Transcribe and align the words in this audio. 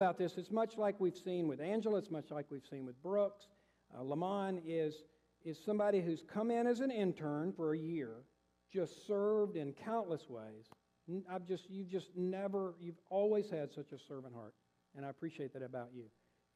about 0.00 0.16
this. 0.16 0.38
It's 0.38 0.50
much 0.50 0.78
like 0.78 0.98
we've 0.98 1.14
seen 1.14 1.46
with 1.46 1.60
Angela. 1.60 1.98
It's 1.98 2.10
much 2.10 2.30
like 2.30 2.46
we've 2.48 2.64
seen 2.70 2.86
with 2.86 3.00
Brooks. 3.02 3.48
Uh, 3.94 4.02
Lamont 4.02 4.62
is, 4.66 4.94
is 5.44 5.58
somebody 5.62 6.00
who's 6.00 6.22
come 6.26 6.50
in 6.50 6.66
as 6.66 6.80
an 6.80 6.90
intern 6.90 7.52
for 7.52 7.74
a 7.74 7.78
year, 7.78 8.12
just 8.72 9.06
served 9.06 9.56
in 9.56 9.74
countless 9.74 10.22
ways. 10.30 10.70
I've 11.30 11.46
just, 11.46 11.68
you've 11.68 11.90
just 11.90 12.16
never, 12.16 12.72
you've 12.80 13.00
always 13.10 13.50
had 13.50 13.70
such 13.74 13.92
a 13.92 13.98
servant 13.98 14.32
heart. 14.34 14.54
And 14.96 15.04
I 15.04 15.10
appreciate 15.10 15.52
that 15.52 15.62
about 15.62 15.90
you. 15.94 16.04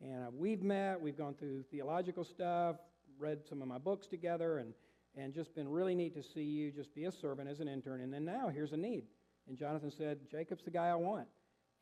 And 0.00 0.24
uh, 0.24 0.30
we've 0.32 0.62
met, 0.62 0.98
we've 0.98 1.18
gone 1.18 1.34
through 1.34 1.64
theological 1.70 2.24
stuff, 2.24 2.76
read 3.18 3.40
some 3.46 3.60
of 3.60 3.68
my 3.68 3.76
books 3.76 4.06
together, 4.06 4.56
and, 4.56 4.72
and 5.18 5.34
just 5.34 5.54
been 5.54 5.68
really 5.68 5.94
neat 5.94 6.14
to 6.14 6.22
see 6.22 6.44
you 6.44 6.70
just 6.70 6.94
be 6.94 7.04
a 7.04 7.12
servant 7.12 7.50
as 7.50 7.60
an 7.60 7.68
intern. 7.68 8.00
And 8.00 8.10
then 8.10 8.24
now 8.24 8.48
here's 8.48 8.72
a 8.72 8.78
need. 8.78 9.04
And 9.46 9.58
Jonathan 9.58 9.90
said, 9.90 10.20
Jacob's 10.30 10.64
the 10.64 10.70
guy 10.70 10.86
I 10.86 10.94
want. 10.94 11.26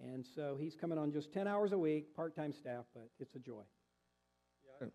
And 0.02 0.26
so 0.26 0.56
he's 0.58 0.74
coming 0.74 0.98
on 0.98 1.12
just 1.12 1.32
10 1.32 1.46
hours 1.46 1.72
a 1.72 1.78
week, 1.78 2.14
part 2.14 2.34
time 2.34 2.52
staff, 2.52 2.84
but 2.92 3.08
it's 3.20 3.36
a 3.36 3.38
joy. 3.38 3.62
Yeah. 4.80 4.88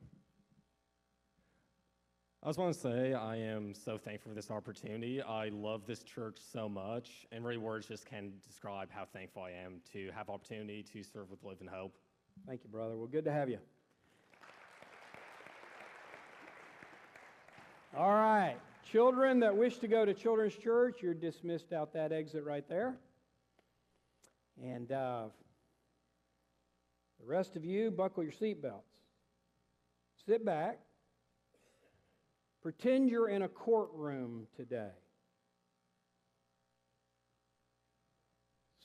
I 2.43 2.49
just 2.49 2.59
want 2.59 2.73
to 2.73 2.79
say 2.79 3.13
I 3.13 3.37
am 3.37 3.73
so 3.73 3.97
thankful 3.97 4.31
for 4.31 4.35
this 4.35 4.51
opportunity. 4.51 5.21
I 5.21 5.49
love 5.49 5.85
this 5.87 6.03
church 6.03 6.37
so 6.51 6.69
much, 6.69 7.25
and 7.31 7.43
really 7.43 7.57
words 7.57 7.87
just 7.87 8.05
can't 8.05 8.41
describe 8.43 8.89
how 8.91 9.05
thankful 9.05 9.43
I 9.43 9.51
am 9.51 9.81
to 9.93 10.11
have 10.15 10.29
opportunity 10.29 10.83
to 10.93 11.03
serve 11.03 11.31
with 11.31 11.43
Living 11.43 11.67
Hope. 11.67 11.95
Thank 12.45 12.63
you, 12.63 12.69
brother. 12.69 12.95
Well, 12.95 13.07
good 13.07 13.25
to 13.25 13.31
have 13.31 13.49
you. 13.49 13.59
All 17.97 18.13
right. 18.13 18.57
Children 18.89 19.39
that 19.39 19.55
wish 19.55 19.77
to 19.79 19.87
go 19.87 20.05
to 20.05 20.13
Children's 20.13 20.55
Church, 20.55 20.97
you're 21.01 21.13
dismissed 21.13 21.73
out 21.73 21.91
that 21.93 22.11
exit 22.11 22.43
right 22.43 22.67
there. 22.69 22.97
And 24.63 24.91
uh, 24.91 25.25
the 27.19 27.25
rest 27.25 27.55
of 27.55 27.63
you, 27.63 27.91
buckle 27.91 28.23
your 28.23 28.31
seatbelts. 28.31 28.81
Sit 30.25 30.45
back. 30.45 30.79
Pretend 32.61 33.09
you're 33.09 33.29
in 33.29 33.43
a 33.43 33.47
courtroom 33.47 34.47
today. 34.55 34.91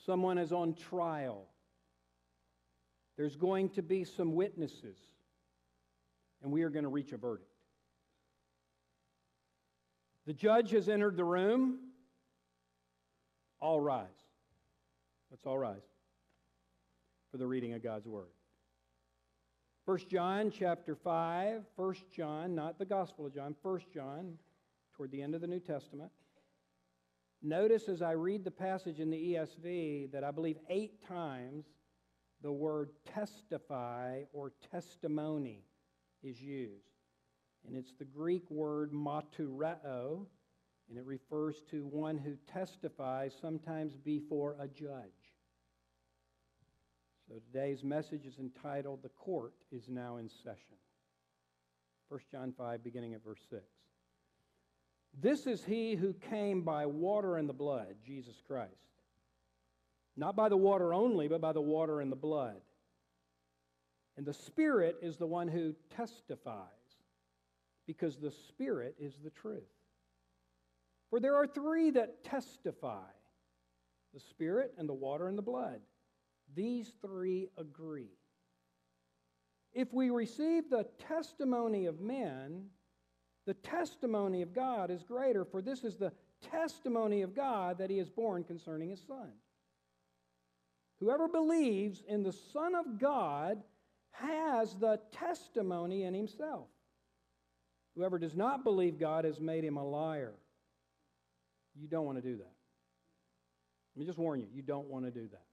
Someone 0.05 0.37
is 0.37 0.51
on 0.51 0.73
trial. 0.73 1.47
There's 3.17 3.35
going 3.35 3.69
to 3.71 3.81
be 3.81 4.03
some 4.03 4.35
witnesses, 4.35 4.97
and 6.41 6.51
we 6.51 6.63
are 6.63 6.69
going 6.69 6.83
to 6.83 6.89
reach 6.89 7.11
a 7.11 7.17
verdict. 7.17 7.49
The 10.25 10.33
judge 10.33 10.71
has 10.71 10.89
entered 10.89 11.17
the 11.17 11.23
room. 11.23 11.79
All 13.59 13.79
rise. 13.79 14.07
Let's 15.33 15.47
all 15.47 15.57
rise 15.57 15.81
for 17.31 17.37
the 17.37 17.47
reading 17.47 17.73
of 17.73 17.81
God's 17.81 18.07
word. 18.07 18.29
1 19.85 19.97
John 20.07 20.51
chapter 20.51 20.95
5, 20.95 21.63
1 21.75 21.95
John, 22.15 22.53
not 22.53 22.77
the 22.77 22.85
Gospel 22.85 23.25
of 23.25 23.33
John, 23.33 23.55
1 23.63 23.79
John, 23.91 24.35
toward 24.95 25.09
the 25.09 25.23
end 25.23 25.33
of 25.33 25.41
the 25.41 25.47
New 25.47 25.59
Testament. 25.59 26.11
Notice 27.41 27.89
as 27.89 28.03
I 28.03 28.11
read 28.11 28.43
the 28.43 28.51
passage 28.51 28.99
in 28.99 29.09
the 29.09 29.33
ESV 29.33 30.11
that 30.11 30.23
I 30.23 30.29
believe 30.29 30.57
eight 30.69 31.03
times 31.07 31.65
the 32.43 32.51
word 32.51 32.91
testify 33.11 34.25
or 34.33 34.53
testimony 34.71 35.65
is 36.21 36.39
used. 36.39 36.93
And 37.65 37.75
it's 37.75 37.95
the 37.97 38.05
Greek 38.05 38.51
word 38.51 38.91
martureo, 38.93 40.27
and 40.89 40.97
it 40.97 41.05
refers 41.05 41.63
to 41.71 41.87
one 41.87 42.19
who 42.19 42.35
testifies 42.45 43.33
sometimes 43.41 43.95
before 43.95 44.55
a 44.59 44.67
judge. 44.67 45.22
So 47.33 47.39
today's 47.51 47.83
message 47.83 48.27
is 48.27 48.37
entitled 48.37 49.01
The 49.01 49.09
Court 49.09 49.53
is 49.71 49.89
Now 49.89 50.17
in 50.17 50.29
Session. 50.29 50.77
1 52.09 52.19
John 52.31 52.53
5, 52.55 52.83
beginning 52.83 53.15
at 53.15 53.23
verse 53.23 53.39
6. 53.49 53.63
This 55.19 55.47
is 55.47 55.65
he 55.65 55.95
who 55.95 56.13
came 56.13 56.61
by 56.61 56.85
water 56.85 57.37
and 57.37 57.49
the 57.49 57.53
blood, 57.53 57.95
Jesus 58.05 58.35
Christ. 58.45 58.69
Not 60.15 60.35
by 60.35 60.47
the 60.47 60.57
water 60.57 60.93
only, 60.93 61.27
but 61.27 61.41
by 61.41 61.53
the 61.53 61.61
water 61.61 62.01
and 62.01 62.11
the 62.11 62.15
blood. 62.15 62.61
And 64.15 64.27
the 64.27 64.33
Spirit 64.33 64.97
is 65.01 65.17
the 65.17 65.25
one 65.25 65.47
who 65.47 65.73
testifies, 65.95 66.67
because 67.87 68.17
the 68.17 68.33
Spirit 68.49 68.93
is 68.99 69.15
the 69.23 69.31
truth. 69.31 69.63
For 71.09 71.19
there 71.19 71.35
are 71.35 71.47
three 71.47 71.89
that 71.91 72.23
testify 72.23 73.09
the 74.13 74.19
Spirit 74.19 74.75
and 74.77 74.87
the 74.87 74.93
water 74.93 75.27
and 75.27 75.37
the 75.37 75.41
blood. 75.41 75.79
These 76.55 76.93
three 77.01 77.49
agree. 77.57 78.11
If 79.73 79.91
we 79.93 80.09
receive 80.09 80.69
the 80.69 80.85
testimony 81.07 81.87
of 81.87 81.99
men, 81.99 82.65
the 83.45 83.55
testimony 83.55 84.41
of 84.41 84.53
God 84.53 84.91
is 84.91 85.03
greater, 85.03 85.43
for 85.45 85.61
this 85.61 85.83
is 85.83 85.95
the 85.97 86.13
testimony 86.51 87.21
of 87.21 87.35
God 87.35 87.79
that 87.79 87.89
he 87.89 87.99
is 87.99 88.09
borne 88.09 88.43
concerning 88.43 88.89
his 88.89 89.01
Son. 89.01 89.31
Whoever 90.99 91.27
believes 91.27 92.03
in 92.07 92.23
the 92.23 92.31
Son 92.31 92.75
of 92.75 92.99
God 92.99 93.63
has 94.11 94.75
the 94.75 94.99
testimony 95.11 96.03
in 96.03 96.13
himself. 96.13 96.67
Whoever 97.95 98.19
does 98.19 98.35
not 98.35 98.63
believe 98.63 98.99
God 98.99 99.25
has 99.25 99.39
made 99.39 99.63
him 99.63 99.77
a 99.77 99.83
liar. 99.83 100.33
You 101.75 101.87
don't 101.87 102.05
want 102.05 102.17
to 102.17 102.21
do 102.21 102.37
that. 102.37 102.53
Let 103.95 103.99
me 103.99 104.05
just 104.05 104.17
warn 104.17 104.39
you, 104.39 104.47
you 104.53 104.61
don't 104.61 104.87
want 104.87 105.05
to 105.05 105.11
do 105.11 105.27
that. 105.31 105.45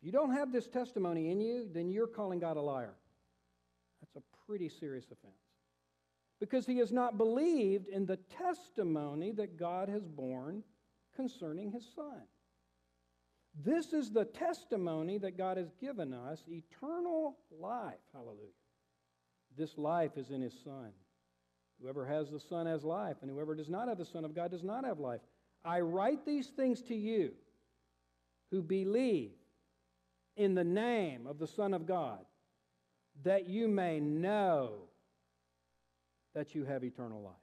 If 0.00 0.06
you 0.06 0.12
don't 0.12 0.34
have 0.34 0.52
this 0.52 0.68
testimony 0.68 1.30
in 1.30 1.40
you, 1.40 1.68
then 1.72 1.90
you're 1.90 2.06
calling 2.06 2.38
God 2.38 2.56
a 2.56 2.60
liar. 2.60 2.94
That's 4.00 4.16
a 4.16 4.46
pretty 4.46 4.68
serious 4.68 5.06
offense. 5.06 5.34
Because 6.40 6.66
he 6.66 6.78
has 6.78 6.92
not 6.92 7.18
believed 7.18 7.88
in 7.88 8.06
the 8.06 8.18
testimony 8.38 9.32
that 9.32 9.56
God 9.56 9.88
has 9.88 10.04
borne 10.06 10.62
concerning 11.16 11.72
his 11.72 11.84
Son. 11.96 12.22
This 13.64 13.92
is 13.92 14.12
the 14.12 14.24
testimony 14.24 15.18
that 15.18 15.36
God 15.36 15.56
has 15.56 15.72
given 15.80 16.14
us 16.14 16.44
eternal 16.48 17.38
life. 17.50 17.94
Hallelujah. 18.12 18.52
This 19.56 19.76
life 19.76 20.16
is 20.16 20.30
in 20.30 20.42
his 20.42 20.54
Son. 20.62 20.92
Whoever 21.82 22.06
has 22.06 22.30
the 22.30 22.38
Son 22.38 22.66
has 22.66 22.84
life, 22.84 23.16
and 23.22 23.30
whoever 23.30 23.56
does 23.56 23.68
not 23.68 23.88
have 23.88 23.98
the 23.98 24.04
Son 24.04 24.24
of 24.24 24.34
God 24.34 24.52
does 24.52 24.62
not 24.62 24.84
have 24.84 25.00
life. 25.00 25.20
I 25.64 25.80
write 25.80 26.24
these 26.24 26.48
things 26.48 26.82
to 26.82 26.94
you 26.94 27.32
who 28.52 28.62
believe 28.62 29.32
in 30.38 30.54
the 30.54 30.64
name 30.64 31.26
of 31.26 31.38
the 31.38 31.46
Son 31.46 31.74
of 31.74 31.86
God, 31.86 32.24
that 33.24 33.48
you 33.48 33.68
may 33.68 34.00
know 34.00 34.70
that 36.34 36.54
you 36.54 36.64
have 36.64 36.84
eternal 36.84 37.20
life. 37.20 37.34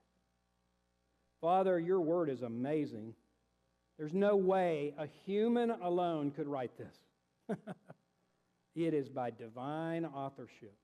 Father, 1.42 1.78
your 1.80 2.00
word 2.00 2.30
is 2.30 2.42
amazing. 2.42 3.14
There's 4.00 4.14
no 4.14 4.36
way 4.36 4.94
a 4.98 5.08
human 5.26 5.70
alone 5.70 6.32
could 6.32 6.48
write 6.48 6.72
this. 6.78 7.58
it 8.76 8.94
is 8.94 9.10
by 9.10 9.32
divine 9.32 10.06
authorship. 10.06 10.76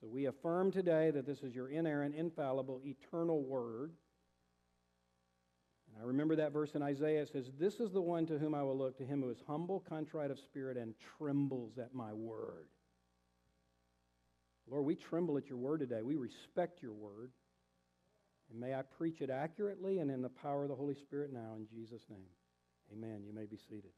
So 0.00 0.06
we 0.06 0.26
affirm 0.26 0.70
today 0.70 1.10
that 1.10 1.26
this 1.26 1.42
is 1.42 1.54
your 1.54 1.68
inerrant, 1.68 2.14
infallible, 2.14 2.80
eternal 2.84 3.42
word. 3.42 3.92
And 5.94 6.02
I 6.02 6.06
remember 6.06 6.36
that 6.36 6.52
verse 6.52 6.74
in 6.74 6.82
Isaiah 6.82 7.22
it 7.22 7.30
says, 7.32 7.50
This 7.58 7.80
is 7.80 7.92
the 7.92 8.00
one 8.00 8.26
to 8.26 8.38
whom 8.38 8.54
I 8.54 8.62
will 8.62 8.76
look, 8.76 8.98
to 8.98 9.04
him 9.04 9.22
who 9.22 9.30
is 9.30 9.42
humble, 9.46 9.80
contrite 9.80 10.30
of 10.30 10.38
spirit, 10.40 10.76
and 10.76 10.94
trembles 11.18 11.78
at 11.78 11.94
my 11.94 12.12
word. 12.12 12.66
Lord, 14.68 14.84
we 14.84 14.94
tremble 14.94 15.36
at 15.36 15.48
your 15.48 15.58
word 15.58 15.80
today. 15.80 16.02
We 16.02 16.16
respect 16.16 16.82
your 16.82 16.94
word. 16.94 17.30
And 18.50 18.60
may 18.60 18.74
I 18.74 18.82
preach 18.82 19.20
it 19.20 19.30
accurately 19.30 19.98
and 19.98 20.10
in 20.10 20.22
the 20.22 20.28
power 20.28 20.64
of 20.64 20.68
the 20.68 20.74
Holy 20.74 20.94
Spirit 20.94 21.32
now 21.32 21.54
in 21.56 21.66
Jesus' 21.66 22.04
name. 22.10 22.26
Amen. 22.92 23.22
You 23.26 23.32
may 23.32 23.46
be 23.46 23.56
seated. 23.56 23.90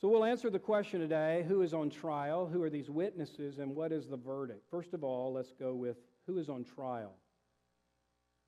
So 0.00 0.06
we'll 0.06 0.24
answer 0.24 0.48
the 0.48 0.60
question 0.60 1.00
today 1.00 1.44
who 1.48 1.62
is 1.62 1.74
on 1.74 1.90
trial? 1.90 2.46
Who 2.46 2.62
are 2.62 2.70
these 2.70 2.88
witnesses? 2.88 3.58
And 3.58 3.74
what 3.74 3.90
is 3.90 4.06
the 4.06 4.16
verdict? 4.16 4.64
First 4.70 4.94
of 4.94 5.02
all, 5.02 5.32
let's 5.32 5.52
go 5.52 5.74
with 5.74 5.96
who 6.26 6.38
is 6.38 6.48
on 6.48 6.64
trial. 6.64 7.14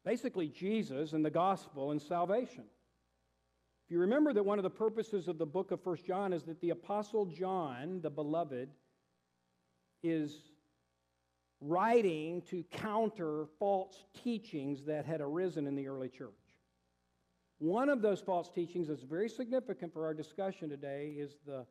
Basically, 0.04 0.48
Jesus 0.48 1.12
and 1.12 1.24
the 1.24 1.30
gospel 1.30 1.90
and 1.90 2.00
salvation. 2.00 2.64
If 3.84 3.92
you 3.92 3.98
remember 4.00 4.32
that 4.32 4.44
one 4.44 4.58
of 4.58 4.62
the 4.62 4.70
purposes 4.70 5.28
of 5.28 5.36
the 5.38 5.46
book 5.46 5.72
of 5.72 5.82
First 5.82 6.06
John 6.06 6.32
is 6.32 6.44
that 6.44 6.60
the 6.60 6.70
Apostle 6.70 7.26
John, 7.26 8.00
the 8.02 8.10
beloved, 8.10 8.70
is 10.02 10.34
writing 11.60 12.40
to 12.50 12.62
counter 12.70 13.46
false 13.58 14.04
teachings 14.22 14.84
that 14.86 15.04
had 15.04 15.20
arisen 15.20 15.66
in 15.66 15.76
the 15.76 15.88
early 15.88 16.08
church. 16.08 16.30
One 17.58 17.90
of 17.90 18.00
those 18.00 18.20
false 18.20 18.48
teachings 18.48 18.88
that's 18.88 19.02
very 19.02 19.28
significant 19.28 19.92
for 19.92 20.06
our 20.06 20.14
discussion 20.14 20.70
today 20.70 21.14
is 21.18 21.36
the 21.46 21.66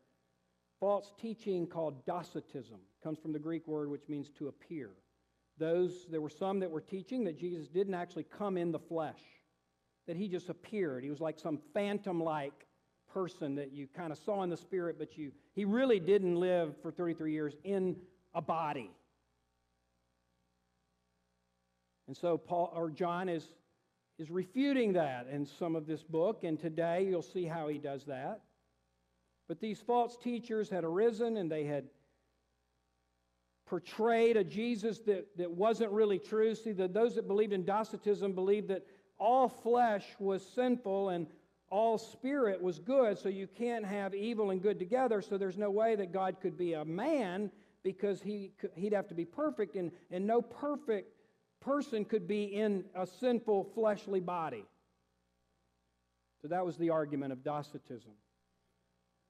false 0.80 1.12
teaching 1.20 1.66
called 1.66 2.06
Docetism. 2.06 2.76
It 2.76 3.04
comes 3.04 3.18
from 3.18 3.34
the 3.34 3.40
Greek 3.40 3.68
word 3.68 3.90
which 3.90 4.08
means 4.08 4.30
to 4.38 4.50
appear. 4.50 4.92
Those 5.60 6.08
there 6.10 6.22
were 6.22 6.30
some 6.30 6.60
that 6.62 6.72
were 6.72 6.82
teaching 6.82 7.26
that 7.26 7.38
Jesus 7.38 7.68
didn't 7.68 7.94
actually 7.94 8.26
come 8.38 8.58
in 8.58 8.72
the 8.72 8.80
flesh, 8.80 9.22
that 10.08 10.16
he 10.16 10.28
just 10.28 10.50
appeared. 10.50 11.04
He 11.04 11.10
was 11.10 11.20
like 11.20 11.38
some 11.38 11.60
phantom 11.74 12.24
like 12.24 12.66
person 13.14 13.56
that 13.56 13.72
you 13.74 13.88
kind 13.88 14.12
of 14.12 14.18
saw 14.18 14.44
in 14.44 14.50
the 14.50 14.58
spirit, 14.58 14.98
but 14.98 15.18
you, 15.18 15.32
he 15.54 15.66
really 15.66 16.00
didn't 16.00 16.36
live 16.40 16.76
for 16.82 16.92
33 16.92 17.32
years 17.32 17.56
in 17.64 17.98
a 18.34 18.42
body. 18.42 18.90
And 22.08 22.16
so 22.16 22.38
Paul 22.38 22.72
or 22.76 22.90
John 22.90 23.30
is, 23.30 23.44
is 24.18 24.32
refuting 24.32 24.94
that 24.94 25.28
in 25.32 25.46
some 25.46 25.76
of 25.76 25.86
this 25.86 26.04
book, 26.04 26.44
and 26.44 26.60
today 26.60 27.06
you'll 27.08 27.22
see 27.22 27.46
how 27.46 27.68
he 27.68 27.78
does 27.78 28.06
that. 28.06 28.42
But 29.48 29.60
these 29.60 29.80
false 29.80 30.16
teachers 30.16 30.70
had 30.70 30.84
arisen 30.84 31.38
and 31.38 31.52
they 31.52 31.66
had 31.66 31.86
portrayed 33.70 34.36
a 34.36 34.44
Jesus 34.44 35.00
that, 35.00 35.28
that 35.38 35.52
wasn't 35.52 35.92
really 35.92 36.18
true. 36.18 36.56
See, 36.56 36.72
the, 36.72 36.88
those 36.88 37.16
that 37.16 37.28
believed 37.28 37.54
in 37.54 37.64
Docetism 37.64 38.34
believed 38.34 38.70
that 38.70 38.86
all 39.20 39.48
flesh 39.48 40.06
was 40.18 40.44
sinful 40.56 41.10
and 41.10 41.28
all 41.70 42.00
spirit 42.00 42.60
was 42.60 42.80
good, 42.80 43.20
so 43.20 43.30
you 43.30 43.46
can't 43.46 43.86
have 43.86 44.16
evil 44.16 44.50
and 44.50 44.60
good 44.60 44.80
together, 44.80 45.22
so 45.22 45.38
there's 45.38 45.58
no 45.58 45.70
way 45.70 45.96
that 45.96 46.12
God 46.12 46.38
could 46.42 46.58
be 46.58 46.74
a 46.74 46.84
man 46.84 47.52
because 47.84 48.24
he, 48.24 48.54
he'd 48.76 48.94
have 48.94 49.08
to 49.10 49.14
be 49.14 49.24
perfect, 49.24 49.76
and, 49.76 49.92
and 50.10 50.26
no 50.26 50.42
perfect 50.42 51.14
person 51.62 52.06
could 52.06 52.28
be 52.28 52.46
in 52.46 52.86
a 52.96 53.06
sinful 53.06 53.66
fleshly 53.76 54.20
body. 54.20 54.66
So 56.42 56.48
that 56.48 56.66
was 56.66 56.76
the 56.78 56.90
argument 56.90 57.34
of 57.34 57.44
Docetism. 57.44 58.14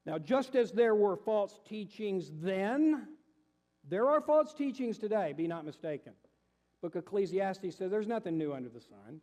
Now, 0.05 0.17
just 0.17 0.55
as 0.55 0.71
there 0.71 0.95
were 0.95 1.17
false 1.17 1.59
teachings 1.67 2.31
then, 2.41 3.07
there 3.89 4.07
are 4.07 4.21
false 4.21 4.53
teachings 4.53 4.97
today, 4.97 5.33
be 5.35 5.47
not 5.47 5.65
mistaken. 5.65 6.13
Book 6.81 6.95
Ecclesiastes 6.95 7.75
says 7.75 7.91
there's 7.91 8.07
nothing 8.07 8.37
new 8.37 8.53
under 8.53 8.69
the 8.69 8.79
sun. 8.79 9.21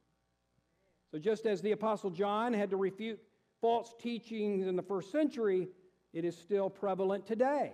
So, 1.11 1.19
just 1.19 1.47
as 1.47 1.63
the 1.63 1.73
Apostle 1.73 2.11
John 2.11 2.53
had 2.53 2.71
to 2.71 2.77
refute 2.77 3.21
false 3.61 3.95
teachings 3.99 4.67
in 4.67 4.77
the 4.77 4.83
first 4.83 5.13
century, 5.13 5.69
it 6.13 6.25
is 6.25 6.37
still 6.37 6.69
prevalent 6.69 7.27
today. 7.27 7.73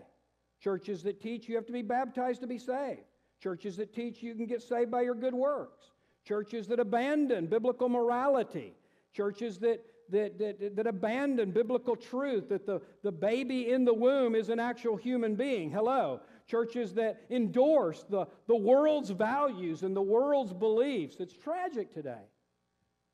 Churches 0.61 1.03
that 1.03 1.21
teach 1.21 1.49
you 1.49 1.57
have 1.57 1.67
to 1.67 1.73
be 1.73 1.83
baptized 1.83 2.41
to 2.43 2.47
be 2.47 2.59
saved, 2.59 3.01
churches 3.43 3.77
that 3.79 3.93
teach 3.93 4.23
you 4.23 4.35
can 4.35 4.47
get 4.47 4.63
saved 4.63 4.91
by 4.91 5.03
your 5.03 5.15
good 5.15 5.35
works, 5.35 5.87
churches 6.25 6.69
that 6.69 6.79
abandon 6.79 7.47
biblical 7.47 7.89
morality, 7.89 8.75
churches 9.13 9.59
that 9.59 9.85
that, 10.11 10.39
that, 10.39 10.77
that 10.77 10.87
abandon 10.87 11.51
biblical 11.51 11.97
truth 11.97 12.49
that 12.51 12.67
the, 12.67 12.81
the 13.03 13.11
baby 13.11 13.73
in 13.73 13.85
the 13.85 13.95
womb 13.95 14.35
is 14.35 14.51
an 14.51 14.61
actual 14.61 14.97
human 14.97 15.35
being. 15.35 15.71
Hello. 15.71 16.21
Churches 16.47 16.95
that 16.95 17.23
endorse 17.31 18.05
the, 18.09 18.27
the 18.47 18.57
world's 18.57 19.11
values 19.11 19.83
and 19.83 19.97
the 19.97 20.03
world's 20.03 20.53
beliefs. 20.53 21.17
It's 21.21 21.37
tragic 21.37 21.93
today. 21.93 22.25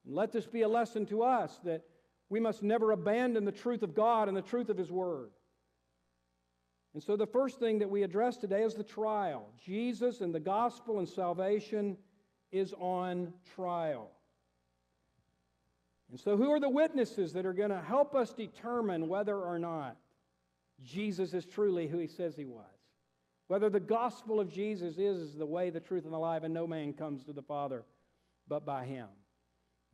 And 0.07 0.15
let 0.15 0.33
this 0.33 0.47
be 0.47 0.63
a 0.63 0.69
lesson 0.69 1.07
to 1.07 1.23
us 1.23 1.59
that 1.65 1.85
we 2.31 2.41
must 2.41 2.63
never 2.63 2.93
abandon 2.93 3.45
the 3.45 3.53
truth 3.53 3.83
of 3.83 3.95
God 3.95 4.29
and 4.29 4.37
the 4.37 4.43
truth 4.43 4.69
of 4.69 4.77
His 4.77 4.91
Word. 4.91 5.31
And 6.95 7.03
so, 7.03 7.17
the 7.17 7.27
first 7.27 7.59
thing 7.59 7.79
that 7.79 7.91
we 7.91 8.03
address 8.03 8.37
today 8.37 8.63
is 8.63 8.75
the 8.75 8.83
trial. 8.83 9.51
Jesus 9.65 10.21
and 10.21 10.35
the 10.35 10.41
gospel 10.41 10.99
and 10.99 11.09
salvation 11.09 11.97
is 12.51 12.75
on 12.79 13.33
trial. 13.55 14.11
And 16.11 16.19
so, 16.19 16.37
who 16.37 16.51
are 16.51 16.61
the 16.61 16.69
witnesses 16.69 17.33
that 17.35 17.45
are 17.45 17.53
going 17.53 17.71
to 17.71 17.81
help 17.81 18.15
us 18.15 18.33
determine 18.33 19.09
whether 19.09 19.39
or 19.39 19.59
not 19.59 19.97
Jesus 20.83 21.35
is 21.35 21.45
truly 21.45 21.87
who 21.87 21.99
He 21.99 22.07
says 22.07 22.35
He 22.37 22.47
was? 22.47 22.65
Whether 23.49 23.71
the 23.71 23.81
gospel 23.81 24.41
of 24.41 24.51
Jesus 24.53 24.99
is 24.99 25.35
the 25.35 25.47
way, 25.47 25.71
the 25.71 25.81
truth, 25.81 26.05
and 26.05 26.13
the 26.13 26.19
life, 26.19 26.45
and 26.45 26.55
no 26.55 26.67
man 26.67 26.93
comes 26.93 27.25
to 27.25 27.33
the 27.33 27.43
Father 27.43 27.85
but 28.47 28.65
by 28.65 28.85
Him. 28.85 29.09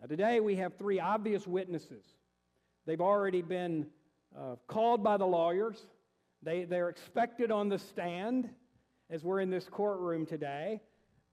Now, 0.00 0.06
today 0.06 0.40
we 0.40 0.56
have 0.56 0.76
three 0.76 1.00
obvious 1.00 1.46
witnesses. 1.46 2.04
They've 2.84 3.00
already 3.00 3.42
been 3.42 3.86
uh, 4.36 4.56
called 4.66 5.02
by 5.02 5.16
the 5.16 5.26
lawyers, 5.26 5.86
they, 6.42 6.64
they're 6.64 6.90
expected 6.90 7.50
on 7.50 7.68
the 7.68 7.78
stand 7.78 8.50
as 9.08 9.24
we're 9.24 9.40
in 9.40 9.50
this 9.50 9.66
courtroom 9.68 10.26
today. 10.26 10.80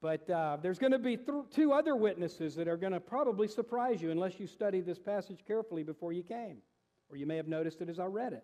But 0.01 0.27
uh, 0.29 0.57
there's 0.61 0.79
going 0.79 0.93
to 0.93 0.99
be 0.99 1.17
th- 1.17 1.45
two 1.53 1.73
other 1.73 1.95
witnesses 1.95 2.55
that 2.55 2.67
are 2.67 2.77
going 2.77 2.93
to 2.93 2.99
probably 2.99 3.47
surprise 3.47 4.01
you 4.01 4.09
unless 4.09 4.39
you 4.39 4.47
study 4.47 4.81
this 4.81 4.97
passage 4.97 5.39
carefully 5.45 5.83
before 5.83 6.13
you 6.13 6.23
came. 6.23 6.57
Or 7.09 7.17
you 7.17 7.25
may 7.25 7.35
have 7.35 7.47
noticed 7.47 7.81
it 7.81 7.89
as 7.89 7.99
I 7.99 8.05
read 8.05 8.33
it. 8.33 8.43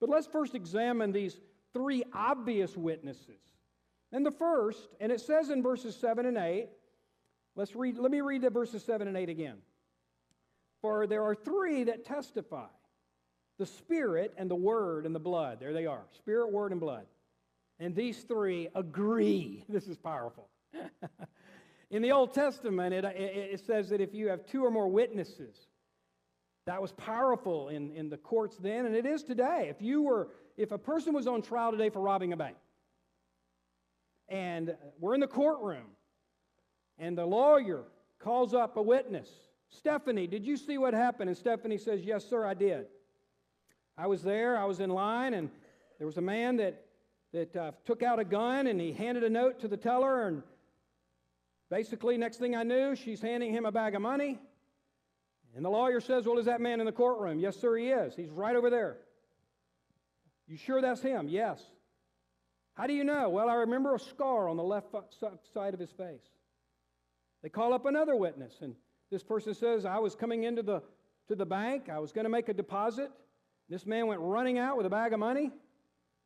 But 0.00 0.10
let's 0.10 0.26
first 0.26 0.54
examine 0.54 1.12
these 1.12 1.38
three 1.72 2.04
obvious 2.12 2.76
witnesses. 2.76 3.40
And 4.12 4.24
the 4.26 4.30
first, 4.30 4.88
and 5.00 5.10
it 5.10 5.20
says 5.20 5.50
in 5.50 5.62
verses 5.62 5.96
7 5.96 6.26
and 6.26 6.36
8, 6.36 6.68
Let's 7.54 7.76
read, 7.76 7.98
let 7.98 8.10
me 8.10 8.20
read 8.22 8.42
the 8.42 8.50
verses 8.50 8.82
7 8.84 9.06
and 9.06 9.16
8 9.16 9.28
again. 9.28 9.58
For 10.80 11.06
there 11.06 11.22
are 11.22 11.34
three 11.34 11.84
that 11.84 12.04
testify 12.04 12.66
the 13.58 13.66
Spirit 13.66 14.32
and 14.36 14.50
the 14.50 14.56
Word 14.56 15.06
and 15.06 15.14
the 15.14 15.20
blood. 15.20 15.60
There 15.60 15.72
they 15.72 15.86
are 15.86 16.02
Spirit, 16.12 16.50
Word, 16.50 16.72
and 16.72 16.80
blood. 16.80 17.06
And 17.78 17.94
these 17.94 18.22
three 18.22 18.68
agree. 18.74 19.64
This 19.68 19.86
is 19.86 19.96
powerful. 19.96 20.48
In 21.90 22.00
the 22.00 22.10
Old 22.10 22.32
Testament, 22.32 22.94
it, 22.94 23.04
it, 23.04 23.52
it, 23.52 23.60
says 23.66 23.90
that 23.90 24.00
if 24.00 24.14
you 24.14 24.28
have 24.28 24.46
two 24.46 24.64
or 24.64 24.70
more 24.70 24.88
witnesses, 24.88 25.66
that 26.64 26.80
was 26.80 26.92
powerful 26.92 27.68
in, 27.68 27.90
in 27.90 28.08
the 28.08 28.16
courts 28.16 28.56
then, 28.56 28.86
and 28.86 28.94
it 28.94 29.04
is 29.04 29.22
today. 29.22 29.66
If 29.68 29.82
you 29.82 30.00
were, 30.00 30.28
if 30.62 30.70
a 30.70 30.78
person 30.78 31.12
was 31.12 31.26
on 31.26 31.42
trial 31.42 31.72
today 31.72 31.90
for 31.90 32.00
robbing 32.00 32.32
a 32.32 32.36
bank, 32.36 32.56
and 34.28 34.74
we're 35.00 35.14
in 35.14 35.20
the 35.20 35.26
courtroom, 35.26 35.86
and 36.98 37.18
the 37.18 37.26
lawyer 37.26 37.82
calls 38.20 38.54
up 38.54 38.76
a 38.76 38.82
witness. 38.82 39.28
Stephanie, 39.68 40.26
did 40.26 40.46
you 40.46 40.56
see 40.56 40.78
what 40.78 40.94
happened? 40.94 41.28
And 41.28 41.36
Stephanie 41.36 41.78
says, 41.78 42.04
Yes, 42.04 42.24
sir, 42.24 42.46
I 42.46 42.54
did. 42.54 42.86
I 43.98 44.06
was 44.06 44.22
there, 44.22 44.56
I 44.56 44.64
was 44.64 44.80
in 44.80 44.90
line, 44.90 45.34
and 45.34 45.50
there 45.98 46.06
was 46.06 46.16
a 46.16 46.22
man 46.22 46.56
that, 46.58 46.84
that 47.32 47.56
uh, 47.56 47.72
took 47.84 48.02
out 48.02 48.18
a 48.18 48.24
gun 48.24 48.66
and 48.66 48.80
he 48.80 48.92
handed 48.92 49.24
a 49.24 49.30
note 49.30 49.60
to 49.60 49.68
the 49.68 49.76
teller. 49.76 50.28
And 50.28 50.42
basically, 51.70 52.16
next 52.16 52.38
thing 52.38 52.54
I 52.54 52.62
knew, 52.62 52.94
she's 52.94 53.20
handing 53.20 53.52
him 53.52 53.66
a 53.66 53.72
bag 53.72 53.94
of 53.94 54.02
money. 54.02 54.38
And 55.54 55.64
the 55.64 55.70
lawyer 55.70 56.00
says, 56.00 56.24
Well, 56.24 56.38
is 56.38 56.46
that 56.46 56.60
man 56.60 56.78
in 56.78 56.86
the 56.86 56.92
courtroom? 56.92 57.40
Yes, 57.40 57.56
sir, 57.56 57.76
he 57.76 57.88
is. 57.88 58.14
He's 58.14 58.30
right 58.30 58.54
over 58.54 58.70
there. 58.70 58.98
You 60.46 60.56
sure 60.56 60.80
that's 60.80 61.02
him? 61.02 61.28
Yes. 61.28 61.62
How 62.74 62.86
do 62.86 62.94
you 62.94 63.04
know? 63.04 63.28
Well, 63.28 63.48
I 63.48 63.54
remember 63.54 63.94
a 63.94 63.98
scar 63.98 64.48
on 64.48 64.56
the 64.56 64.62
left 64.62 64.88
side 65.52 65.74
of 65.74 65.80
his 65.80 65.90
face. 65.90 66.22
They 67.42 67.48
call 67.48 67.72
up 67.72 67.86
another 67.86 68.16
witness, 68.16 68.54
and 68.60 68.74
this 69.10 69.22
person 69.22 69.54
says, 69.54 69.84
I 69.84 69.98
was 69.98 70.14
coming 70.14 70.44
into 70.44 70.62
the, 70.62 70.82
to 71.28 71.34
the 71.34 71.44
bank, 71.44 71.88
I 71.90 71.98
was 71.98 72.12
going 72.12 72.24
to 72.24 72.30
make 72.30 72.48
a 72.48 72.54
deposit. 72.54 73.10
This 73.68 73.84
man 73.86 74.06
went 74.06 74.20
running 74.20 74.58
out 74.58 74.76
with 74.76 74.86
a 74.86 74.90
bag 74.90 75.12
of 75.12 75.18
money. 75.18 75.50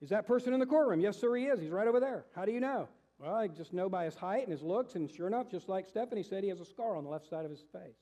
Is 0.02 0.10
that 0.10 0.26
person 0.26 0.52
in 0.52 0.60
the 0.60 0.66
courtroom? 0.66 1.00
Yes, 1.00 1.18
sir, 1.18 1.34
he 1.34 1.46
is. 1.46 1.58
He's 1.58 1.70
right 1.70 1.88
over 1.88 2.00
there. 2.00 2.26
How 2.34 2.44
do 2.44 2.52
you 2.52 2.60
know? 2.60 2.88
Well, 3.18 3.34
I 3.34 3.48
just 3.48 3.72
know 3.72 3.88
by 3.88 4.04
his 4.04 4.14
height 4.14 4.42
and 4.42 4.52
his 4.52 4.62
looks, 4.62 4.94
and 4.94 5.10
sure 5.10 5.26
enough, 5.26 5.50
just 5.50 5.68
like 5.68 5.88
Stephanie 5.88 6.22
said, 6.22 6.42
he 6.42 6.50
has 6.50 6.60
a 6.60 6.66
scar 6.66 6.96
on 6.96 7.04
the 7.04 7.10
left 7.10 7.28
side 7.28 7.44
of 7.44 7.50
his 7.50 7.64
face. 7.72 7.96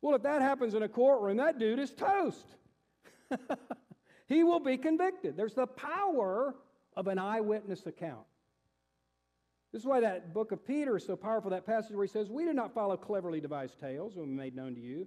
Well, 0.00 0.14
if 0.14 0.22
that 0.22 0.42
happens 0.42 0.74
in 0.74 0.82
a 0.82 0.88
courtroom, 0.88 1.38
that 1.38 1.58
dude 1.58 1.80
is 1.80 1.92
toast. 1.92 2.46
he 4.32 4.44
will 4.44 4.60
be 4.60 4.76
convicted. 4.76 5.36
There's 5.36 5.54
the 5.54 5.66
power 5.66 6.54
of 6.96 7.06
an 7.06 7.18
eyewitness 7.18 7.86
account. 7.86 8.26
This 9.72 9.82
is 9.82 9.86
why 9.86 10.00
that 10.00 10.34
book 10.34 10.52
of 10.52 10.66
Peter 10.66 10.96
is 10.96 11.06
so 11.06 11.16
powerful, 11.16 11.50
that 11.50 11.66
passage 11.66 11.96
where 11.96 12.04
he 12.04 12.10
says, 12.10 12.28
We 12.28 12.44
did 12.44 12.56
not 12.56 12.74
follow 12.74 12.96
cleverly 12.96 13.40
devised 13.40 13.80
tales 13.80 14.14
when 14.14 14.28
we 14.28 14.34
made 14.34 14.54
known 14.54 14.74
to 14.74 14.80
you 14.80 15.06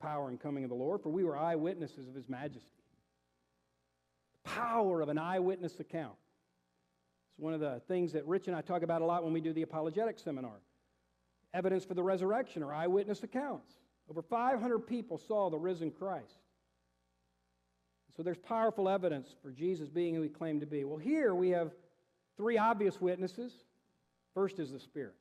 power 0.00 0.28
and 0.28 0.40
coming 0.40 0.64
of 0.64 0.70
the 0.70 0.76
Lord, 0.76 1.02
for 1.02 1.08
we 1.08 1.24
were 1.24 1.36
eyewitnesses 1.36 2.06
of 2.08 2.14
his 2.14 2.28
majesty. 2.28 2.68
The 4.44 4.50
power 4.50 5.00
of 5.00 5.08
an 5.08 5.18
eyewitness 5.18 5.80
account. 5.80 6.16
It's 7.30 7.38
one 7.38 7.54
of 7.54 7.60
the 7.60 7.80
things 7.88 8.12
that 8.12 8.26
Rich 8.26 8.46
and 8.46 8.56
I 8.56 8.60
talk 8.60 8.82
about 8.82 9.02
a 9.02 9.06
lot 9.06 9.24
when 9.24 9.32
we 9.32 9.40
do 9.40 9.52
the 9.52 9.62
apologetic 9.62 10.18
seminar. 10.18 10.60
Evidence 11.54 11.84
for 11.84 11.94
the 11.94 12.02
resurrection 12.02 12.62
or 12.62 12.72
eyewitness 12.72 13.22
accounts. 13.22 13.72
Over 14.10 14.22
500 14.22 14.80
people 14.80 15.18
saw 15.18 15.50
the 15.50 15.58
risen 15.58 15.90
Christ. 15.90 16.38
So 18.16 18.22
there's 18.22 18.38
powerful 18.38 18.88
evidence 18.88 19.34
for 19.42 19.50
Jesus 19.50 19.88
being 19.88 20.14
who 20.14 20.22
he 20.22 20.28
claimed 20.28 20.60
to 20.60 20.66
be. 20.66 20.84
Well, 20.84 20.98
here 20.98 21.34
we 21.34 21.50
have 21.50 21.72
three 22.36 22.56
obvious 22.58 23.00
witnesses 23.00 23.52
First 24.36 24.58
is 24.58 24.70
the 24.70 24.78
Spirit. 24.78 25.14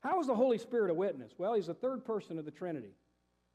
How 0.00 0.18
is 0.20 0.26
the 0.26 0.34
Holy 0.34 0.56
Spirit 0.56 0.90
a 0.90 0.94
witness? 0.94 1.32
Well, 1.36 1.52
he's 1.52 1.66
the 1.66 1.74
third 1.74 2.02
person 2.02 2.38
of 2.38 2.46
the 2.46 2.50
Trinity. 2.50 2.94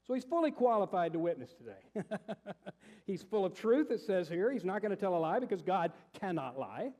So 0.06 0.14
he's 0.14 0.22
fully 0.22 0.52
qualified 0.52 1.14
to 1.14 1.18
witness 1.18 1.52
today. 1.52 2.06
he's 3.04 3.20
full 3.20 3.44
of 3.44 3.54
truth, 3.54 3.90
it 3.90 4.02
says 4.02 4.28
here. 4.28 4.52
He's 4.52 4.64
not 4.64 4.82
going 4.82 4.90
to 4.90 4.96
tell 4.96 5.16
a 5.16 5.18
lie 5.18 5.40
because 5.40 5.62
God 5.62 5.90
cannot 6.20 6.60
lie. 6.60 6.92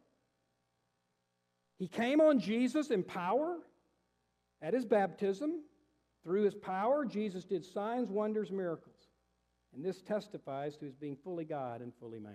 He 1.78 1.86
came 1.86 2.20
on 2.20 2.40
Jesus 2.40 2.90
in 2.90 3.04
power 3.04 3.58
at 4.60 4.74
his 4.74 4.84
baptism. 4.84 5.60
Through 6.24 6.42
his 6.42 6.54
power, 6.56 7.04
Jesus 7.04 7.44
did 7.44 7.64
signs, 7.64 8.10
wonders, 8.10 8.50
miracles. 8.50 8.93
And 9.74 9.84
this 9.84 10.00
testifies 10.02 10.76
to 10.76 10.84
his 10.84 10.94
being 10.94 11.16
fully 11.16 11.44
God 11.44 11.80
and 11.80 11.92
fully 11.98 12.20
man. 12.20 12.34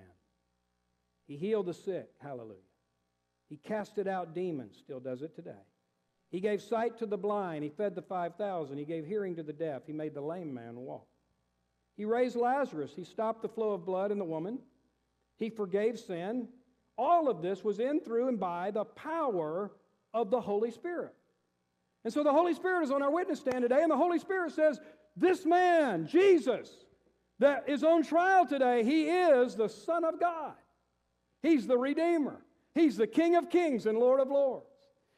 He 1.27 1.37
healed 1.37 1.67
the 1.67 1.73
sick. 1.73 2.09
Hallelujah. 2.21 2.57
He 3.47 3.57
casted 3.57 4.07
out 4.07 4.35
demons, 4.35 4.77
still 4.77 4.99
does 4.99 5.21
it 5.21 5.35
today. 5.35 5.51
He 6.31 6.39
gave 6.39 6.61
sight 6.61 6.97
to 6.99 7.05
the 7.05 7.17
blind. 7.17 7.63
He 7.63 7.69
fed 7.69 7.95
the 7.95 8.01
5,000. 8.01 8.77
He 8.77 8.85
gave 8.85 9.05
hearing 9.05 9.35
to 9.35 9.43
the 9.43 9.53
deaf. 9.53 9.83
He 9.87 9.93
made 9.93 10.13
the 10.13 10.21
lame 10.21 10.53
man 10.53 10.75
walk. 10.75 11.07
He 11.97 12.05
raised 12.05 12.35
Lazarus. 12.35 12.91
He 12.95 13.03
stopped 13.03 13.41
the 13.41 13.49
flow 13.49 13.71
of 13.71 13.85
blood 13.85 14.11
in 14.11 14.19
the 14.19 14.25
woman. 14.25 14.59
He 15.37 15.49
forgave 15.49 15.99
sin. 15.99 16.47
All 16.97 17.29
of 17.29 17.41
this 17.41 17.63
was 17.63 17.79
in, 17.79 17.99
through, 18.01 18.27
and 18.27 18.39
by 18.39 18.71
the 18.71 18.85
power 18.85 19.71
of 20.13 20.29
the 20.29 20.41
Holy 20.41 20.69
Spirit. 20.69 21.13
And 22.03 22.13
so 22.13 22.23
the 22.23 22.31
Holy 22.31 22.53
Spirit 22.53 22.83
is 22.83 22.91
on 22.91 23.01
our 23.01 23.11
witness 23.11 23.39
stand 23.39 23.63
today, 23.63 23.81
and 23.81 23.91
the 23.91 23.97
Holy 23.97 24.19
Spirit 24.19 24.51
says, 24.51 24.79
This 25.15 25.45
man, 25.45 26.07
Jesus, 26.07 26.69
that 27.39 27.67
is 27.67 27.83
on 27.83 28.03
trial 28.03 28.45
today, 28.45 28.83
he 28.83 29.09
is 29.09 29.55
the 29.55 29.69
Son 29.69 30.03
of 30.03 30.19
God. 30.19 30.53
He's 31.41 31.67
the 31.67 31.77
Redeemer. 31.77 32.41
He's 32.75 32.97
the 32.97 33.07
King 33.07 33.35
of 33.35 33.49
Kings 33.49 33.85
and 33.85 33.97
Lord 33.97 34.19
of 34.19 34.29
Lords. 34.29 34.65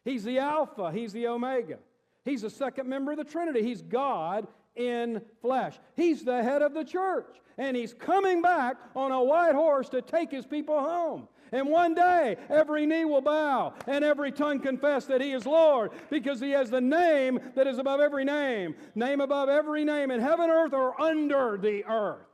He's 0.05 0.23
the 0.23 0.39
Alpha. 0.39 0.91
He's 0.91 1.13
the 1.13 1.27
Omega. 1.27 1.77
He's 2.23 2.43
the 2.43 2.49
second 2.49 2.87
member 2.87 3.11
of 3.11 3.17
the 3.17 3.23
Trinity. 3.23 3.63
He's 3.63 3.81
God 3.81 4.47
in 4.75 5.21
flesh. 5.41 5.79
He's 5.95 6.23
the 6.23 6.43
head 6.43 6.61
of 6.61 6.73
the 6.73 6.83
church. 6.83 7.35
And 7.57 7.75
he's 7.75 7.93
coming 7.93 8.41
back 8.41 8.77
on 8.95 9.11
a 9.11 9.23
white 9.23 9.53
horse 9.53 9.89
to 9.89 10.01
take 10.01 10.31
his 10.31 10.45
people 10.45 10.79
home. 10.79 11.27
And 11.51 11.69
one 11.69 11.93
day, 11.93 12.37
every 12.49 12.85
knee 12.85 13.03
will 13.03 13.21
bow 13.21 13.73
and 13.85 14.05
every 14.05 14.31
tongue 14.31 14.61
confess 14.61 15.05
that 15.07 15.19
He 15.19 15.33
is 15.33 15.45
Lord 15.45 15.91
because 16.09 16.39
He 16.39 16.51
has 16.51 16.69
the 16.69 16.79
name 16.79 17.39
that 17.55 17.67
is 17.67 17.77
above 17.77 17.99
every 17.99 18.23
name, 18.23 18.75
name 18.95 19.19
above 19.19 19.49
every 19.49 19.83
name 19.83 20.11
in 20.11 20.21
heaven, 20.21 20.49
earth, 20.49 20.73
or 20.73 20.99
under 20.99 21.57
the 21.57 21.83
earth. 21.85 22.25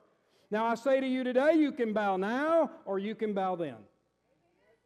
Now, 0.51 0.67
I 0.67 0.75
say 0.75 1.01
to 1.01 1.07
you 1.07 1.24
today, 1.24 1.55
you 1.55 1.71
can 1.71 1.93
bow 1.93 2.17
now 2.17 2.71
or 2.86 3.00
you 3.00 3.15
can 3.15 3.33
bow 3.33 3.55
then. 3.55 3.77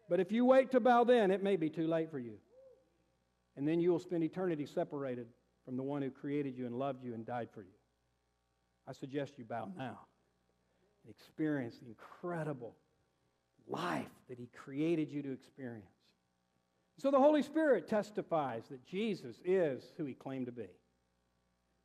But 0.09 0.19
if 0.19 0.31
you 0.31 0.45
wait 0.45 0.71
to 0.71 0.79
bow 0.79 1.03
then, 1.03 1.29
it 1.29 1.43
may 1.43 1.57
be 1.57 1.69
too 1.69 1.87
late 1.87 2.09
for 2.09 2.19
you. 2.19 2.37
And 3.57 3.67
then 3.67 3.79
you 3.79 3.91
will 3.91 3.99
spend 3.99 4.23
eternity 4.23 4.65
separated 4.65 5.27
from 5.65 5.75
the 5.75 5.83
one 5.83 6.01
who 6.01 6.09
created 6.09 6.57
you 6.57 6.65
and 6.65 6.75
loved 6.75 7.03
you 7.03 7.13
and 7.13 7.25
died 7.25 7.49
for 7.53 7.61
you. 7.61 7.73
I 8.87 8.93
suggest 8.93 9.37
you 9.37 9.45
bow 9.45 9.69
now 9.77 9.99
and 11.03 11.13
experience 11.13 11.77
the 11.79 11.87
incredible 11.87 12.75
life 13.71 14.09
that 14.29 14.37
He 14.37 14.49
created 14.55 15.11
you 15.11 15.21
to 15.21 15.31
experience. 15.31 15.85
So 16.97 17.09
the 17.09 17.19
Holy 17.19 17.41
Spirit 17.41 17.87
testifies 17.87 18.65
that 18.69 18.85
Jesus 18.85 19.41
is 19.43 19.93
who 19.97 20.05
He 20.05 20.13
claimed 20.13 20.45
to 20.47 20.51
be. 20.51 20.69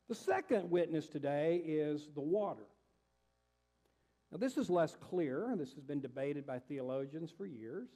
The 0.09 0.15
second 0.15 0.69
witness 0.69 1.07
today 1.07 1.61
is 1.65 2.09
the 2.13 2.21
water. 2.21 2.63
Now, 4.31 4.37
this 4.37 4.57
is 4.57 4.69
less 4.69 4.95
clear. 4.95 5.53
This 5.57 5.73
has 5.73 5.83
been 5.83 6.01
debated 6.01 6.45
by 6.45 6.59
theologians 6.59 7.31
for 7.31 7.45
years. 7.45 7.87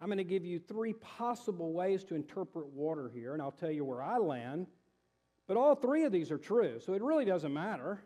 I'm 0.00 0.08
going 0.08 0.18
to 0.18 0.24
give 0.24 0.44
you 0.44 0.58
three 0.58 0.92
possible 0.94 1.72
ways 1.72 2.04
to 2.04 2.14
interpret 2.14 2.66
water 2.66 3.10
here, 3.12 3.32
and 3.32 3.42
I'll 3.42 3.50
tell 3.50 3.70
you 3.70 3.84
where 3.84 4.02
I 4.02 4.18
land. 4.18 4.66
But 5.48 5.56
all 5.56 5.74
three 5.74 6.04
of 6.04 6.12
these 6.12 6.30
are 6.30 6.38
true, 6.38 6.80
so 6.80 6.94
it 6.94 7.02
really 7.02 7.24
doesn't 7.24 7.52
matter. 7.52 8.00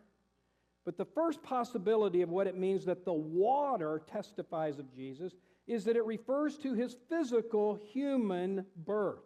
But 0.85 0.97
the 0.97 1.05
first 1.05 1.43
possibility 1.43 2.21
of 2.21 2.29
what 2.29 2.47
it 2.47 2.57
means 2.57 2.85
that 2.85 3.05
the 3.05 3.13
water 3.13 4.01
testifies 4.11 4.79
of 4.79 4.93
Jesus 4.93 5.33
is 5.67 5.85
that 5.85 5.95
it 5.95 6.05
refers 6.05 6.57
to 6.57 6.73
his 6.73 6.95
physical 7.07 7.79
human 7.93 8.65
birth. 8.75 9.19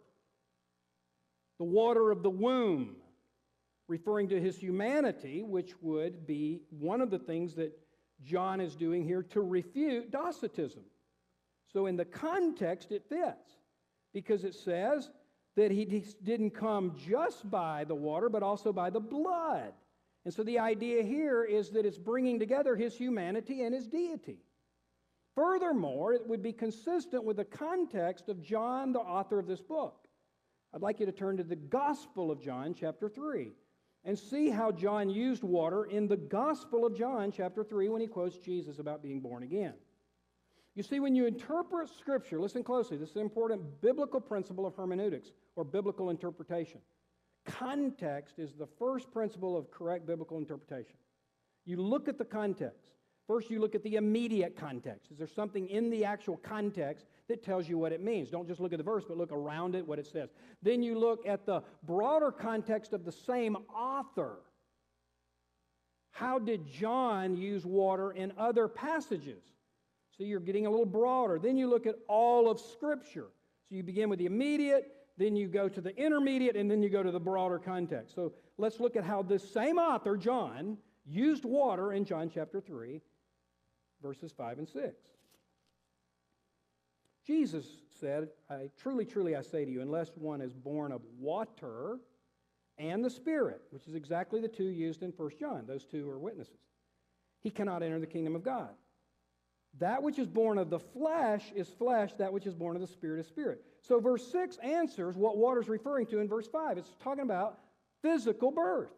The 1.58 1.64
water 1.64 2.10
of 2.10 2.22
the 2.22 2.30
womb, 2.30 2.96
referring 3.88 4.28
to 4.28 4.40
his 4.40 4.58
humanity, 4.58 5.42
which 5.42 5.72
would 5.80 6.26
be 6.26 6.60
one 6.70 7.00
of 7.00 7.10
the 7.10 7.18
things 7.18 7.54
that 7.54 7.72
John 8.22 8.60
is 8.60 8.76
doing 8.76 9.04
here 9.04 9.22
to 9.22 9.40
refute 9.40 10.10
Docetism. 10.10 10.82
So, 11.72 11.86
in 11.86 11.96
the 11.96 12.04
context, 12.04 12.92
it 12.92 13.04
fits 13.08 13.50
because 14.12 14.44
it 14.44 14.54
says 14.54 15.10
that 15.56 15.70
he 15.70 15.84
didn't 16.22 16.50
come 16.50 16.94
just 17.08 17.50
by 17.50 17.84
the 17.84 17.94
water, 17.94 18.28
but 18.28 18.42
also 18.42 18.72
by 18.72 18.90
the 18.90 19.00
blood. 19.00 19.72
And 20.26 20.34
so 20.34 20.42
the 20.42 20.58
idea 20.58 21.04
here 21.04 21.44
is 21.44 21.70
that 21.70 21.86
it's 21.86 21.98
bringing 21.98 22.40
together 22.40 22.74
his 22.74 22.96
humanity 22.96 23.62
and 23.62 23.72
his 23.72 23.86
deity. 23.86 24.40
Furthermore, 25.36 26.14
it 26.14 26.26
would 26.26 26.42
be 26.42 26.52
consistent 26.52 27.22
with 27.22 27.36
the 27.36 27.44
context 27.44 28.28
of 28.28 28.42
John, 28.42 28.92
the 28.92 28.98
author 28.98 29.38
of 29.38 29.46
this 29.46 29.60
book. 29.60 30.08
I'd 30.74 30.82
like 30.82 30.98
you 30.98 31.06
to 31.06 31.12
turn 31.12 31.36
to 31.36 31.44
the 31.44 31.54
Gospel 31.54 32.32
of 32.32 32.42
John, 32.42 32.74
chapter 32.74 33.08
3, 33.08 33.52
and 34.02 34.18
see 34.18 34.50
how 34.50 34.72
John 34.72 35.08
used 35.08 35.44
water 35.44 35.84
in 35.84 36.08
the 36.08 36.16
Gospel 36.16 36.84
of 36.84 36.98
John, 36.98 37.30
chapter 37.30 37.62
3, 37.62 37.88
when 37.88 38.00
he 38.00 38.08
quotes 38.08 38.36
Jesus 38.36 38.80
about 38.80 39.04
being 39.04 39.20
born 39.20 39.44
again. 39.44 39.74
You 40.74 40.82
see, 40.82 40.98
when 40.98 41.14
you 41.14 41.26
interpret 41.26 41.88
Scripture, 41.88 42.40
listen 42.40 42.64
closely, 42.64 42.96
this 42.96 43.10
is 43.10 43.16
an 43.16 43.22
important 43.22 43.80
biblical 43.80 44.20
principle 44.20 44.66
of 44.66 44.74
hermeneutics 44.74 45.30
or 45.54 45.62
biblical 45.62 46.10
interpretation. 46.10 46.80
Context 47.46 48.38
is 48.38 48.54
the 48.54 48.66
first 48.78 49.10
principle 49.12 49.56
of 49.56 49.70
correct 49.70 50.06
biblical 50.06 50.38
interpretation. 50.38 50.96
You 51.64 51.78
look 51.78 52.08
at 52.08 52.18
the 52.18 52.24
context. 52.24 52.86
First, 53.26 53.50
you 53.50 53.60
look 53.60 53.74
at 53.74 53.82
the 53.82 53.96
immediate 53.96 54.56
context. 54.56 55.10
Is 55.10 55.18
there 55.18 55.26
something 55.26 55.68
in 55.68 55.90
the 55.90 56.04
actual 56.04 56.36
context 56.36 57.06
that 57.28 57.42
tells 57.42 57.68
you 57.68 57.76
what 57.76 57.92
it 57.92 58.00
means? 58.00 58.30
Don't 58.30 58.46
just 58.46 58.60
look 58.60 58.72
at 58.72 58.78
the 58.78 58.84
verse, 58.84 59.04
but 59.06 59.16
look 59.16 59.32
around 59.32 59.74
it, 59.74 59.86
what 59.86 59.98
it 59.98 60.06
says. 60.06 60.28
Then 60.62 60.82
you 60.82 60.96
look 60.96 61.26
at 61.26 61.44
the 61.44 61.62
broader 61.82 62.30
context 62.30 62.92
of 62.92 63.04
the 63.04 63.10
same 63.10 63.56
author. 63.74 64.36
How 66.12 66.38
did 66.38 66.68
John 66.68 67.36
use 67.36 67.66
water 67.66 68.12
in 68.12 68.32
other 68.38 68.68
passages? 68.68 69.42
So 70.16 70.24
you're 70.24 70.40
getting 70.40 70.66
a 70.66 70.70
little 70.70 70.86
broader. 70.86 71.38
Then 71.38 71.56
you 71.56 71.68
look 71.68 71.86
at 71.86 71.96
all 72.08 72.48
of 72.48 72.60
Scripture. 72.60 73.26
So 73.68 73.74
you 73.74 73.82
begin 73.82 74.08
with 74.08 74.20
the 74.20 74.26
immediate, 74.26 74.95
then 75.18 75.36
you 75.36 75.48
go 75.48 75.68
to 75.68 75.80
the 75.80 75.96
intermediate, 75.96 76.56
and 76.56 76.70
then 76.70 76.82
you 76.82 76.90
go 76.90 77.02
to 77.02 77.10
the 77.10 77.20
broader 77.20 77.58
context. 77.58 78.14
So 78.14 78.32
let's 78.58 78.80
look 78.80 78.96
at 78.96 79.04
how 79.04 79.22
this 79.22 79.48
same 79.50 79.78
author, 79.78 80.16
John, 80.16 80.76
used 81.06 81.44
water 81.44 81.92
in 81.92 82.04
John 82.04 82.30
chapter 82.32 82.60
3, 82.60 83.00
verses 84.02 84.32
5 84.36 84.58
and 84.58 84.68
6. 84.68 84.94
Jesus 87.26 87.66
said, 87.98 88.28
I 88.48 88.70
truly, 88.80 89.04
truly, 89.04 89.34
I 89.34 89.42
say 89.42 89.64
to 89.64 89.70
you, 89.70 89.82
unless 89.82 90.10
one 90.14 90.40
is 90.40 90.52
born 90.52 90.92
of 90.92 91.02
water 91.18 91.98
and 92.78 93.04
the 93.04 93.10
Spirit, 93.10 93.62
which 93.70 93.88
is 93.88 93.94
exactly 93.94 94.40
the 94.40 94.48
two 94.48 94.68
used 94.68 95.02
in 95.02 95.10
1 95.10 95.30
John, 95.40 95.64
those 95.66 95.84
two 95.84 96.08
are 96.08 96.18
witnesses, 96.18 96.60
he 97.40 97.50
cannot 97.50 97.82
enter 97.82 97.98
the 97.98 98.06
kingdom 98.06 98.36
of 98.36 98.44
God. 98.44 98.70
That 99.78 100.02
which 100.02 100.18
is 100.18 100.26
born 100.26 100.58
of 100.58 100.70
the 100.70 100.78
flesh 100.78 101.52
is 101.54 101.68
flesh, 101.68 102.12
that 102.14 102.32
which 102.32 102.46
is 102.46 102.54
born 102.54 102.76
of 102.76 102.82
the 102.82 102.88
Spirit 102.88 103.20
is 103.20 103.26
spirit. 103.26 103.62
So, 103.82 104.00
verse 104.00 104.26
6 104.32 104.56
answers 104.58 105.16
what 105.16 105.36
water 105.36 105.60
is 105.60 105.68
referring 105.68 106.06
to 106.06 106.20
in 106.20 106.28
verse 106.28 106.46
5. 106.46 106.78
It's 106.78 106.90
talking 107.02 107.22
about 107.22 107.58
physical 108.02 108.50
birth. 108.50 108.90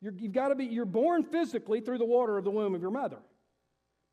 you 0.00 0.12
have 0.12 0.32
got 0.32 0.48
to 0.48 0.54
be, 0.54 0.66
you're 0.66 0.84
born 0.84 1.24
physically 1.24 1.80
through 1.80 1.98
the 1.98 2.04
water 2.04 2.38
of 2.38 2.44
the 2.44 2.50
womb 2.50 2.74
of 2.74 2.80
your 2.80 2.90
mother. 2.90 3.18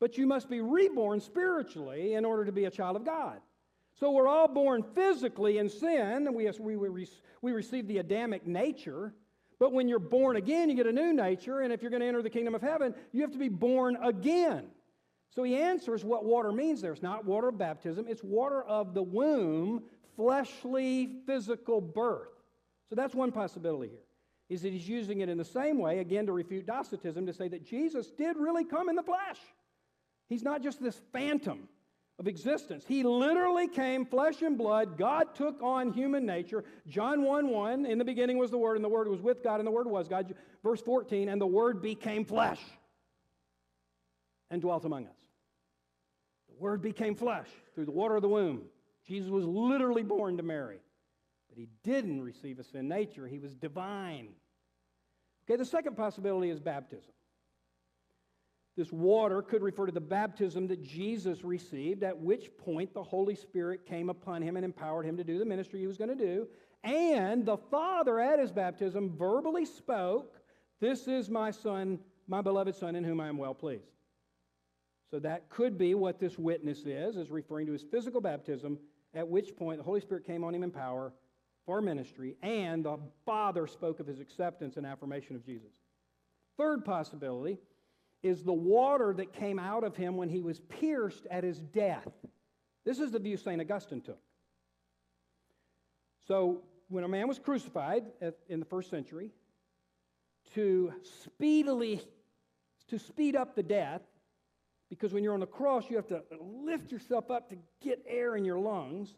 But 0.00 0.18
you 0.18 0.26
must 0.26 0.48
be 0.48 0.60
reborn 0.60 1.20
spiritually 1.20 2.14
in 2.14 2.24
order 2.24 2.44
to 2.44 2.52
be 2.52 2.64
a 2.64 2.70
child 2.70 2.96
of 2.96 3.04
God. 3.04 3.40
So 3.98 4.12
we're 4.12 4.28
all 4.28 4.48
born 4.48 4.84
physically 4.94 5.58
in 5.58 5.68
sin. 5.68 6.26
and 6.26 6.34
We, 6.34 6.50
we, 6.60 6.76
we, 6.76 7.08
we 7.42 7.52
receive 7.52 7.88
the 7.88 7.98
Adamic 7.98 8.46
nature. 8.46 9.12
But 9.58 9.72
when 9.72 9.88
you're 9.88 9.98
born 9.98 10.36
again, 10.36 10.70
you 10.70 10.76
get 10.76 10.86
a 10.86 10.92
new 10.92 11.12
nature. 11.12 11.60
And 11.60 11.72
if 11.72 11.82
you're 11.82 11.90
going 11.90 12.02
to 12.02 12.06
enter 12.06 12.22
the 12.22 12.30
kingdom 12.30 12.54
of 12.54 12.62
heaven, 12.62 12.94
you 13.12 13.22
have 13.22 13.32
to 13.32 13.38
be 13.38 13.48
born 13.48 13.96
again. 14.02 14.66
So 15.30 15.42
he 15.42 15.56
answers 15.56 16.04
what 16.04 16.24
water 16.24 16.52
means 16.52 16.80
there. 16.80 16.92
It's 16.92 17.02
not 17.02 17.24
water 17.24 17.48
of 17.48 17.58
baptism, 17.58 18.06
it's 18.08 18.24
water 18.24 18.62
of 18.62 18.94
the 18.94 19.02
womb, 19.02 19.82
fleshly, 20.16 21.20
physical 21.26 21.80
birth. 21.80 22.28
So 22.88 22.94
that's 22.94 23.14
one 23.14 23.32
possibility 23.32 23.90
here. 23.90 24.04
Is 24.48 24.62
that 24.62 24.72
he's 24.72 24.88
using 24.88 25.20
it 25.20 25.28
in 25.28 25.36
the 25.36 25.44
same 25.44 25.78
way, 25.78 25.98
again, 25.98 26.24
to 26.26 26.32
refute 26.32 26.66
Docetism, 26.66 27.26
to 27.26 27.34
say 27.34 27.48
that 27.48 27.64
Jesus 27.64 28.10
did 28.10 28.36
really 28.36 28.64
come 28.64 28.88
in 28.88 28.96
the 28.96 29.02
flesh. 29.02 29.38
He's 30.28 30.42
not 30.42 30.62
just 30.62 30.82
this 30.82 30.98
phantom 31.12 31.68
of 32.18 32.26
existence. 32.26 32.84
He 32.88 33.02
literally 33.02 33.68
came 33.68 34.04
flesh 34.04 34.42
and 34.42 34.58
blood. 34.58 34.98
God 34.98 35.34
took 35.34 35.62
on 35.62 35.92
human 35.92 36.26
nature. 36.26 36.64
John 36.88 37.22
1 37.22 37.48
1, 37.48 37.86
in 37.86 37.98
the 37.98 38.04
beginning 38.04 38.38
was 38.38 38.50
the 38.50 38.58
Word, 38.58 38.76
and 38.76 38.84
the 38.84 38.88
Word 38.88 39.06
was 39.08 39.20
with 39.20 39.44
God, 39.44 39.60
and 39.60 39.66
the 39.66 39.70
Word 39.70 39.86
was 39.86 40.08
God. 40.08 40.34
Verse 40.64 40.80
14, 40.80 41.28
and 41.28 41.40
the 41.40 41.46
Word 41.46 41.80
became 41.82 42.24
flesh 42.24 42.60
and 44.50 44.60
dwelt 44.60 44.84
among 44.84 45.06
us. 45.06 45.17
Word 46.60 46.82
became 46.82 47.14
flesh 47.14 47.48
through 47.74 47.86
the 47.86 47.92
water 47.92 48.16
of 48.16 48.22
the 48.22 48.28
womb. 48.28 48.62
Jesus 49.06 49.30
was 49.30 49.44
literally 49.44 50.02
born 50.02 50.36
to 50.36 50.42
Mary, 50.42 50.80
but 51.48 51.58
he 51.58 51.68
didn't 51.82 52.20
receive 52.22 52.58
a 52.58 52.64
sin 52.64 52.88
nature, 52.88 53.26
he 53.26 53.38
was 53.38 53.54
divine. 53.54 54.28
Okay, 55.44 55.56
the 55.56 55.64
second 55.64 55.96
possibility 55.96 56.50
is 56.50 56.60
baptism. 56.60 57.12
This 58.76 58.92
water 58.92 59.42
could 59.42 59.62
refer 59.62 59.86
to 59.86 59.92
the 59.92 60.00
baptism 60.00 60.68
that 60.68 60.84
Jesus 60.84 61.42
received, 61.42 62.04
at 62.04 62.16
which 62.16 62.56
point 62.58 62.94
the 62.94 63.02
Holy 63.02 63.34
Spirit 63.34 63.86
came 63.86 64.08
upon 64.08 64.40
him 64.40 64.54
and 64.56 64.64
empowered 64.64 65.04
him 65.04 65.16
to 65.16 65.24
do 65.24 65.38
the 65.38 65.44
ministry 65.44 65.80
he 65.80 65.88
was 65.88 65.96
going 65.96 66.16
to 66.16 66.24
do. 66.24 66.46
And 66.84 67.44
the 67.44 67.56
Father, 67.56 68.20
at 68.20 68.38
his 68.38 68.52
baptism, 68.52 69.16
verbally 69.16 69.64
spoke, 69.64 70.36
This 70.80 71.08
is 71.08 71.28
my 71.28 71.50
Son, 71.50 71.98
my 72.28 72.40
beloved 72.40 72.76
Son, 72.76 72.94
in 72.94 73.02
whom 73.02 73.20
I 73.20 73.28
am 73.28 73.36
well 73.36 73.52
pleased. 73.52 73.97
So 75.10 75.18
that 75.20 75.48
could 75.48 75.78
be 75.78 75.94
what 75.94 76.20
this 76.20 76.38
witness 76.38 76.84
is, 76.84 77.16
is 77.16 77.30
referring 77.30 77.66
to 77.66 77.72
his 77.72 77.82
physical 77.82 78.20
baptism, 78.20 78.78
at 79.14 79.26
which 79.26 79.56
point 79.56 79.78
the 79.78 79.84
Holy 79.84 80.00
Spirit 80.00 80.26
came 80.26 80.44
on 80.44 80.54
him 80.54 80.62
in 80.62 80.70
power 80.70 81.12
for 81.64 81.80
ministry, 81.80 82.36
and 82.42 82.84
the 82.84 82.98
Father 83.24 83.66
spoke 83.66 84.00
of 84.00 84.06
his 84.06 84.20
acceptance 84.20 84.76
and 84.76 84.86
affirmation 84.86 85.36
of 85.36 85.44
Jesus. 85.44 85.72
Third 86.56 86.84
possibility 86.84 87.58
is 88.22 88.42
the 88.42 88.52
water 88.52 89.14
that 89.14 89.32
came 89.32 89.58
out 89.58 89.84
of 89.84 89.96
him 89.96 90.16
when 90.16 90.28
he 90.28 90.40
was 90.40 90.60
pierced 90.60 91.26
at 91.30 91.44
his 91.44 91.60
death. 91.60 92.08
This 92.84 92.98
is 92.98 93.12
the 93.12 93.18
view 93.18 93.36
St. 93.36 93.60
Augustine 93.60 94.00
took. 94.00 94.20
So, 96.26 96.62
when 96.88 97.04
a 97.04 97.08
man 97.08 97.28
was 97.28 97.38
crucified 97.38 98.04
in 98.48 98.60
the 98.60 98.66
first 98.66 98.90
century, 98.90 99.30
to 100.54 100.92
speedily, 101.26 102.00
to 102.88 102.98
speed 102.98 103.36
up 103.36 103.54
the 103.54 103.62
death, 103.62 104.00
because 104.90 105.12
when 105.12 105.22
you're 105.22 105.34
on 105.34 105.40
the 105.40 105.46
cross, 105.46 105.90
you 105.90 105.96
have 105.96 106.06
to 106.08 106.22
lift 106.40 106.90
yourself 106.90 107.30
up 107.30 107.48
to 107.50 107.56
get 107.82 108.02
air 108.08 108.36
in 108.36 108.44
your 108.44 108.58
lungs. 108.58 109.14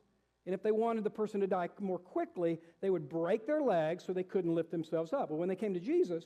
And 0.47 0.55
if 0.55 0.63
they 0.63 0.73
wanted 0.73 1.05
the 1.05 1.11
person 1.11 1.41
to 1.41 1.47
die 1.47 1.69
more 1.81 1.99
quickly, 1.99 2.59
they 2.81 2.91
would 2.91 3.09
break 3.09 3.47
their 3.47 3.63
legs 3.63 4.05
so 4.05 4.13
they 4.13 4.23
couldn't 4.23 4.55
lift 4.55 4.71
themselves 4.71 5.13
up. 5.13 5.29
But 5.29 5.37
when 5.37 5.49
they 5.49 5.57
came 5.57 5.75
to 5.75 5.81
Jesus, 5.81 6.25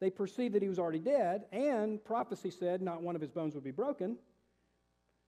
they 0.00 0.10
perceived 0.10 0.54
that 0.54 0.62
he 0.62 0.68
was 0.68 0.78
already 0.78 0.98
dead, 0.98 1.44
and 1.52 2.02
prophecy 2.02 2.50
said 2.50 2.80
not 2.80 3.02
one 3.02 3.14
of 3.14 3.20
his 3.20 3.30
bones 3.30 3.54
would 3.54 3.64
be 3.64 3.70
broken. 3.70 4.16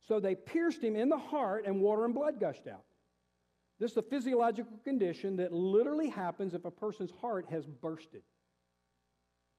So 0.08 0.20
they 0.20 0.34
pierced 0.34 0.82
him 0.82 0.96
in 0.96 1.08
the 1.08 1.18
heart, 1.18 1.64
and 1.66 1.80
water 1.80 2.04
and 2.04 2.14
blood 2.14 2.40
gushed 2.40 2.66
out. 2.66 2.84
This 3.78 3.92
is 3.92 3.96
a 3.98 4.02
physiological 4.02 4.78
condition 4.84 5.36
that 5.36 5.52
literally 5.52 6.08
happens 6.08 6.54
if 6.54 6.64
a 6.64 6.70
person's 6.70 7.10
heart 7.20 7.46
has 7.50 7.66
bursted. 7.66 8.22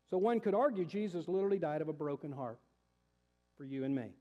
So 0.10 0.18
one 0.18 0.40
could 0.40 0.56
argue 0.56 0.86
Jesus 0.86 1.28
literally 1.28 1.60
died 1.60 1.82
of 1.82 1.90
a 1.90 1.94
broken 1.94 2.32
heart 2.32 2.60
for 3.58 3.66
you 3.66 3.84
and 3.84 3.96
me. 3.96 4.14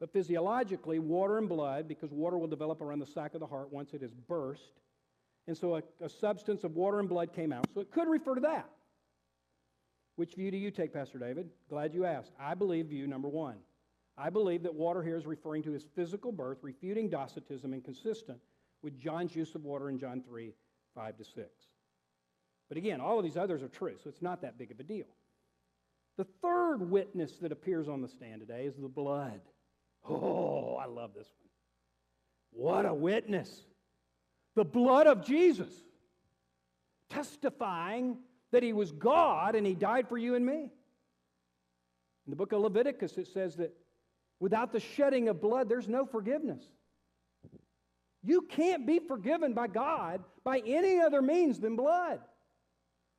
But 0.00 0.12
physiologically, 0.12 0.98
water 0.98 1.38
and 1.38 1.48
blood, 1.48 1.86
because 1.86 2.10
water 2.10 2.36
will 2.36 2.48
develop 2.48 2.80
around 2.80 2.98
the 2.98 3.06
sac 3.06 3.34
of 3.34 3.40
the 3.40 3.46
heart 3.46 3.72
once 3.72 3.94
it 3.94 4.02
is 4.02 4.12
burst. 4.12 4.80
And 5.46 5.56
so 5.56 5.76
a, 5.76 5.82
a, 6.04 6.08
substance 6.08 6.64
of 6.64 6.74
water 6.74 6.98
and 6.98 7.08
blood 7.08 7.32
came 7.32 7.52
out. 7.52 7.66
So 7.72 7.80
it 7.80 7.90
could 7.90 8.08
refer 8.08 8.34
to 8.34 8.40
that. 8.40 8.68
Which 10.16 10.34
view 10.34 10.50
do 10.50 10.56
you 10.56 10.70
take, 10.70 10.92
Pastor 10.92 11.18
David? 11.18 11.50
Glad 11.68 11.94
you 11.94 12.04
asked. 12.04 12.32
I 12.38 12.54
believe 12.54 12.86
view 12.86 13.06
number 13.06 13.28
one. 13.28 13.56
I 14.18 14.28
believe 14.28 14.62
that 14.64 14.74
water 14.74 15.02
here 15.02 15.16
is 15.16 15.24
referring 15.24 15.62
to 15.62 15.72
his 15.72 15.84
physical 15.94 16.32
birth, 16.32 16.58
refuting 16.62 17.08
Docetism 17.08 17.72
and 17.72 17.82
consistent 17.82 18.38
with 18.82 18.98
John's 18.98 19.34
use 19.34 19.54
of 19.54 19.64
water 19.64 19.88
in 19.88 19.98
John 19.98 20.22
3 20.26 20.52
5 20.94 21.16
to 21.16 21.24
6. 21.24 21.46
But 22.68 22.76
again, 22.76 23.00
all 23.00 23.18
of 23.18 23.24
these 23.24 23.36
others 23.36 23.62
are 23.62 23.68
true, 23.68 23.94
so 24.02 24.08
it's 24.08 24.22
not 24.22 24.42
that 24.42 24.58
big 24.58 24.70
of 24.70 24.80
a 24.80 24.82
deal. 24.82 25.06
The 26.18 26.26
third 26.42 26.78
witness 26.90 27.32
that 27.40 27.52
appears 27.52 27.88
on 27.88 28.02
the 28.02 28.08
stand 28.08 28.40
today 28.40 28.64
is 28.64 28.76
the 28.76 28.88
blood. 28.88 29.40
Oh, 30.08 30.76
I 30.76 30.86
love 30.86 31.12
this 31.14 31.28
one. 32.52 32.64
What 32.64 32.86
a 32.86 32.92
witness! 32.92 33.64
The 34.54 34.64
blood 34.64 35.06
of 35.06 35.24
Jesus, 35.24 35.70
testifying 37.08 38.18
that 38.50 38.62
he 38.62 38.74
was 38.74 38.92
God 38.92 39.54
and 39.54 39.66
he 39.66 39.74
died 39.74 40.08
for 40.08 40.18
you 40.18 40.34
and 40.34 40.44
me. 40.44 40.70
In 42.26 42.30
the 42.30 42.36
book 42.36 42.52
of 42.52 42.60
Leviticus, 42.60 43.16
it 43.16 43.28
says 43.28 43.56
that 43.56 43.72
without 44.38 44.72
the 44.72 44.80
shedding 44.80 45.28
of 45.28 45.40
blood, 45.40 45.68
there's 45.68 45.88
no 45.88 46.04
forgiveness. 46.04 46.62
You 48.22 48.42
can't 48.42 48.86
be 48.86 49.00
forgiven 49.00 49.54
by 49.54 49.66
God 49.66 50.22
by 50.44 50.62
any 50.66 51.00
other 51.00 51.22
means 51.22 51.58
than 51.58 51.74
blood. 51.74 52.20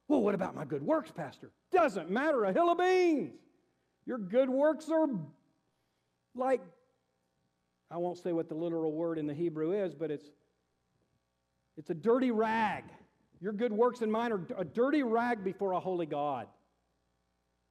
Well, 0.08 0.22
what 0.22 0.36
about 0.36 0.56
my 0.56 0.66
good 0.66 0.84
works, 0.84 1.12
Pastor? 1.12 1.52
Doesn't 1.74 2.10
matter 2.10 2.46
a 2.46 2.54
hill 2.54 2.70
of 2.70 2.78
beans. 2.78 3.34
Your 4.06 4.18
good 4.18 4.50
works 4.50 4.90
are 4.90 5.08
like, 6.36 6.62
I 7.90 7.98
won't 7.98 8.18
say 8.18 8.32
what 8.32 8.48
the 8.48 8.56
literal 8.56 8.92
word 8.92 9.18
in 9.18 9.28
the 9.28 9.34
Hebrew 9.34 9.72
is, 9.72 9.94
but 9.94 10.12
it's, 10.12 10.26
it's 11.78 11.90
a 11.90 11.94
dirty 11.94 12.32
rag. 12.32 12.84
Your 13.42 13.54
good 13.54 13.74
works 13.74 14.02
and 14.02 14.12
mine 14.12 14.32
are 14.32 14.42
a 14.58 14.64
dirty 14.64 15.04
rag 15.04 15.44
before 15.44 15.74
a 15.74 15.80
holy 15.80 16.06
God. 16.06 16.48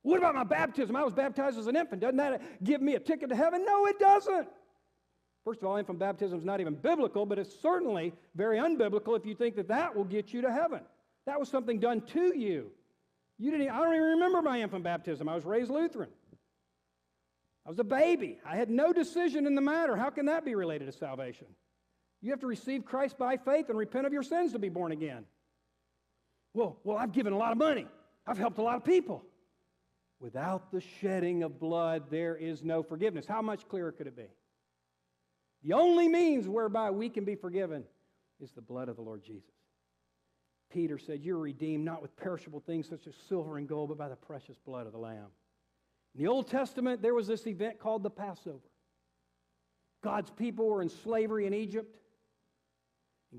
What 0.03 0.19
about 0.19 0.35
my 0.35 0.45
baptism? 0.45 0.97
I 0.97 1.05
was 1.05 1.15
baptized 1.15 1.59
as 1.59 1.69
an 1.69 1.77
infant. 1.77 2.01
Doesn't 2.03 2.17
that 2.17 2.65
give 2.65 2.83
me 2.83 2.97
a 2.97 3.01
ticket 3.01 3.29
to 3.29 3.37
heaven? 3.37 3.65
No, 3.65 3.87
it 3.87 3.99
doesn't. 3.99 4.49
First 5.45 5.63
of 5.63 5.69
all, 5.69 5.77
infant 5.77 5.99
baptism 5.99 6.39
is 6.39 6.45
not 6.45 6.61
even 6.61 6.75
biblical, 6.75 7.25
but 7.25 7.39
it's 7.39 7.61
certainly 7.61 8.13
very 8.35 8.59
unbiblical 8.59 9.17
if 9.17 9.25
you 9.25 9.35
think 9.35 9.57
that 9.57 9.69
that 9.69 9.95
will 9.95 10.05
get 10.05 10.33
you 10.33 10.41
to 10.43 10.53
heaven. 10.53 10.81
That 11.27 11.39
was 11.39 11.49
something 11.49 11.79
done 11.79 12.01
to 12.13 12.37
you. 12.37 12.71
You 13.43 13.51
didn't, 13.51 13.71
I 13.71 13.79
don't 13.79 13.93
even 13.93 14.07
remember 14.07 14.41
my 14.41 14.61
infant 14.61 14.85
baptism. 14.85 15.29
I 15.29 15.35
was 15.35 15.45
raised 15.45 15.69
Lutheran. 15.69 16.11
I 17.67 17.71
was 17.71 17.79
a 17.81 17.85
baby. 17.85 18.39
I 18.47 18.55
had 18.55 18.71
no 18.71 18.93
decision 18.93 19.49
in 19.49 19.57
the 19.57 19.61
matter. 19.61 19.97
How 19.97 20.11
can 20.11 20.27
that 20.27 20.45
be 20.45 20.55
related 20.55 20.87
to 20.87 20.93
salvation? 20.93 21.49
You 22.21 22.31
have 22.31 22.39
to 22.39 22.47
receive 22.47 22.85
Christ 22.85 23.19
by 23.19 23.37
faith 23.37 23.69
and 23.69 23.77
repent 23.77 24.07
of 24.07 24.13
your 24.13 24.23
sins 24.23 24.53
to 24.53 24.61
be 24.61 24.69
born 24.69 24.93
again. 24.93 25.25
Well, 26.55 26.79
well, 26.85 26.97
I've 26.97 27.11
given 27.11 27.33
a 27.33 27.37
lot 27.37 27.51
of 27.51 27.59
money. 27.59 27.89
I've 28.29 28.39
helped 28.39 28.59
a 28.59 28.63
lot 28.63 28.77
of 28.77 28.85
people. 28.85 29.25
Without 30.21 30.71
the 30.71 30.81
shedding 31.01 31.43
of 31.43 31.59
blood, 31.59 32.05
there 32.13 32.37
is 32.37 32.63
no 32.63 32.85
forgiveness. 32.85 33.27
How 33.27 33.43
much 33.43 33.67
clearer 33.67 33.91
could 33.91 34.07
it 34.07 34.17
be? 34.17 34.29
The 35.65 35.73
only 35.73 36.07
means 36.07 36.47
whereby 36.47 36.93
we 36.93 37.09
can 37.09 37.25
be 37.25 37.35
forgiven 37.35 37.83
is 38.41 38.53
the 38.53 38.63
blood 38.63 38.89
of 38.89 38.95
the 38.95 39.03
Lord 39.03 39.25
Jesus. 39.25 39.51
Peter 40.73 40.99
said, 40.99 41.21
You're 41.23 41.39
redeemed 41.39 41.85
not 41.85 42.03
with 42.03 42.17
perishable 42.17 42.61
things 42.61 42.89
such 42.89 43.07
as 43.07 43.15
silver 43.29 43.59
and 43.59 43.69
gold, 43.69 43.91
but 43.91 43.99
by 43.99 44.09
the 44.09 44.17
precious 44.17 44.57
blood 44.59 44.87
of 44.87 44.93
the 44.93 44.99
Lamb. 44.99 45.29
In 46.15 46.23
the 46.23 46.29
Old 46.29 46.49
Testament, 46.49 47.03
there 47.03 47.15
was 47.15 47.27
this 47.27 47.47
event 47.47 47.79
called 47.79 48.03
the 48.03 48.11
Passover. 48.11 48.59
God's 50.03 50.31
people 50.31 50.69
were 50.69 50.83
in 50.83 50.89
slavery 50.89 51.47
in 51.47 51.55
Egypt. 51.55 51.97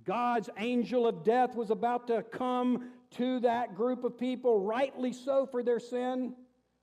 God's 0.05 0.49
angel 0.57 1.05
of 1.05 1.23
death 1.23 1.55
was 1.55 1.69
about 1.69 2.07
to 2.07 2.23
come 2.23 2.91
to 3.11 3.39
that 3.41 3.75
group 3.75 4.03
of 4.03 4.17
people, 4.17 4.59
rightly 4.59 5.13
so 5.13 5.45
for 5.45 5.61
their 5.61 5.79
sin. 5.79 6.33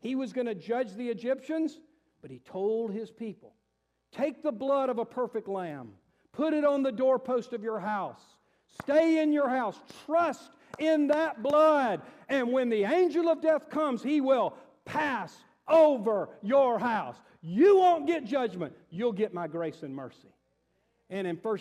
He 0.01 0.15
was 0.15 0.33
going 0.33 0.47
to 0.47 0.55
judge 0.55 0.95
the 0.95 1.09
Egyptians, 1.09 1.81
but 2.23 2.31
he 2.31 2.39
told 2.39 2.93
his 2.93 3.11
people 3.11 3.55
Take 4.13 4.43
the 4.43 4.53
blood 4.53 4.91
of 4.91 4.99
a 4.99 5.05
perfect 5.05 5.49
lamb, 5.49 5.93
put 6.33 6.55
it 6.55 6.65
on 6.65 6.83
the 6.83 6.93
doorpost 6.93 7.53
of 7.53 7.63
your 7.63 7.81
house, 7.81 8.23
stay 8.83 9.23
in 9.23 9.33
your 9.33 9.49
house, 9.49 9.79
trust 10.07 10.51
in 10.79 11.09
that 11.09 11.43
blood. 11.43 12.03
And 12.29 12.53
when 12.53 12.69
the 12.69 12.85
angel 12.85 13.29
of 13.29 13.41
death 13.41 13.71
comes, 13.71 14.03
he 14.03 14.21
will 14.21 14.55
pass 14.85 15.35
over 15.69 16.29
your 16.43 16.79
house. 16.79 17.17
You 17.43 17.79
won't 17.79 18.07
get 18.07 18.25
judgment, 18.25 18.75
you'll 18.91 19.13
get 19.13 19.33
my 19.33 19.47
grace 19.47 19.83
and 19.83 19.95
mercy. 19.95 20.29
And 21.09 21.27
in 21.27 21.37
1 21.37 21.59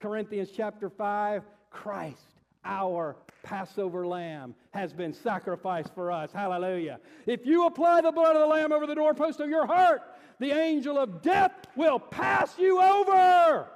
Corinthians 0.00 0.50
chapter 0.54 0.88
5, 0.88 1.42
Christ, 1.70 2.34
our 2.64 3.16
Passover 3.42 4.06
lamb, 4.06 4.54
has 4.72 4.92
been 4.92 5.12
sacrificed 5.12 5.94
for 5.94 6.12
us. 6.12 6.30
Hallelujah. 6.32 7.00
If 7.26 7.46
you 7.46 7.66
apply 7.66 8.02
the 8.02 8.12
blood 8.12 8.36
of 8.36 8.42
the 8.42 8.46
lamb 8.46 8.72
over 8.72 8.86
the 8.86 8.94
doorpost 8.94 9.40
of 9.40 9.48
your 9.48 9.66
heart, 9.66 10.02
the 10.38 10.52
angel 10.52 10.98
of 10.98 11.22
death 11.22 11.52
will 11.76 11.98
pass 11.98 12.58
you 12.58 12.80
over. 12.80 13.68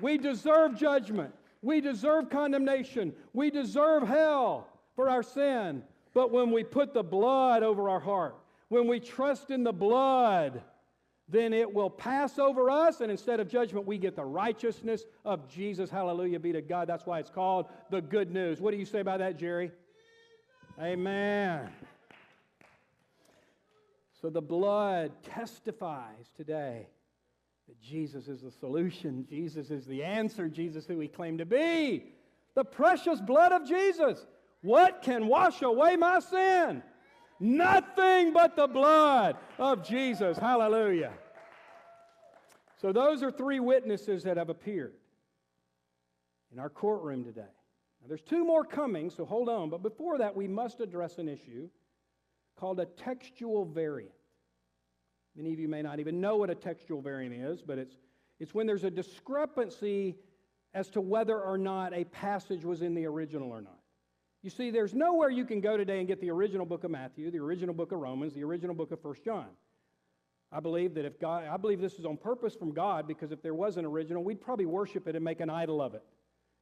We 0.00 0.18
deserve 0.18 0.76
judgment. 0.76 1.34
We 1.62 1.80
deserve 1.80 2.30
condemnation. 2.30 3.12
We 3.32 3.50
deserve 3.50 4.06
hell 4.06 4.68
for 4.94 5.10
our 5.10 5.22
sin. 5.22 5.82
But 6.14 6.30
when 6.30 6.50
we 6.50 6.64
put 6.64 6.94
the 6.94 7.02
blood 7.02 7.62
over 7.62 7.88
our 7.88 8.00
heart, 8.00 8.36
when 8.68 8.86
we 8.86 9.00
trust 9.00 9.50
in 9.50 9.64
the 9.64 9.72
blood, 9.72 10.62
then 11.28 11.52
it 11.52 11.72
will 11.72 11.90
pass 11.90 12.38
over 12.38 12.70
us, 12.70 13.00
and 13.00 13.10
instead 13.10 13.38
of 13.38 13.48
judgment, 13.48 13.86
we 13.86 13.98
get 13.98 14.16
the 14.16 14.24
righteousness 14.24 15.04
of 15.24 15.46
Jesus. 15.48 15.90
Hallelujah 15.90 16.38
be 16.38 16.52
to 16.52 16.62
God. 16.62 16.88
That's 16.88 17.04
why 17.04 17.18
it's 17.18 17.30
called 17.30 17.66
the 17.90 18.00
good 18.00 18.30
news. 18.32 18.60
What 18.60 18.70
do 18.70 18.78
you 18.78 18.86
say 18.86 19.00
about 19.00 19.18
that, 19.18 19.38
Jerry? 19.38 19.70
Amen. 20.80 21.68
So 24.20 24.30
the 24.30 24.40
blood 24.40 25.12
testifies 25.22 26.30
today 26.36 26.86
that 27.68 27.80
Jesus 27.82 28.28
is 28.28 28.40
the 28.40 28.50
solution, 28.50 29.26
Jesus 29.28 29.70
is 29.70 29.84
the 29.84 30.02
answer, 30.02 30.48
Jesus 30.48 30.86
who 30.86 30.96
we 30.96 31.06
claim 31.06 31.38
to 31.38 31.46
be. 31.46 32.14
The 32.54 32.64
precious 32.64 33.20
blood 33.20 33.52
of 33.52 33.68
Jesus. 33.68 34.26
What 34.62 35.02
can 35.02 35.28
wash 35.28 35.62
away 35.62 35.96
my 35.96 36.18
sin? 36.20 36.82
Nothing 37.38 38.32
but 38.32 38.56
the 38.56 38.66
blood 38.66 39.36
of 39.58 39.86
Jesus. 39.86 40.38
Hallelujah. 40.38 41.12
So, 42.80 42.92
those 42.92 43.22
are 43.22 43.30
three 43.30 43.60
witnesses 43.60 44.22
that 44.24 44.36
have 44.36 44.48
appeared 44.48 44.94
in 46.52 46.58
our 46.58 46.70
courtroom 46.70 47.24
today. 47.24 47.40
Now, 48.00 48.08
there's 48.08 48.22
two 48.22 48.44
more 48.44 48.64
coming, 48.64 49.10
so 49.10 49.24
hold 49.24 49.48
on. 49.48 49.68
But 49.68 49.82
before 49.82 50.18
that, 50.18 50.34
we 50.34 50.48
must 50.48 50.80
address 50.80 51.18
an 51.18 51.28
issue 51.28 51.68
called 52.56 52.80
a 52.80 52.86
textual 52.86 53.64
variant. 53.64 54.12
Many 55.38 55.52
of 55.52 55.60
you 55.60 55.68
may 55.68 55.82
not 55.82 56.00
even 56.00 56.20
know 56.20 56.36
what 56.36 56.50
a 56.50 56.54
textual 56.56 57.00
variant 57.00 57.32
is, 57.32 57.62
but 57.62 57.78
it's, 57.78 57.96
it's 58.40 58.52
when 58.52 58.66
there's 58.66 58.82
a 58.82 58.90
discrepancy 58.90 60.16
as 60.74 60.88
to 60.90 61.00
whether 61.00 61.40
or 61.40 61.56
not 61.56 61.94
a 61.94 62.04
passage 62.04 62.64
was 62.64 62.82
in 62.82 62.92
the 62.92 63.06
original 63.06 63.52
or 63.52 63.60
not. 63.60 63.78
You 64.42 64.50
see, 64.50 64.72
there's 64.72 64.94
nowhere 64.94 65.30
you 65.30 65.44
can 65.44 65.60
go 65.60 65.76
today 65.76 66.00
and 66.00 66.08
get 66.08 66.20
the 66.20 66.30
original 66.30 66.66
book 66.66 66.82
of 66.82 66.90
Matthew, 66.90 67.30
the 67.30 67.38
original 67.38 67.72
book 67.72 67.92
of 67.92 68.00
Romans, 68.00 68.34
the 68.34 68.42
original 68.42 68.74
book 68.74 68.90
of 68.90 68.98
1 69.02 69.14
John. 69.24 69.46
I 70.50 70.58
believe 70.58 70.94
that 70.94 71.04
if 71.04 71.20
God, 71.20 71.44
I 71.46 71.56
believe 71.56 71.80
this 71.80 72.00
is 72.00 72.04
on 72.04 72.16
purpose 72.16 72.56
from 72.56 72.72
God 72.72 73.06
because 73.06 73.30
if 73.30 73.40
there 73.40 73.54
was 73.54 73.76
an 73.76 73.84
original, 73.84 74.24
we'd 74.24 74.40
probably 74.40 74.66
worship 74.66 75.06
it 75.06 75.14
and 75.14 75.24
make 75.24 75.38
an 75.38 75.50
idol 75.50 75.80
of 75.80 75.94
it. 75.94 76.02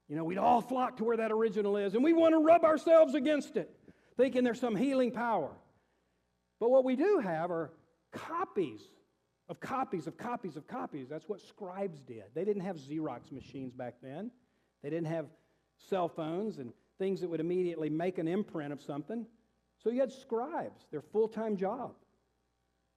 You 0.07 0.17
know, 0.17 0.25
we'd 0.25 0.39
all 0.39 0.61
flock 0.61 0.99
to 0.99 1.05
where 1.05 1.17
that 1.17 1.33
original 1.33 1.79
is 1.79 1.95
and 1.95 2.05
we 2.05 2.12
want 2.12 2.35
to 2.35 2.39
rub 2.39 2.62
ourselves 2.62 3.15
against 3.15 3.57
it. 3.57 3.75
thinking 4.19 4.45
there's 4.45 4.61
some 4.61 4.77
healing 4.77 5.12
power. 5.12 5.51
But 6.61 6.71
what 6.71 6.85
we 6.85 6.95
do 6.97 7.21
have 7.23 7.51
are 7.51 7.71
copies 8.16 8.81
of 9.48 9.61
copies 9.61 10.07
of 10.07 10.16
copies 10.16 10.57
of 10.57 10.66
copies. 10.66 11.09
That's 11.09 11.29
what 11.29 11.40
scribes 11.40 12.00
did. 12.00 12.24
They 12.35 12.44
didn't 12.44 12.62
have 12.62 12.76
Xerox 12.76 13.31
machines 13.31 13.72
back 13.72 13.94
then, 14.02 14.31
they 14.83 14.90
didn't 14.90 15.09
have 15.09 15.26
cell 15.88 16.09
phones 16.09 16.59
and 16.59 16.72
things 16.98 17.20
that 17.20 17.29
would 17.29 17.40
immediately 17.40 17.90
make 17.90 18.18
an 18.18 18.26
imprint 18.26 18.72
of 18.72 18.81
something. 18.83 19.26
So 19.83 19.90
you 19.90 20.00
had 20.00 20.12
scribes, 20.12 20.87
their 20.90 21.02
full 21.02 21.29
time 21.29 21.57
job 21.57 21.92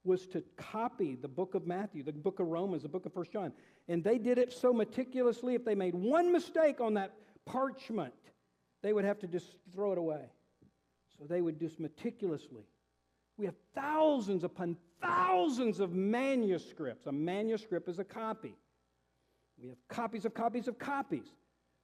was 0.05 0.25
to 0.27 0.41
copy 0.55 1.15
the 1.15 1.27
book 1.27 1.55
of 1.55 1.67
Matthew, 1.67 2.03
the 2.03 2.13
book 2.13 2.39
of 2.39 2.47
Romans, 2.47 2.83
the 2.83 2.89
book 2.89 3.05
of 3.05 3.13
First 3.13 3.31
John. 3.33 3.51
And 3.87 4.03
they 4.03 4.17
did 4.17 4.37
it 4.37 4.53
so 4.53 4.71
meticulously, 4.71 5.55
if 5.55 5.65
they 5.65 5.75
made 5.75 5.93
one 5.93 6.31
mistake 6.31 6.79
on 6.79 6.93
that 6.93 7.13
parchment, 7.45 8.13
they 8.81 8.93
would 8.93 9.03
have 9.03 9.19
to 9.19 9.27
just 9.27 9.55
throw 9.73 9.91
it 9.91 9.97
away. 9.97 10.21
So 11.17 11.25
they 11.25 11.41
would 11.41 11.59
just 11.59 11.79
meticulously. 11.79 12.63
We 13.39 13.45
have 13.45 13.55
thousands 13.73 14.43
upon 14.43 14.75
thousands 15.01 15.79
of 15.79 15.93
manuscripts. 15.93 17.07
A 17.07 17.11
manuscript 17.11 17.87
is 17.87 17.97
a 17.97 18.03
copy. 18.03 18.53
We 19.57 19.69
have 19.69 19.77
copies 19.87 20.25
of 20.25 20.33
copies 20.33 20.67
of 20.67 20.77
copies. 20.77 21.25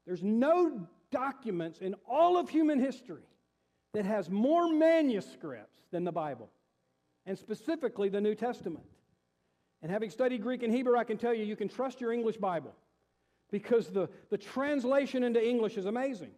There's 0.05 0.21
no 0.21 0.85
documents 1.11 1.79
in 1.79 1.95
all 2.05 2.37
of 2.37 2.49
human 2.49 2.77
history 2.77 3.23
that 3.93 4.03
has 4.03 4.29
more 4.29 4.67
manuscripts 4.67 5.79
than 5.91 6.03
the 6.03 6.11
Bible 6.11 6.49
and 7.25 7.37
specifically 7.37 8.09
the 8.09 8.19
New 8.19 8.35
Testament. 8.35 8.85
And 9.81 9.89
having 9.89 10.09
studied 10.09 10.43
Greek 10.43 10.61
and 10.61 10.73
Hebrew, 10.73 10.97
I 10.97 11.05
can 11.05 11.17
tell 11.17 11.33
you, 11.33 11.45
you 11.45 11.55
can 11.55 11.69
trust 11.69 12.01
your 12.01 12.11
English 12.11 12.35
Bible 12.35 12.75
because 13.49 13.87
the, 13.87 14.09
the 14.29 14.37
translation 14.37 15.23
into 15.23 15.45
English 15.45 15.77
is 15.77 15.85
amazing. 15.85 16.31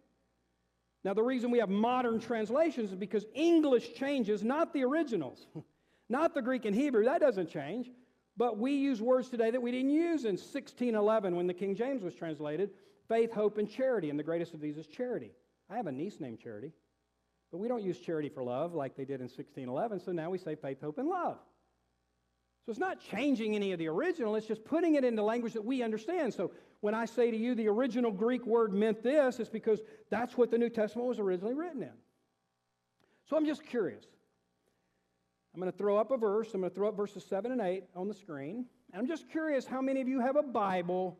Now, 1.04 1.14
the 1.14 1.22
reason 1.22 1.50
we 1.50 1.58
have 1.58 1.68
modern 1.68 2.20
translations 2.20 2.90
is 2.90 2.96
because 2.96 3.24
English 3.34 3.94
changes, 3.94 4.42
not 4.42 4.72
the 4.72 4.84
originals, 4.84 5.46
not 6.08 6.34
the 6.34 6.42
Greek 6.42 6.64
and 6.64 6.74
Hebrew, 6.74 7.04
that 7.04 7.20
doesn't 7.20 7.50
change. 7.50 7.90
But 8.36 8.58
we 8.58 8.72
use 8.72 9.02
words 9.02 9.28
today 9.28 9.50
that 9.50 9.60
we 9.60 9.72
didn't 9.72 9.90
use 9.90 10.24
in 10.24 10.36
1611 10.36 11.34
when 11.34 11.46
the 11.46 11.54
King 11.54 11.74
James 11.74 12.02
was 12.02 12.14
translated 12.14 12.70
faith, 13.08 13.32
hope, 13.32 13.56
and 13.58 13.70
charity. 13.70 14.10
And 14.10 14.18
the 14.18 14.22
greatest 14.24 14.52
of 14.54 14.60
these 14.60 14.76
is 14.76 14.86
charity. 14.86 15.32
I 15.70 15.76
have 15.76 15.86
a 15.86 15.92
niece 15.92 16.20
named 16.20 16.38
Charity. 16.40 16.72
But 17.50 17.58
we 17.58 17.68
don't 17.68 17.82
use 17.82 17.98
charity 17.98 18.28
for 18.28 18.42
love 18.42 18.74
like 18.74 18.94
they 18.96 19.04
did 19.04 19.20
in 19.20 19.26
1611, 19.26 20.00
so 20.00 20.12
now 20.12 20.28
we 20.28 20.38
say 20.38 20.54
faith, 20.54 20.80
hope, 20.80 20.98
and 20.98 21.08
love. 21.08 21.38
So 22.66 22.70
it's 22.70 22.78
not 22.78 23.00
changing 23.00 23.54
any 23.54 23.72
of 23.72 23.78
the 23.78 23.88
original, 23.88 24.36
it's 24.36 24.46
just 24.46 24.64
putting 24.64 24.96
it 24.96 25.04
into 25.04 25.22
language 25.22 25.54
that 25.54 25.64
we 25.64 25.82
understand. 25.82 26.34
So 26.34 26.50
when 26.80 26.94
I 26.94 27.06
say 27.06 27.30
to 27.30 27.36
you 27.36 27.54
the 27.54 27.68
original 27.68 28.12
Greek 28.12 28.46
word 28.46 28.72
meant 28.72 29.02
this, 29.02 29.40
it's 29.40 29.50
because 29.50 29.80
that's 30.10 30.36
what 30.36 30.50
the 30.50 30.58
New 30.58 30.70
Testament 30.70 31.08
was 31.08 31.18
originally 31.18 31.54
written 31.54 31.82
in. 31.82 31.92
So 33.28 33.36
I'm 33.36 33.44
just 33.44 33.64
curious. 33.64 34.04
I'm 35.54 35.60
going 35.60 35.72
to 35.72 35.76
throw 35.76 35.96
up 35.96 36.10
a 36.10 36.16
verse. 36.16 36.54
I'm 36.54 36.60
going 36.60 36.70
to 36.70 36.74
throw 36.74 36.88
up 36.88 36.96
verses 36.96 37.24
7 37.28 37.50
and 37.50 37.60
8 37.60 37.84
on 37.96 38.08
the 38.08 38.14
screen. 38.14 38.66
I'm 38.94 39.06
just 39.06 39.28
curious 39.28 39.66
how 39.66 39.82
many 39.82 40.00
of 40.00 40.08
you 40.08 40.20
have 40.20 40.36
a 40.36 40.42
Bible 40.42 41.18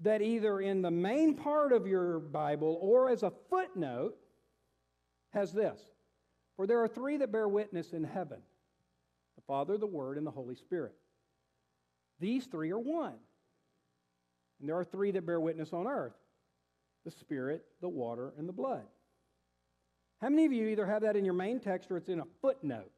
that 0.00 0.22
either 0.22 0.60
in 0.60 0.82
the 0.82 0.90
main 0.90 1.34
part 1.34 1.72
of 1.72 1.86
your 1.86 2.18
Bible 2.18 2.78
or 2.80 3.10
as 3.10 3.22
a 3.22 3.32
footnote 3.50 4.16
has 5.30 5.52
this 5.52 5.80
For 6.56 6.66
there 6.66 6.82
are 6.82 6.88
three 6.88 7.18
that 7.18 7.30
bear 7.30 7.46
witness 7.46 7.92
in 7.92 8.04
heaven 8.04 8.38
the 9.36 9.42
Father, 9.42 9.76
the 9.76 9.86
Word, 9.86 10.18
and 10.18 10.26
the 10.26 10.30
Holy 10.30 10.54
Spirit. 10.54 10.94
These 12.18 12.46
three 12.46 12.70
are 12.72 12.78
one. 12.78 13.14
And 14.60 14.68
there 14.68 14.76
are 14.76 14.84
three 14.84 15.10
that 15.12 15.26
bear 15.26 15.40
witness 15.40 15.72
on 15.72 15.86
earth 15.86 16.14
the 17.04 17.10
Spirit, 17.10 17.64
the 17.80 17.88
water, 17.88 18.34
and 18.36 18.46
the 18.46 18.52
blood. 18.52 18.84
How 20.20 20.28
many 20.28 20.44
of 20.44 20.52
you 20.52 20.68
either 20.68 20.84
have 20.84 21.00
that 21.02 21.16
in 21.16 21.24
your 21.24 21.32
main 21.32 21.58
text 21.58 21.90
or 21.90 21.96
it's 21.96 22.10
in 22.10 22.20
a 22.20 22.26
footnote? 22.42 22.92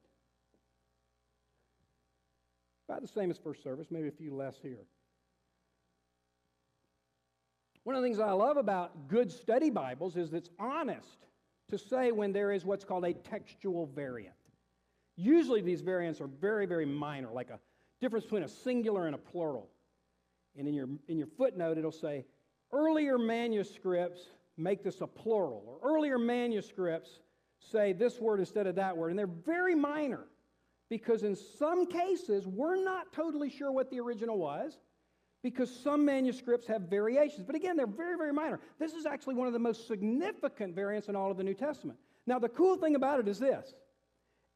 About 2.89 3.01
the 3.01 3.09
same 3.09 3.31
as 3.31 3.39
first 3.39 3.63
service, 3.63 3.87
maybe 3.91 4.09
a 4.09 4.13
few 4.13 4.35
less 4.35 4.57
here. 4.61 4.85
One 7.85 7.95
of 7.95 8.03
the 8.03 8.09
things 8.09 8.19
I 8.19 8.33
love 8.33 8.57
about 8.57 9.09
good 9.09 9.31
study 9.31 9.71
Bibles 9.71 10.17
is 10.17 10.33
it's 10.33 10.51
honest 10.59 11.27
to 11.69 11.79
say 11.79 12.13
when 12.13 12.33
there 12.33 12.53
is 12.53 12.65
what's 12.65 12.85
called 12.85 13.05
a 13.05 13.13
textual 13.13 13.87
variant. 13.87 14.35
Usually 15.17 15.61
these 15.61 15.81
variants 15.81 16.21
are 16.21 16.27
very, 16.27 16.67
very 16.67 16.87
minor, 16.87 17.31
like 17.33 17.51
a 17.51 17.59
difference 18.01 18.25
between 18.25 18.43
a 18.43 18.49
singular 18.49 19.07
and 19.07 19.15
a 19.15 19.19
plural. 19.19 19.69
And 20.57 20.69
in 20.69 20.75
your, 20.75 20.89
in 21.09 21.19
your 21.19 21.27
footnote, 21.27 21.79
it'll 21.79 21.93
say, 21.93 22.25
earlier 22.73 23.19
manuscripts 23.19 24.21
make 24.57 24.83
this 24.83 25.01
a 25.01 25.07
plural, 25.07 25.65
or 25.67 25.97
earlier 25.97 26.19
manuscripts 26.19 27.21
say 27.59 27.93
this 27.93 28.21
word 28.21 28.41
instead 28.41 28.67
of 28.67 28.75
that 28.77 28.97
word. 28.97 29.11
And 29.11 29.19
they're 29.19 29.27
very 29.27 29.75
minor 29.75 30.25
because 30.91 31.23
in 31.23 31.37
some 31.37 31.87
cases, 31.87 32.47
we're 32.47 32.83
not 32.83 33.13
totally 33.13 33.49
sure 33.49 33.73
what 33.73 33.91
the 33.91 34.01
original 34.01 34.39
was 34.39 34.79
because 35.43 35.75
some 35.75 36.05
manuscripts 36.05 36.67
have 36.67 36.83
variations. 36.83 37.45
But 37.45 37.57
again, 37.57 37.77
they're 37.77 37.87
very, 37.87 38.17
very 38.17 38.33
minor. 38.33 38.61
This 38.79 38.93
is 38.93 39.07
actually 39.07 39.35
one 39.35 39.47
of 39.47 39.53
the 39.53 39.59
most 39.59 39.89
significant 39.89 40.75
variants 40.75 41.09
in 41.09 41.17
all 41.17 41.31
of 41.31 41.37
the 41.37 41.45
New 41.45 41.55
Testament. 41.55 41.99
Now, 42.27 42.39
the 42.39 42.49
cool 42.49 42.77
thing 42.77 42.95
about 42.95 43.21
it 43.21 43.29
is 43.29 43.39
this 43.39 43.75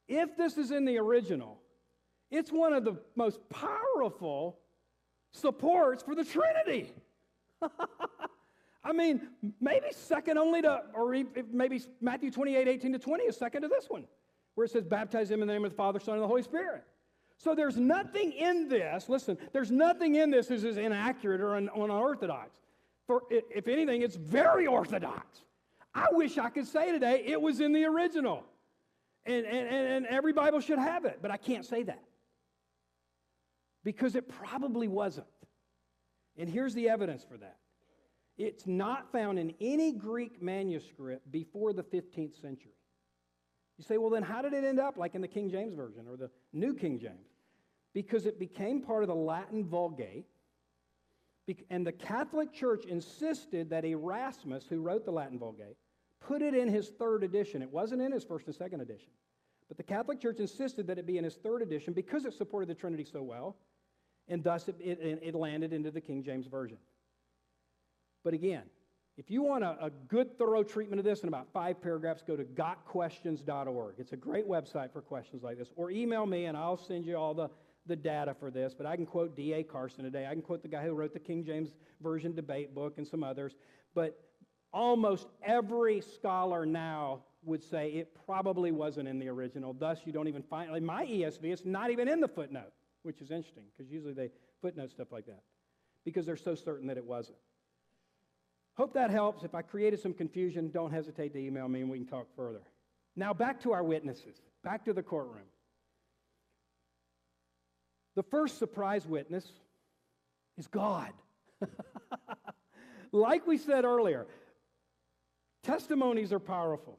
if 0.09 0.37
this 0.37 0.56
is 0.56 0.70
in 0.70 0.85
the 0.85 0.98
original, 0.98 1.59
it's 2.30 2.52
one 2.52 2.72
of 2.72 2.85
the 2.85 3.00
most 3.16 3.40
powerful 3.48 4.59
supports 5.32 6.02
for 6.02 6.14
the 6.14 6.24
Trinity. 6.24 6.92
I 8.84 8.92
mean, 8.92 9.28
maybe 9.60 9.86
second 9.90 10.38
only 10.38 10.62
to, 10.62 10.82
or 10.94 11.16
maybe 11.52 11.82
Matthew 12.00 12.30
28, 12.30 12.68
18 12.68 12.92
to 12.92 12.98
20 12.98 13.24
is 13.24 13.36
second 13.36 13.62
to 13.62 13.68
this 13.68 13.86
one, 13.88 14.04
where 14.54 14.64
it 14.64 14.70
says, 14.70 14.84
baptize 14.84 15.30
him 15.30 15.42
in 15.42 15.48
the 15.48 15.54
name 15.54 15.64
of 15.64 15.72
the 15.72 15.76
Father, 15.76 15.98
Son, 15.98 16.14
and 16.14 16.22
the 16.22 16.28
Holy 16.28 16.42
Spirit. 16.42 16.84
So 17.38 17.54
there's 17.54 17.76
nothing 17.76 18.32
in 18.32 18.68
this, 18.68 19.08
listen, 19.08 19.36
there's 19.52 19.70
nothing 19.70 20.14
in 20.14 20.30
this 20.30 20.46
that 20.46 20.64
is 20.64 20.76
inaccurate 20.76 21.40
or 21.40 21.56
un, 21.56 21.68
unorthodox. 21.74 22.60
For 23.06 23.22
if 23.30 23.68
anything, 23.68 24.02
it's 24.02 24.16
very 24.16 24.66
orthodox. 24.66 25.42
I 25.94 26.06
wish 26.12 26.38
I 26.38 26.48
could 26.50 26.66
say 26.66 26.92
today 26.92 27.24
it 27.26 27.40
was 27.40 27.60
in 27.60 27.72
the 27.72 27.84
original. 27.84 28.44
And, 29.24 29.44
and, 29.44 29.68
and 29.68 30.06
every 30.06 30.32
Bible 30.32 30.60
should 30.60 30.78
have 30.78 31.04
it, 31.04 31.18
but 31.20 31.30
I 31.30 31.36
can't 31.36 31.64
say 31.64 31.82
that. 31.84 32.02
Because 33.87 34.16
it 34.16 34.29
probably 34.29 34.88
wasn't. 34.88 35.29
And 36.37 36.51
here's 36.51 36.75
the 36.75 36.88
evidence 36.88 37.22
for 37.22 37.37
that 37.37 37.57
it's 38.37 38.66
not 38.66 39.12
found 39.12 39.38
in 39.38 39.55
any 39.61 39.92
Greek 39.92 40.42
manuscript 40.42 41.31
before 41.31 41.72
the 41.72 41.85
15th 41.85 42.38
century. 42.40 42.75
You 43.79 43.85
say, 43.85 43.96
well, 43.96 44.11
then 44.11 44.25
how 44.25 44.42
did 44.42 44.55
it 44.55 44.64
end 44.64 44.81
up 44.81 44.96
like 44.96 45.14
in 45.14 45.20
the 45.20 45.29
King 45.29 45.49
James 45.51 45.72
Version 45.72 46.07
or 46.11 46.16
the 46.16 46.31
New 46.53 46.75
King 46.75 46.99
James? 46.99 47.29
Because 47.94 48.27
it 48.27 48.40
became 48.40 48.83
part 48.83 49.05
of 49.05 49.09
the 49.09 49.14
Latin 49.14 49.64
Vulgate, 49.64 50.27
and 51.70 51.87
the 51.87 51.92
Catholic 51.92 52.53
Church 52.53 52.87
insisted 52.87 53.70
that 53.70 53.85
Erasmus, 53.85 54.66
who 54.68 54.81
wrote 54.81 55.05
the 55.05 55.12
Latin 55.12 55.38
Vulgate, 55.38 55.77
put 56.20 56.42
it 56.42 56.55
in 56.55 56.66
his 56.68 56.88
third 56.88 57.22
edition. 57.22 57.62
It 57.62 57.70
wasn't 57.70 58.03
in 58.03 58.11
his 58.11 58.25
first 58.25 58.46
and 58.46 58.55
second 58.57 58.81
edition. 58.81 59.12
But 59.68 59.77
the 59.77 59.85
Catholic 59.85 60.20
Church 60.20 60.40
insisted 60.40 60.88
that 60.88 60.99
it 60.99 61.07
be 61.07 61.18
in 61.18 61.25
his 61.25 61.37
third 61.37 61.62
edition 61.62 61.92
because 61.92 62.25
it 62.25 62.35
supported 62.35 62.68
the 62.68 62.75
Trinity 62.75 63.05
so 63.05 63.22
well, 63.22 63.57
and 64.28 64.42
thus 64.42 64.68
it, 64.68 64.76
it, 64.80 65.20
it 65.22 65.34
landed 65.34 65.72
into 65.72 65.90
the 65.90 66.00
King 66.00 66.22
James 66.22 66.46
Version. 66.46 66.78
But 68.24 68.34
again, 68.34 68.62
if 69.16 69.30
you 69.30 69.42
want 69.42 69.64
a, 69.64 69.76
a, 69.80 69.90
good, 70.08 70.36
thorough 70.36 70.62
treatment 70.62 70.98
of 70.98 71.04
this 71.04 71.20
in 71.20 71.28
about 71.28 71.46
five 71.52 71.80
paragraphs, 71.80 72.22
go 72.26 72.36
to 72.36 72.44
gotquestions.org. 72.44 73.94
It's 73.98 74.12
a 74.12 74.16
great 74.16 74.46
website 74.46 74.92
for 74.92 75.00
questions 75.00 75.42
like 75.42 75.58
this. 75.58 75.72
Or 75.76 75.90
email 75.90 76.26
me 76.26 76.46
and 76.46 76.56
I'll 76.56 76.76
send 76.76 77.06
you 77.06 77.16
all 77.16 77.32
the, 77.32 77.48
the 77.86 77.96
data 77.96 78.34
for 78.38 78.50
this. 78.50 78.74
But 78.74 78.84
I 78.84 78.96
can 78.96 79.06
quote 79.06 79.34
D.A. 79.34 79.62
Carson 79.62 80.04
today. 80.04 80.26
I 80.26 80.32
can 80.32 80.42
quote 80.42 80.62
the 80.62 80.68
guy 80.68 80.84
who 80.84 80.92
wrote 80.92 81.14
the 81.14 81.20
King 81.20 81.44
James 81.44 81.70
Version 82.02 82.34
debate 82.34 82.74
book 82.74 82.98
and 82.98 83.06
some 83.06 83.24
others. 83.24 83.54
But 83.94 84.20
almost 84.72 85.28
every 85.42 86.02
scholar 86.02 86.66
now 86.66 87.22
would 87.42 87.62
say 87.62 87.90
it 87.90 88.14
probably 88.26 88.72
wasn't 88.72 89.08
in 89.08 89.18
the 89.18 89.28
original. 89.28 89.72
Thus, 89.72 90.00
you 90.04 90.12
don't 90.12 90.28
even 90.28 90.42
find, 90.42 90.70
like 90.70 90.82
my 90.82 91.06
ESV, 91.06 91.44
it's 91.44 91.64
not 91.64 91.90
even 91.90 92.08
in 92.08 92.20
the 92.20 92.28
footnote, 92.28 92.72
which 93.06 93.20
is 93.20 93.30
interesting 93.30 93.62
because 93.76 93.90
usually 93.90 94.12
they 94.12 94.30
footnote 94.60 94.90
stuff 94.90 95.12
like 95.12 95.26
that 95.26 95.42
because 96.04 96.26
they're 96.26 96.36
so 96.36 96.54
certain 96.54 96.88
that 96.88 96.96
it 96.96 97.04
wasn't. 97.04 97.38
Hope 98.76 98.92
that 98.94 99.10
helps. 99.10 99.44
If 99.44 99.54
I 99.54 99.62
created 99.62 100.00
some 100.00 100.12
confusion, 100.12 100.70
don't 100.70 100.90
hesitate 100.90 101.32
to 101.32 101.38
email 101.38 101.68
me 101.68 101.80
and 101.80 101.90
we 101.90 101.98
can 101.98 102.06
talk 102.06 102.26
further. 102.36 102.60
Now, 103.14 103.32
back 103.32 103.62
to 103.62 103.72
our 103.72 103.82
witnesses, 103.82 104.42
back 104.62 104.84
to 104.84 104.92
the 104.92 105.02
courtroom. 105.02 105.46
The 108.16 108.24
first 108.24 108.58
surprise 108.58 109.06
witness 109.06 109.46
is 110.58 110.66
God. 110.66 111.12
like 113.12 113.46
we 113.46 113.56
said 113.56 113.84
earlier, 113.84 114.26
testimonies 115.62 116.32
are 116.32 116.40
powerful. 116.40 116.98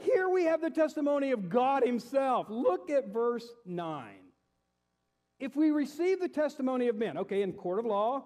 Here 0.00 0.28
we 0.28 0.44
have 0.44 0.60
the 0.60 0.70
testimony 0.70 1.32
of 1.32 1.48
God 1.48 1.84
Himself. 1.84 2.46
Look 2.50 2.90
at 2.90 3.08
verse 3.08 3.48
9. 3.64 4.21
If 5.42 5.56
we 5.56 5.72
receive 5.72 6.20
the 6.20 6.28
testimony 6.28 6.86
of 6.86 6.94
men, 6.94 7.18
okay, 7.18 7.42
in 7.42 7.52
court 7.52 7.80
of 7.80 7.84
law, 7.84 8.22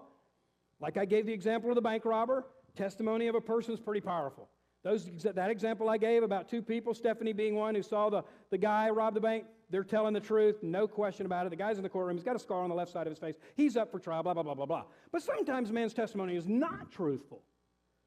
like 0.79 0.97
I 0.97 1.05
gave 1.05 1.25
the 1.25 1.33
example 1.33 1.71
of 1.71 1.75
the 1.75 1.81
bank 1.81 2.05
robber, 2.05 2.45
testimony 2.75 3.25
of 3.25 3.33
a 3.33 3.41
person 3.41 3.73
is 3.73 3.79
pretty 3.79 4.01
powerful. 4.01 4.47
Those, 4.83 5.09
that 5.23 5.49
example 5.49 5.89
I 5.89 5.97
gave 5.97 6.21
about 6.21 6.47
two 6.47 6.61
people, 6.61 6.93
Stephanie 6.93 7.33
being 7.33 7.55
one 7.55 7.73
who 7.73 7.81
saw 7.81 8.11
the, 8.11 8.23
the 8.51 8.59
guy 8.59 8.91
rob 8.91 9.15
the 9.15 9.19
bank, 9.19 9.45
they're 9.71 9.83
telling 9.83 10.13
the 10.13 10.19
truth, 10.19 10.57
no 10.61 10.87
question 10.87 11.25
about 11.25 11.47
it. 11.47 11.49
The 11.49 11.55
guy's 11.55 11.77
in 11.77 11.83
the 11.83 11.89
courtroom, 11.89 12.17
he's 12.17 12.23
got 12.23 12.35
a 12.35 12.39
scar 12.39 12.61
on 12.61 12.69
the 12.69 12.75
left 12.75 12.91
side 12.91 13.07
of 13.07 13.11
his 13.11 13.17
face. 13.17 13.33
He's 13.55 13.75
up 13.75 13.91
for 13.91 13.97
trial, 13.97 14.21
blah, 14.21 14.35
blah, 14.35 14.43
blah, 14.43 14.53
blah, 14.53 14.67
blah. 14.67 14.83
But 15.11 15.23
sometimes 15.23 15.71
man's 15.71 15.95
testimony 15.95 16.35
is 16.35 16.47
not 16.47 16.91
truthful. 16.91 17.41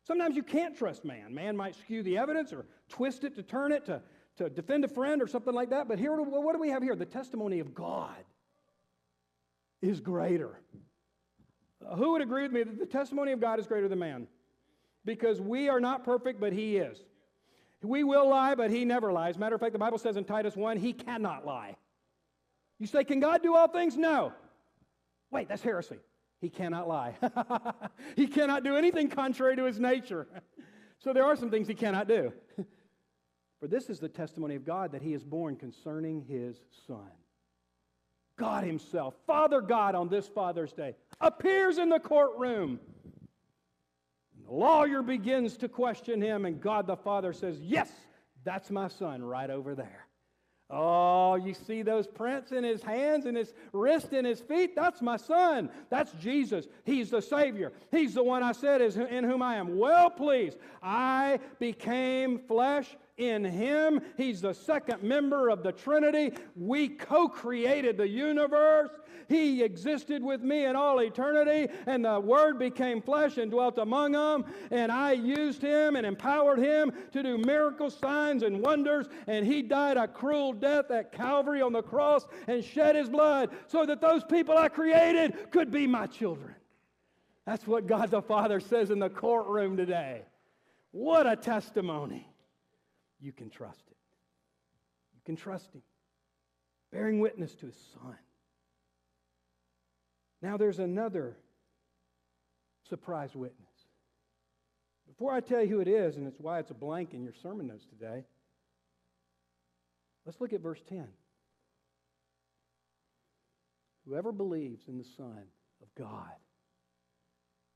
Sometimes 0.06 0.36
you 0.36 0.44
can't 0.44 0.78
trust 0.78 1.04
man. 1.04 1.34
Man 1.34 1.56
might 1.56 1.74
skew 1.74 2.04
the 2.04 2.16
evidence 2.16 2.52
or 2.52 2.64
twist 2.88 3.24
it 3.24 3.34
to 3.34 3.42
turn 3.42 3.72
it 3.72 3.86
to, 3.86 4.02
to 4.36 4.48
defend 4.48 4.84
a 4.84 4.88
friend 4.88 5.20
or 5.20 5.26
something 5.26 5.52
like 5.52 5.70
that. 5.70 5.88
But 5.88 5.98
here, 5.98 6.14
what 6.14 6.52
do 6.52 6.60
we 6.60 6.70
have 6.70 6.84
here? 6.84 6.94
The 6.94 7.04
testimony 7.04 7.58
of 7.58 7.74
God 7.74 8.14
is 9.82 10.00
greater. 10.00 10.60
Who 11.96 12.12
would 12.12 12.22
agree 12.22 12.42
with 12.42 12.52
me 12.52 12.62
that 12.62 12.78
the 12.78 12.86
testimony 12.86 13.32
of 13.32 13.40
God 13.40 13.58
is 13.58 13.66
greater 13.66 13.88
than 13.88 13.98
man? 13.98 14.26
Because 15.04 15.40
we 15.40 15.68
are 15.68 15.80
not 15.80 16.04
perfect, 16.04 16.40
but 16.40 16.52
He 16.52 16.76
is. 16.76 16.98
We 17.82 18.04
will 18.04 18.28
lie, 18.28 18.54
but 18.54 18.70
He 18.70 18.84
never 18.84 19.12
lies. 19.12 19.38
Matter 19.38 19.54
of 19.54 19.60
fact, 19.60 19.72
the 19.72 19.78
Bible 19.78 19.98
says 19.98 20.16
in 20.16 20.24
Titus 20.24 20.54
1, 20.54 20.76
He 20.76 20.92
cannot 20.92 21.46
lie. 21.46 21.76
You 22.78 22.86
say, 22.86 23.04
Can 23.04 23.20
God 23.20 23.42
do 23.42 23.54
all 23.54 23.68
things? 23.68 23.96
No. 23.96 24.32
Wait, 25.30 25.48
that's 25.48 25.62
heresy. 25.62 25.98
He 26.40 26.48
cannot 26.48 26.88
lie. 26.88 27.14
he 28.16 28.26
cannot 28.26 28.64
do 28.64 28.76
anything 28.76 29.08
contrary 29.08 29.56
to 29.56 29.64
His 29.64 29.78
nature. 29.78 30.26
so 30.98 31.12
there 31.12 31.24
are 31.24 31.36
some 31.36 31.50
things 31.50 31.68
He 31.68 31.74
cannot 31.74 32.08
do. 32.08 32.32
For 33.60 33.68
this 33.68 33.90
is 33.90 34.00
the 34.00 34.08
testimony 34.08 34.54
of 34.54 34.64
God 34.64 34.92
that 34.92 35.02
He 35.02 35.14
is 35.14 35.24
borne 35.24 35.56
concerning 35.56 36.22
His 36.22 36.56
Son. 36.86 37.10
God 38.40 38.64
Himself, 38.64 39.14
Father 39.26 39.60
God 39.60 39.94
on 39.94 40.08
this 40.08 40.26
Father's 40.26 40.72
Day, 40.72 40.96
appears 41.20 41.76
in 41.76 41.90
the 41.90 42.00
courtroom. 42.00 42.80
The 44.46 44.54
lawyer 44.54 45.02
begins 45.02 45.58
to 45.58 45.68
question 45.68 46.22
him, 46.22 46.46
and 46.46 46.58
God 46.58 46.86
the 46.86 46.96
Father 46.96 47.34
says, 47.34 47.60
Yes, 47.60 47.90
that's 48.42 48.70
my 48.70 48.88
son 48.88 49.22
right 49.22 49.50
over 49.50 49.74
there. 49.74 50.06
Oh, 50.70 51.34
you 51.34 51.52
see 51.52 51.82
those 51.82 52.06
prints 52.06 52.52
in 52.52 52.64
his 52.64 52.82
hands 52.82 53.26
and 53.26 53.36
his 53.36 53.52
wrist 53.72 54.12
and 54.12 54.26
his 54.26 54.40
feet? 54.40 54.74
That's 54.74 55.02
my 55.02 55.18
son. 55.18 55.68
That's 55.90 56.12
Jesus. 56.12 56.66
He's 56.84 57.10
the 57.10 57.20
Savior. 57.20 57.72
He's 57.90 58.14
the 58.14 58.22
one 58.22 58.42
I 58.42 58.52
said 58.52 58.80
is 58.80 58.96
in 58.96 59.24
whom 59.24 59.42
I 59.42 59.56
am 59.56 59.78
well 59.78 60.08
pleased. 60.08 60.56
I 60.80 61.40
became 61.58 62.38
flesh 62.38 62.96
in 63.20 63.44
him. 63.44 64.00
He's 64.16 64.40
the 64.40 64.54
second 64.54 65.02
member 65.02 65.50
of 65.50 65.62
the 65.62 65.72
Trinity. 65.72 66.32
We 66.56 66.88
co 66.88 67.28
created 67.28 67.96
the 67.96 68.08
universe. 68.08 68.90
He 69.28 69.62
existed 69.62 70.24
with 70.24 70.42
me 70.42 70.64
in 70.64 70.74
all 70.74 70.98
eternity, 71.00 71.72
and 71.86 72.04
the 72.04 72.18
Word 72.18 72.58
became 72.58 73.00
flesh 73.00 73.36
and 73.38 73.50
dwelt 73.50 73.78
among 73.78 74.12
them. 74.12 74.44
And 74.72 74.90
I 74.90 75.12
used 75.12 75.62
him 75.62 75.94
and 75.94 76.04
empowered 76.04 76.58
him 76.58 76.92
to 77.12 77.22
do 77.22 77.38
miracle 77.38 77.90
signs 77.90 78.42
and 78.42 78.60
wonders. 78.60 79.06
And 79.28 79.46
he 79.46 79.62
died 79.62 79.96
a 79.96 80.08
cruel 80.08 80.52
death 80.52 80.90
at 80.90 81.12
Calvary 81.12 81.62
on 81.62 81.72
the 81.72 81.82
cross 81.82 82.26
and 82.48 82.64
shed 82.64 82.96
his 82.96 83.08
blood 83.08 83.50
so 83.68 83.86
that 83.86 84.00
those 84.00 84.24
people 84.24 84.58
I 84.58 84.68
created 84.68 85.50
could 85.52 85.70
be 85.70 85.86
my 85.86 86.06
children. 86.06 86.54
That's 87.46 87.66
what 87.66 87.86
God 87.86 88.10
the 88.10 88.22
Father 88.22 88.60
says 88.60 88.90
in 88.90 88.98
the 88.98 89.10
courtroom 89.10 89.76
today. 89.76 90.22
What 90.92 91.26
a 91.26 91.36
testimony. 91.36 92.29
You 93.20 93.32
can 93.32 93.50
trust 93.50 93.84
it. 93.90 93.96
You 95.14 95.20
can 95.24 95.36
trust 95.36 95.72
him, 95.74 95.82
bearing 96.90 97.20
witness 97.20 97.54
to 97.56 97.66
his 97.66 97.76
son. 97.94 98.16
Now 100.42 100.56
there's 100.56 100.78
another 100.78 101.36
surprise 102.88 103.34
witness. 103.34 103.68
Before 105.06 105.32
I 105.34 105.40
tell 105.40 105.62
you 105.62 105.68
who 105.68 105.80
it 105.80 105.88
is, 105.88 106.16
and 106.16 106.26
it's 106.26 106.40
why 106.40 106.60
it's 106.60 106.70
a 106.70 106.74
blank 106.74 107.12
in 107.12 107.22
your 107.22 107.34
sermon 107.42 107.66
notes 107.66 107.84
today, 107.84 108.24
let's 110.24 110.40
look 110.40 110.52
at 110.52 110.60
verse 110.60 110.80
10. 110.88 111.06
Whoever 114.06 114.32
believes 114.32 114.88
in 114.88 114.98
the 114.98 115.04
Son 115.16 115.42
of 115.82 115.94
God 115.94 116.32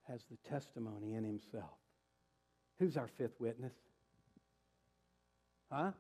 has 0.09 0.25
the 0.31 0.37
testimony 0.49 1.15
in 1.15 1.25
himself. 1.25 1.79
Who's 2.79 2.97
our 2.97 3.09
fifth 3.09 3.39
witness? 3.39 3.75
Huh? 5.75 5.91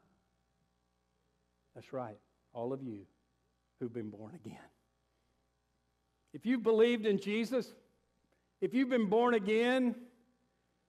That's 1.75 1.93
right, 1.93 2.17
all 2.53 2.73
of 2.73 2.81
you 2.81 3.01
who've 3.81 3.93
been 3.93 4.11
born 4.11 4.33
again. 4.37 4.57
If 6.33 6.47
you've 6.47 6.63
believed 6.63 7.07
in 7.07 7.19
Jesus, 7.19 7.75
if 8.61 8.73
you've 8.73 8.89
been 8.89 9.09
born 9.09 9.35
again, 9.35 9.97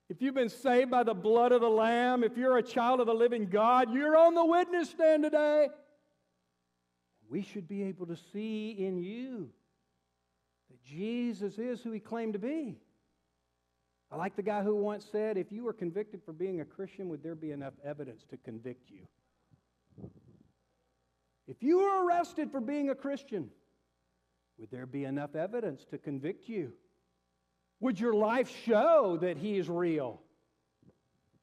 if 0.07 0.21
you've 0.21 0.35
been 0.35 0.49
saved 0.49 0.91
by 0.91 1.01
the 1.01 1.15
blood 1.15 1.51
of 1.51 1.61
the 1.61 1.69
Lamb, 1.69 2.23
if 2.23 2.37
you're 2.37 2.57
a 2.57 2.63
child 2.63 2.99
of 2.99 3.07
the 3.07 3.13
living 3.13 3.47
God, 3.47 3.91
you're 3.91 4.15
on 4.15 4.35
the 4.35 4.45
witness 4.45 4.91
stand 4.91 5.23
today. 5.23 5.69
We 7.27 7.41
should 7.41 7.67
be 7.67 7.81
able 7.83 8.05
to 8.05 8.17
see 8.31 8.69
in 8.77 8.99
you 8.99 9.49
that 10.69 10.83
Jesus 10.83 11.57
is 11.57 11.81
who 11.81 11.91
he 11.91 11.99
claimed 11.99 12.33
to 12.33 12.39
be. 12.39 12.77
I 14.11 14.17
like 14.17 14.35
the 14.35 14.43
guy 14.43 14.61
who 14.61 14.75
once 14.75 15.05
said, 15.11 15.37
if 15.37 15.51
you 15.51 15.63
were 15.63 15.73
convicted 15.73 16.21
for 16.23 16.31
being 16.31 16.61
a 16.61 16.65
Christian, 16.65 17.09
would 17.09 17.23
there 17.23 17.35
be 17.35 17.51
enough 17.51 17.73
evidence 17.83 18.23
to 18.29 18.37
convict 18.37 18.89
you? 18.89 19.07
If 21.47 21.61
you 21.61 21.79
were 21.79 22.05
arrested 22.05 22.51
for 22.51 22.61
being 22.61 22.89
a 22.89 22.95
Christian, 22.95 23.49
would 24.57 24.71
there 24.71 24.85
be 24.85 25.03
enough 25.03 25.35
evidence 25.35 25.85
to 25.91 25.97
convict 25.97 26.47
you? 26.47 26.73
Would 27.81 27.99
your 27.99 28.13
life 28.13 28.51
show 28.65 29.17
that 29.21 29.37
He 29.37 29.57
is 29.57 29.69
real? 29.69 30.21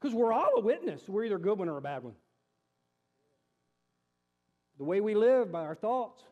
Because 0.01 0.15
we're 0.15 0.33
all 0.33 0.57
a 0.57 0.61
witness. 0.61 1.09
We're 1.09 1.25
either 1.25 1.37
a 1.37 1.41
good 1.41 1.59
one 1.59 1.69
or 1.69 1.77
a 1.77 1.83
bad 1.83 2.03
one. 2.03 2.15
The 4.79 4.85
way 4.85 5.01
we 5.01 5.15
live, 5.15 5.53
by 5.53 5.61
our 5.61 5.75
thoughts, 5.75 6.23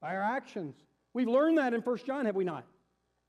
by 0.00 0.14
our 0.14 0.22
actions. 0.22 0.76
We've 1.14 1.28
learned 1.28 1.58
that 1.58 1.74
in 1.74 1.80
1 1.80 1.98
John, 2.06 2.26
have 2.26 2.36
we 2.36 2.44
not? 2.44 2.64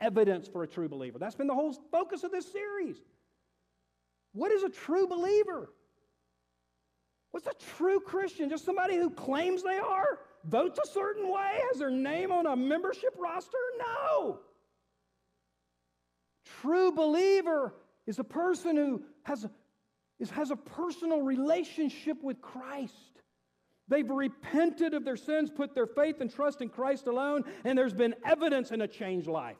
Evidence 0.01 0.47
for 0.47 0.63
a 0.63 0.67
true 0.67 0.89
believer. 0.89 1.19
That's 1.19 1.36
been 1.36 1.47
the 1.47 1.53
whole 1.53 1.73
focus 1.91 2.23
of 2.23 2.31
this 2.31 2.51
series. 2.51 2.97
What 4.34 4.51
is 4.51 4.63
a 4.63 4.69
true 4.69 5.08
believer? 5.08 5.69
What's 7.31 7.47
a 7.47 7.53
true 7.77 7.99
Christian? 7.99 8.49
Just 8.49 8.65
somebody 8.65 8.95
who 8.95 9.10
claims 9.10 9.63
they 9.63 9.77
are? 9.77 10.19
votes 10.47 10.79
a 10.84 10.88
certain 10.88 11.31
way, 11.31 11.60
has 11.71 11.79
their 11.79 11.91
name 11.91 12.31
on 12.31 12.45
a 12.45 12.55
membership 12.55 13.15
roster? 13.17 13.58
No. 13.79 14.39
True 16.62 16.91
believer 16.91 17.73
is 18.05 18.19
a 18.19 18.23
person 18.23 18.75
who 18.75 19.03
has 19.23 19.43
a, 19.43 19.51
is, 20.19 20.29
has 20.29 20.51
a 20.51 20.55
personal 20.55 21.21
relationship 21.21 22.21
with 22.21 22.41
Christ. 22.41 22.93
They've 23.88 24.10
repented 24.10 24.93
of 24.93 25.05
their 25.05 25.17
sins, 25.17 25.51
put 25.51 25.75
their 25.75 25.88
faith 25.88 26.21
and 26.21 26.34
trust 26.34 26.62
in 26.62 26.69
Christ 26.69 27.08
alone, 27.08 27.43
and 27.63 27.77
there's 27.77 27.93
been 27.93 28.15
evidence 28.25 28.71
in 28.71 28.81
a 28.81 28.88
changed 28.88 29.27
life. 29.27 29.58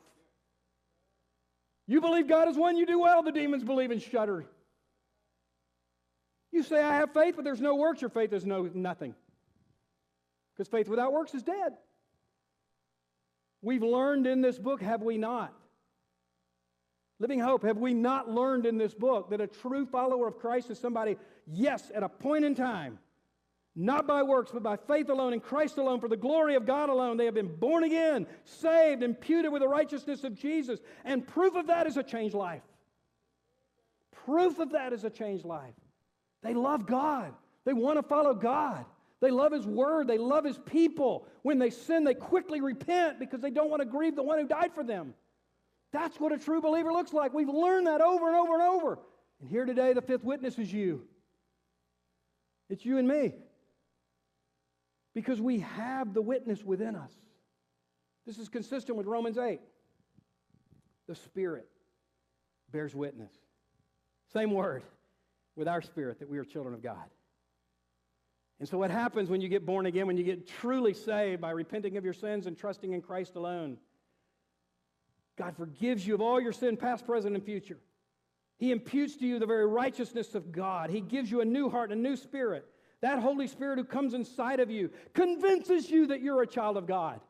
You 1.86 2.00
believe 2.00 2.28
God 2.28 2.48
is 2.48 2.56
one, 2.56 2.76
you 2.76 2.86
do 2.86 2.98
well. 2.98 3.22
The 3.22 3.32
demons 3.32 3.62
believe 3.62 3.90
and 3.90 4.02
shudder. 4.02 4.44
You 6.52 6.62
say, 6.62 6.82
I 6.82 6.96
have 6.96 7.12
faith, 7.12 7.34
but 7.36 7.44
there's 7.44 7.60
no 7.60 7.74
works. 7.74 8.00
Your 8.00 8.10
faith 8.10 8.32
is 8.32 8.44
no 8.44 8.68
nothing. 8.72 9.14
Because 10.54 10.68
faith 10.68 10.88
without 10.88 11.12
works 11.12 11.34
is 11.34 11.42
dead. 11.42 11.74
We've 13.62 13.82
learned 13.82 14.26
in 14.26 14.40
this 14.40 14.58
book, 14.58 14.80
have 14.80 15.02
we 15.02 15.18
not? 15.18 15.52
Living 17.18 17.40
Hope, 17.40 17.62
have 17.62 17.78
we 17.78 17.94
not 17.94 18.30
learned 18.30 18.66
in 18.66 18.78
this 18.78 18.94
book 18.94 19.30
that 19.30 19.40
a 19.40 19.46
true 19.46 19.86
follower 19.86 20.28
of 20.28 20.38
Christ 20.38 20.70
is 20.70 20.78
somebody, 20.78 21.16
yes, 21.46 21.90
at 21.94 22.02
a 22.02 22.08
point 22.08 22.44
in 22.44 22.54
time, 22.54 22.98
not 23.76 24.06
by 24.06 24.22
works, 24.22 24.50
but 24.52 24.62
by 24.62 24.76
faith 24.76 25.10
alone 25.10 25.34
in 25.34 25.40
Christ 25.40 25.76
alone, 25.76 26.00
for 26.00 26.08
the 26.08 26.16
glory 26.16 26.54
of 26.56 26.64
God 26.64 26.88
alone, 26.88 27.18
they 27.18 27.26
have 27.26 27.34
been 27.34 27.54
born 27.54 27.84
again, 27.84 28.26
saved, 28.44 29.02
imputed 29.02 29.52
with 29.52 29.60
the 29.60 29.68
righteousness 29.68 30.24
of 30.24 30.34
Jesus. 30.34 30.80
And 31.04 31.26
proof 31.26 31.54
of 31.54 31.66
that 31.66 31.86
is 31.86 31.98
a 31.98 32.02
changed 32.02 32.34
life. 32.34 32.62
Proof 34.24 34.58
of 34.58 34.72
that 34.72 34.94
is 34.94 35.04
a 35.04 35.10
changed 35.10 35.44
life. 35.44 35.74
They 36.42 36.54
love 36.54 36.86
God, 36.86 37.34
they 37.64 37.74
want 37.74 37.98
to 37.98 38.02
follow 38.02 38.34
God. 38.34 38.84
They 39.18 39.30
love 39.30 39.50
His 39.50 39.66
Word. 39.66 40.08
They 40.08 40.18
love 40.18 40.44
His 40.44 40.58
people. 40.58 41.26
When 41.42 41.58
they 41.58 41.70
sin, 41.70 42.04
they 42.04 42.12
quickly 42.12 42.60
repent 42.60 43.18
because 43.18 43.40
they 43.40 43.50
don't 43.50 43.70
want 43.70 43.80
to 43.80 43.86
grieve 43.86 44.14
the 44.14 44.22
one 44.22 44.38
who 44.38 44.46
died 44.46 44.74
for 44.74 44.84
them. 44.84 45.14
That's 45.90 46.20
what 46.20 46.32
a 46.32 46.38
true 46.38 46.60
believer 46.60 46.92
looks 46.92 47.14
like. 47.14 47.32
We've 47.32 47.48
learned 47.48 47.86
that 47.86 48.02
over 48.02 48.26
and 48.28 48.36
over 48.36 48.52
and 48.52 48.62
over. 48.62 48.98
And 49.40 49.48
here 49.48 49.64
today, 49.64 49.94
the 49.94 50.02
fifth 50.02 50.22
witness 50.22 50.58
is 50.58 50.70
you. 50.70 51.04
It's 52.68 52.84
you 52.84 52.98
and 52.98 53.08
me. 53.08 53.32
Because 55.16 55.40
we 55.40 55.60
have 55.60 56.12
the 56.12 56.20
witness 56.20 56.62
within 56.62 56.94
us. 56.94 57.10
This 58.26 58.38
is 58.38 58.50
consistent 58.50 58.98
with 58.98 59.06
Romans 59.06 59.38
8. 59.38 59.60
The 61.08 61.14
Spirit 61.14 61.66
bears 62.70 62.94
witness. 62.94 63.32
Same 64.34 64.50
word 64.50 64.82
with 65.56 65.68
our 65.68 65.80
spirit 65.80 66.18
that 66.18 66.28
we 66.28 66.36
are 66.36 66.44
children 66.44 66.74
of 66.74 66.82
God. 66.82 67.08
And 68.60 68.68
so, 68.68 68.76
what 68.76 68.90
happens 68.90 69.30
when 69.30 69.40
you 69.40 69.48
get 69.48 69.64
born 69.64 69.86
again, 69.86 70.06
when 70.06 70.18
you 70.18 70.22
get 70.22 70.46
truly 70.46 70.92
saved 70.92 71.40
by 71.40 71.50
repenting 71.52 71.96
of 71.96 72.04
your 72.04 72.12
sins 72.12 72.46
and 72.46 72.54
trusting 72.54 72.92
in 72.92 73.00
Christ 73.00 73.36
alone? 73.36 73.78
God 75.38 75.56
forgives 75.56 76.06
you 76.06 76.14
of 76.14 76.20
all 76.20 76.38
your 76.42 76.52
sin, 76.52 76.76
past, 76.76 77.06
present, 77.06 77.34
and 77.34 77.42
future. 77.42 77.78
He 78.58 78.70
imputes 78.70 79.16
to 79.16 79.26
you 79.26 79.38
the 79.38 79.46
very 79.46 79.66
righteousness 79.66 80.34
of 80.34 80.52
God. 80.52 80.90
He 80.90 81.00
gives 81.00 81.30
you 81.30 81.40
a 81.40 81.46
new 81.46 81.70
heart 81.70 81.90
and 81.90 82.04
a 82.04 82.06
new 82.06 82.16
spirit. 82.16 82.66
That 83.06 83.20
Holy 83.20 83.46
Spirit 83.46 83.78
who 83.78 83.84
comes 83.84 84.14
inside 84.14 84.58
of 84.58 84.68
you 84.68 84.90
convinces 85.14 85.88
you 85.88 86.08
that 86.08 86.22
you're 86.22 86.42
a 86.42 86.46
child 86.46 86.76
of 86.76 86.88
God. 86.88 87.20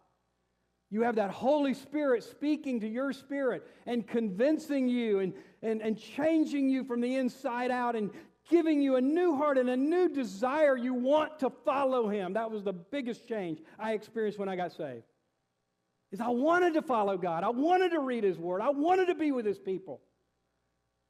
You 0.89 1.03
have 1.03 1.17
that 1.17 1.31
Holy 1.31 1.75
Spirit 1.75 2.25
speaking 2.25 2.81
to 2.81 2.89
your 2.89 3.13
spirit 3.13 3.63
and 3.85 4.07
convincing 4.07 4.89
you 4.89 5.19
and, 5.19 5.35
and, 5.61 5.83
and 5.83 5.99
changing 5.99 6.71
you 6.71 6.83
from 6.83 7.03
the 7.03 7.17
inside 7.17 7.71
out 7.71 7.95
and 7.95 8.11
giving 8.49 8.81
you 8.81 8.97
a 8.97 9.03
new 9.03 9.37
heart 9.37 9.59
and 9.59 9.69
a 9.69 9.77
new 9.77 10.09
desire. 10.09 10.79
You 10.79 10.95
want 10.95 11.41
to 11.41 11.51
follow 11.51 12.09
Him. 12.09 12.33
That 12.33 12.51
was 12.51 12.65
the 12.65 12.73
biggest 12.73 13.29
change 13.29 13.61
I 13.79 13.93
experienced 13.93 14.39
when 14.39 14.49
I 14.49 14.57
got 14.57 14.73
saved. 14.73 15.05
Is 16.11 16.23
I 16.23 16.29
wanted 16.29 16.73
to 16.73 16.81
follow 16.81 17.19
God. 17.19 17.45
I 17.45 17.51
wanted 17.51 17.91
to 17.91 18.01
read 18.01 18.25
His 18.25 18.39
Word. 18.39 18.63
I 18.63 18.71
wanted 18.71 19.09
to 19.09 19.15
be 19.15 19.31
with 19.31 19.45
His 19.45 19.59
people 19.59 20.01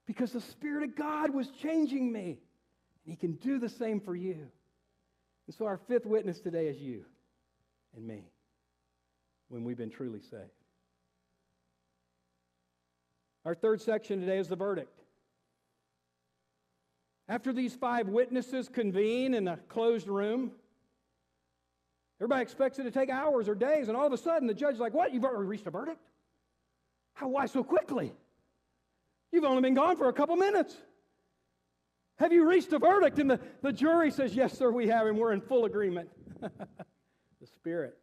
because 0.09 0.33
the 0.33 0.40
Spirit 0.40 0.83
of 0.83 0.96
God 0.96 1.33
was 1.33 1.50
changing 1.50 2.11
me. 2.11 2.40
He 3.06 3.14
can 3.14 3.34
do 3.34 3.58
the 3.58 3.68
same 3.68 4.00
for 4.00 4.14
you. 4.14 4.48
And 5.46 5.54
so 5.56 5.66
our 5.66 5.78
fifth 5.78 6.06
witness 6.06 6.40
today 6.40 6.66
is 6.66 6.78
you 6.78 7.04
and 7.96 8.06
me 8.06 8.24
when 9.48 9.64
we've 9.64 9.76
been 9.76 9.90
truly 9.90 10.20
saved. 10.20 10.50
Our 13.44 13.54
third 13.54 13.80
section 13.80 14.20
today 14.20 14.38
is 14.38 14.48
the 14.48 14.56
verdict. 14.56 14.98
After 17.28 17.52
these 17.52 17.74
five 17.74 18.08
witnesses 18.08 18.68
convene 18.68 19.34
in 19.34 19.46
a 19.46 19.56
closed 19.68 20.08
room, 20.08 20.50
everybody 22.20 22.42
expects 22.42 22.80
it 22.80 22.84
to 22.84 22.90
take 22.90 23.08
hours 23.08 23.48
or 23.48 23.54
days, 23.54 23.86
and 23.86 23.96
all 23.96 24.06
of 24.06 24.12
a 24.12 24.18
sudden 24.18 24.48
the 24.48 24.54
judge's 24.54 24.80
like, 24.80 24.94
What? 24.94 25.14
You've 25.14 25.24
already 25.24 25.46
reached 25.46 25.66
a 25.68 25.70
verdict? 25.70 26.00
How, 27.14 27.28
why 27.28 27.46
so 27.46 27.62
quickly? 27.62 28.12
You've 29.30 29.44
only 29.44 29.62
been 29.62 29.74
gone 29.74 29.96
for 29.96 30.08
a 30.08 30.12
couple 30.12 30.34
minutes. 30.36 30.76
Have 32.16 32.33
you 32.33 32.48
reached 32.48 32.72
a 32.72 32.79
verdict? 32.79 33.18
And 33.18 33.31
the, 33.31 33.40
the 33.62 33.72
jury 33.72 34.11
says, 34.11 34.35
Yes, 34.35 34.57
sir, 34.57 34.70
we 34.70 34.88
have, 34.88 35.07
and 35.07 35.18
we're 35.18 35.33
in 35.33 35.40
full 35.40 35.64
agreement. 35.64 36.09
the 36.40 37.46
Spirit, 37.46 37.96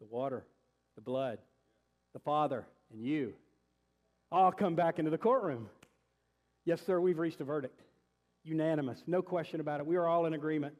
the 0.00 0.06
water, 0.06 0.46
the 0.94 1.00
blood, 1.00 1.38
the 2.12 2.20
Father, 2.20 2.66
and 2.92 3.02
you 3.02 3.34
all 4.30 4.52
come 4.52 4.74
back 4.74 4.98
into 4.98 5.10
the 5.10 5.18
courtroom. 5.18 5.68
Yes, 6.64 6.80
sir, 6.84 7.00
we've 7.00 7.18
reached 7.18 7.40
a 7.40 7.44
verdict. 7.44 7.80
Unanimous, 8.44 9.02
no 9.06 9.22
question 9.22 9.60
about 9.60 9.80
it. 9.80 9.86
We 9.86 9.96
are 9.96 10.06
all 10.06 10.26
in 10.26 10.34
agreement. 10.34 10.74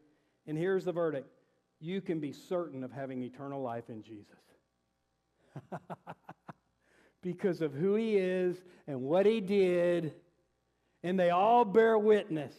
And 0.47 0.57
here's 0.57 0.85
the 0.85 0.93
verdict 0.93 1.29
you 1.81 2.01
can 2.01 2.21
be 2.21 2.33
certain 2.33 2.83
of 2.83 2.93
having 2.93 3.23
eternal 3.23 3.61
life 3.63 3.91
in 3.91 4.03
Jesus. 4.03 4.39
because 7.23 7.61
of 7.61 7.73
who 7.73 7.97
he 7.97 8.17
is 8.17 8.57
and 8.87 9.03
what 9.03 9.27
he 9.27 9.41
did, 9.41 10.15
and 11.03 11.19
they 11.19 11.31
all 11.31 11.65
bear 11.65 11.99
witness. 11.99 12.55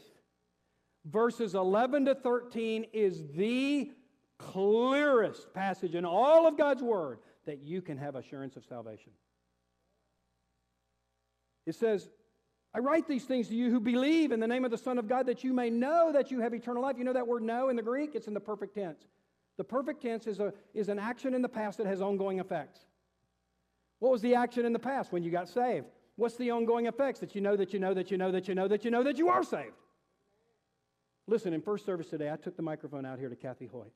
Verses 1.10 1.56
11 1.56 2.06
to 2.06 2.16
13 2.16 2.88
is 2.92 3.24
the 3.36 3.92
clearest 4.38 5.54
passage 5.54 5.96
in 5.96 6.06
all 6.06 6.48
of 6.48 6.58
God's 6.58 6.84
Word 6.84 7.20
that 7.46 7.60
you 7.60 7.82
can 7.82 7.98
have 7.98 8.16
assurance 8.16 8.58
of 8.58 8.66
salvation. 8.66 9.12
It 11.66 11.76
says, 11.76 12.10
I 12.74 12.80
write 12.80 13.08
these 13.08 13.24
things 13.24 13.48
to 13.48 13.56
you 13.56 13.72
who 13.72 13.80
believe 13.80 14.32
in 14.32 14.40
the 14.40 14.48
name 14.48 14.66
of 14.66 14.72
the 14.72 14.78
Son 14.78 14.98
of 14.98 15.08
God 15.08 15.26
that 15.28 15.44
you 15.44 15.54
may 15.54 15.70
know 15.70 16.12
that 16.12 16.30
you 16.30 16.42
have 16.42 16.54
eternal 16.54 16.84
life. 16.84 16.98
You 16.98 17.06
know 17.06 17.14
that 17.14 17.28
word 17.28 17.44
know 17.44 17.70
in 17.70 17.76
the 17.76 17.82
Greek? 17.82 18.12
It's 18.14 18.28
in 18.28 18.34
the 18.34 18.40
perfect 18.40 18.76
tense. 18.76 19.08
The 19.58 19.64
perfect 19.64 20.02
tense 20.02 20.28
is, 20.28 20.40
a, 20.40 20.54
is 20.74 20.90
an 20.90 21.00
action 21.00 21.34
in 21.34 21.42
the 21.42 21.50
past 21.50 21.78
that 21.80 21.88
has 21.88 22.02
ongoing 22.02 22.40
effects. 22.40 22.82
What 24.00 24.12
was 24.12 24.22
the 24.22 24.36
action 24.36 24.66
in 24.66 24.74
the 24.74 24.80
past 24.80 25.12
when 25.12 25.24
you 25.24 25.32
got 25.32 25.50
saved? 25.50 25.88
What's 26.18 26.36
the 26.36 26.52
ongoing 26.52 26.86
effects 26.86 27.20
that 27.22 27.34
you 27.34 27.42
know 27.42 27.56
that 27.56 27.74
you 27.74 27.80
know 27.80 27.94
that 27.94 28.12
you 28.12 28.18
know 28.18 28.32
that 28.32 28.48
you 28.48 28.56
know 28.56 28.68
that 28.68 28.86
you 28.86 28.92
know 28.92 29.04
that 29.04 29.18
you 29.18 29.30
are 29.30 29.44
saved? 29.44 29.74
Listen, 31.28 31.54
in 31.54 31.62
first 31.62 31.86
service 31.86 32.08
today, 32.08 32.32
I 32.32 32.38
took 32.38 32.56
the 32.56 32.64
microphone 32.64 33.06
out 33.06 33.20
here 33.20 33.30
to 33.30 33.36
Kathy 33.36 33.66
Hoyt. 33.66 33.92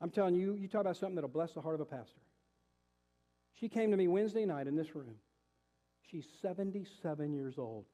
I'm 0.00 0.10
telling 0.10 0.34
you, 0.34 0.54
you 0.54 0.68
talk 0.68 0.80
about 0.80 0.96
something 0.96 1.14
that'll 1.14 1.28
bless 1.28 1.52
the 1.52 1.60
heart 1.60 1.74
of 1.74 1.80
a 1.80 1.84
pastor. 1.84 2.20
She 3.54 3.68
came 3.68 3.90
to 3.90 3.96
me 3.96 4.08
Wednesday 4.08 4.44
night 4.46 4.66
in 4.66 4.74
this 4.74 4.94
room. 4.94 5.14
She's 6.10 6.26
77 6.42 7.32
years 7.32 7.58
old. 7.58 7.84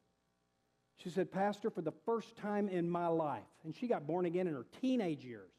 She 0.97 1.11
said, 1.11 1.33
Pastor, 1.33 1.71
for 1.71 1.83
the 1.83 1.93
first 2.05 2.37
time 2.37 2.69
in 2.69 2.89
my 2.89 3.07
life, 3.07 3.43
and 3.65 3.75
she 3.75 3.87
got 3.87 4.07
born 4.07 4.27
again 4.27 4.47
in 4.47 4.55
her 4.55 4.67
teenage 4.81 5.25
years, 5.25 5.51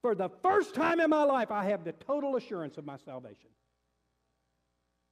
for 0.00 0.14
the 0.14 0.28
first 0.42 0.74
time 0.74 1.00
in 1.00 1.10
my 1.10 1.22
life, 1.22 1.50
I 1.50 1.64
have 1.66 1.84
the 1.84 1.92
total 1.92 2.36
assurance 2.36 2.76
of 2.78 2.84
my 2.84 2.96
salvation. 2.96 3.50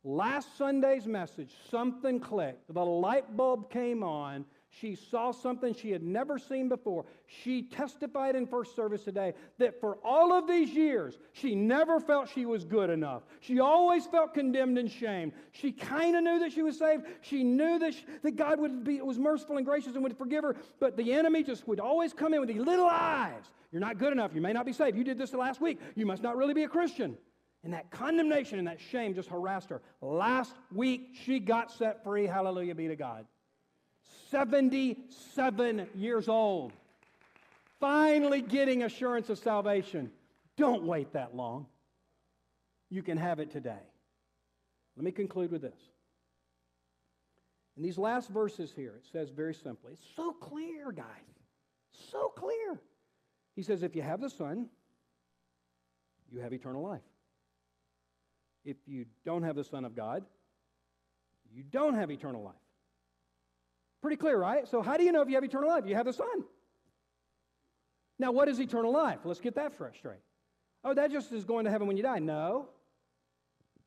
Last 0.02 0.56
Sunday's 0.56 1.06
message, 1.06 1.52
something 1.70 2.18
clicked. 2.20 2.72
The 2.72 2.84
light 2.84 3.36
bulb 3.36 3.70
came 3.70 4.02
on. 4.02 4.44
She 4.78 4.94
saw 4.94 5.32
something 5.32 5.74
she 5.74 5.90
had 5.90 6.02
never 6.02 6.38
seen 6.38 6.68
before. 6.68 7.04
She 7.26 7.62
testified 7.62 8.36
in 8.36 8.46
first 8.46 8.76
service 8.76 9.02
today 9.02 9.34
that 9.58 9.80
for 9.80 9.98
all 10.04 10.32
of 10.32 10.46
these 10.46 10.70
years, 10.70 11.18
she 11.32 11.56
never 11.56 11.98
felt 11.98 12.28
she 12.28 12.46
was 12.46 12.64
good 12.64 12.88
enough. 12.88 13.22
She 13.40 13.58
always 13.58 14.06
felt 14.06 14.32
condemned 14.32 14.78
and 14.78 14.88
shamed. 14.88 15.32
She 15.50 15.72
kind 15.72 16.14
of 16.14 16.22
knew 16.22 16.38
that 16.38 16.52
she 16.52 16.62
was 16.62 16.78
saved. 16.78 17.04
She 17.20 17.42
knew 17.42 17.80
that, 17.80 17.94
she, 17.94 18.04
that 18.22 18.36
God 18.36 18.60
would 18.60 18.84
be, 18.84 19.00
was 19.00 19.18
merciful 19.18 19.56
and 19.56 19.66
gracious 19.66 19.94
and 19.94 20.04
would 20.04 20.16
forgive 20.16 20.44
her, 20.44 20.54
but 20.78 20.96
the 20.96 21.12
enemy 21.12 21.42
just 21.42 21.66
would 21.66 21.80
always 21.80 22.12
come 22.12 22.32
in 22.32 22.40
with 22.40 22.48
these 22.48 22.60
little 22.60 22.88
eyes. 22.88 23.42
You're 23.72 23.80
not 23.80 23.98
good 23.98 24.12
enough. 24.12 24.30
You 24.34 24.40
may 24.40 24.52
not 24.52 24.66
be 24.66 24.72
saved. 24.72 24.96
You 24.96 25.04
did 25.04 25.18
this 25.18 25.32
last 25.34 25.60
week. 25.60 25.80
You 25.96 26.06
must 26.06 26.22
not 26.22 26.36
really 26.36 26.54
be 26.54 26.62
a 26.62 26.68
Christian. 26.68 27.18
And 27.64 27.72
that 27.74 27.90
condemnation 27.90 28.58
and 28.58 28.68
that 28.68 28.80
shame 28.80 29.14
just 29.14 29.28
harassed 29.28 29.68
her. 29.70 29.82
Last 30.00 30.54
week, 30.72 31.10
she 31.24 31.40
got 31.40 31.72
set 31.72 32.02
free. 32.04 32.26
Hallelujah 32.26 32.74
be 32.74 32.88
to 32.88 32.96
God. 32.96 33.26
77 34.30 35.88
years 35.94 36.28
old. 36.28 36.72
Finally 37.80 38.42
getting 38.42 38.82
assurance 38.82 39.30
of 39.30 39.38
salvation. 39.38 40.10
Don't 40.56 40.84
wait 40.84 41.12
that 41.12 41.34
long. 41.34 41.66
You 42.90 43.02
can 43.02 43.16
have 43.16 43.40
it 43.40 43.50
today. 43.50 43.82
Let 44.96 45.04
me 45.04 45.12
conclude 45.12 45.50
with 45.50 45.62
this. 45.62 45.78
In 47.76 47.82
these 47.82 47.96
last 47.96 48.28
verses 48.28 48.72
here, 48.74 48.94
it 48.96 49.06
says 49.10 49.30
very 49.30 49.54
simply, 49.54 49.92
it's 49.94 50.06
so 50.14 50.32
clear, 50.32 50.92
guys. 50.92 51.06
So 52.10 52.28
clear. 52.36 52.80
He 53.56 53.62
says, 53.62 53.82
if 53.82 53.96
you 53.96 54.02
have 54.02 54.20
the 54.20 54.28
Son, 54.28 54.68
you 56.30 56.40
have 56.40 56.52
eternal 56.52 56.82
life. 56.82 57.00
If 58.64 58.76
you 58.86 59.06
don't 59.24 59.42
have 59.42 59.56
the 59.56 59.64
Son 59.64 59.84
of 59.84 59.96
God, 59.96 60.24
you 61.52 61.62
don't 61.62 61.94
have 61.94 62.10
eternal 62.10 62.42
life. 62.42 62.54
Pretty 64.02 64.16
clear, 64.16 64.38
right? 64.38 64.66
So, 64.66 64.82
how 64.82 64.96
do 64.96 65.04
you 65.04 65.12
know 65.12 65.22
if 65.22 65.28
you 65.28 65.34
have 65.34 65.44
eternal 65.44 65.68
life? 65.68 65.84
You 65.86 65.94
have 65.94 66.06
the 66.06 66.12
Son. 66.12 66.44
Now, 68.18 68.32
what 68.32 68.48
is 68.48 68.60
eternal 68.60 68.92
life? 68.92 69.20
Let's 69.24 69.40
get 69.40 69.54
that 69.54 69.72
straight. 69.74 70.20
Oh, 70.84 70.94
that 70.94 71.10
just 71.10 71.32
is 71.32 71.44
going 71.44 71.64
to 71.64 71.70
heaven 71.70 71.86
when 71.86 71.96
you 71.96 72.02
die. 72.02 72.18
No. 72.18 72.68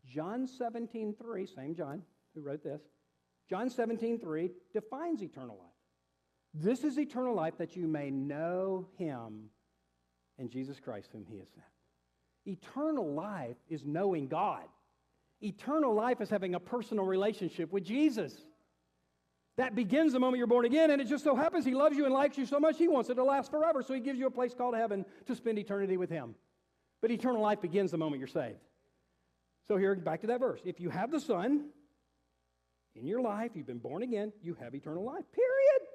John 0.06 0.47
17, 0.47 1.15
3, 1.15 1.45
same 1.45 1.76
John 1.76 2.04
who 2.36 2.41
wrote 2.41 2.63
this. 2.63 2.82
John 3.49 3.69
17, 3.69 4.19
3 4.19 4.52
defines 4.73 5.21
eternal 5.21 5.58
life. 5.60 5.69
This 6.54 6.84
is 6.84 6.99
eternal 6.99 7.36
life 7.36 7.58
that 7.58 7.76
you 7.76 7.88
may 7.88 8.10
know 8.12 8.88
him 8.97 9.49
and 10.38 10.49
Jesus 10.49 10.80
Christ, 10.80 11.10
whom 11.12 11.26
he 11.26 11.38
has 11.39 11.47
sent. 11.49 11.65
Eternal 12.45 13.13
life 13.13 13.58
is 13.69 13.86
knowing 13.86 14.28
God. 14.28 14.63
Eternal 15.41 15.93
life 15.93 16.21
is 16.21 16.30
having 16.30 16.56
a 16.56 16.60
personal 16.60 17.06
relationship 17.06 17.71
with 17.71 17.84
Jesus. 17.84 18.36
That 19.58 19.76
begins 19.76 20.13
the 20.13 20.20
moment 20.20 20.39
you're 20.39 20.48
born 20.48 20.66
again, 20.66 20.89
and 20.89 21.00
it 21.00 21.08
just 21.08 21.24
so 21.24 21.36
happens 21.36 21.66
He 21.66 21.76
loves 21.76 21.96
you 21.96 22.06
and 22.06 22.13
likes 22.13 22.38
you 22.38 22.46
so 22.46 22.60
much, 22.60 22.78
He 22.78 22.88
wants 22.88 23.10
it 23.10 23.16
to 23.16 23.24
last 23.24 23.52
forever. 23.52 23.84
So 23.84 23.94
He 23.94 24.00
gives 24.00 24.18
you 24.18 24.28
a 24.28 24.32
place 24.32 24.54
called 24.54 24.76
heaven 24.76 25.06
to 25.28 25.36
spend 25.36 25.60
eternity 25.60 25.98
with 25.98 26.10
Him. 26.10 26.36
But 27.02 27.12
eternal 27.12 27.42
life 27.42 27.62
begins 27.62 27.92
the 27.92 27.98
moment 27.98 28.20
you're 28.20 28.28
saved. 28.28 28.60
So 29.68 29.78
here, 29.78 29.96
back 29.96 30.22
to 30.22 30.28
that 30.28 30.39
verse. 30.39 30.62
If 30.66 30.80
you 30.80 30.89
have 30.89 31.12
the 31.12 31.20
Son 31.20 31.66
in 32.96 33.08
your 33.08 33.22
life, 33.22 33.52
you've 33.56 33.68
been 33.68 33.78
born 33.78 34.04
again, 34.04 34.34
you 34.42 34.56
have 34.60 34.74
eternal 34.74 35.04
life, 35.04 35.24
period. 35.32 35.89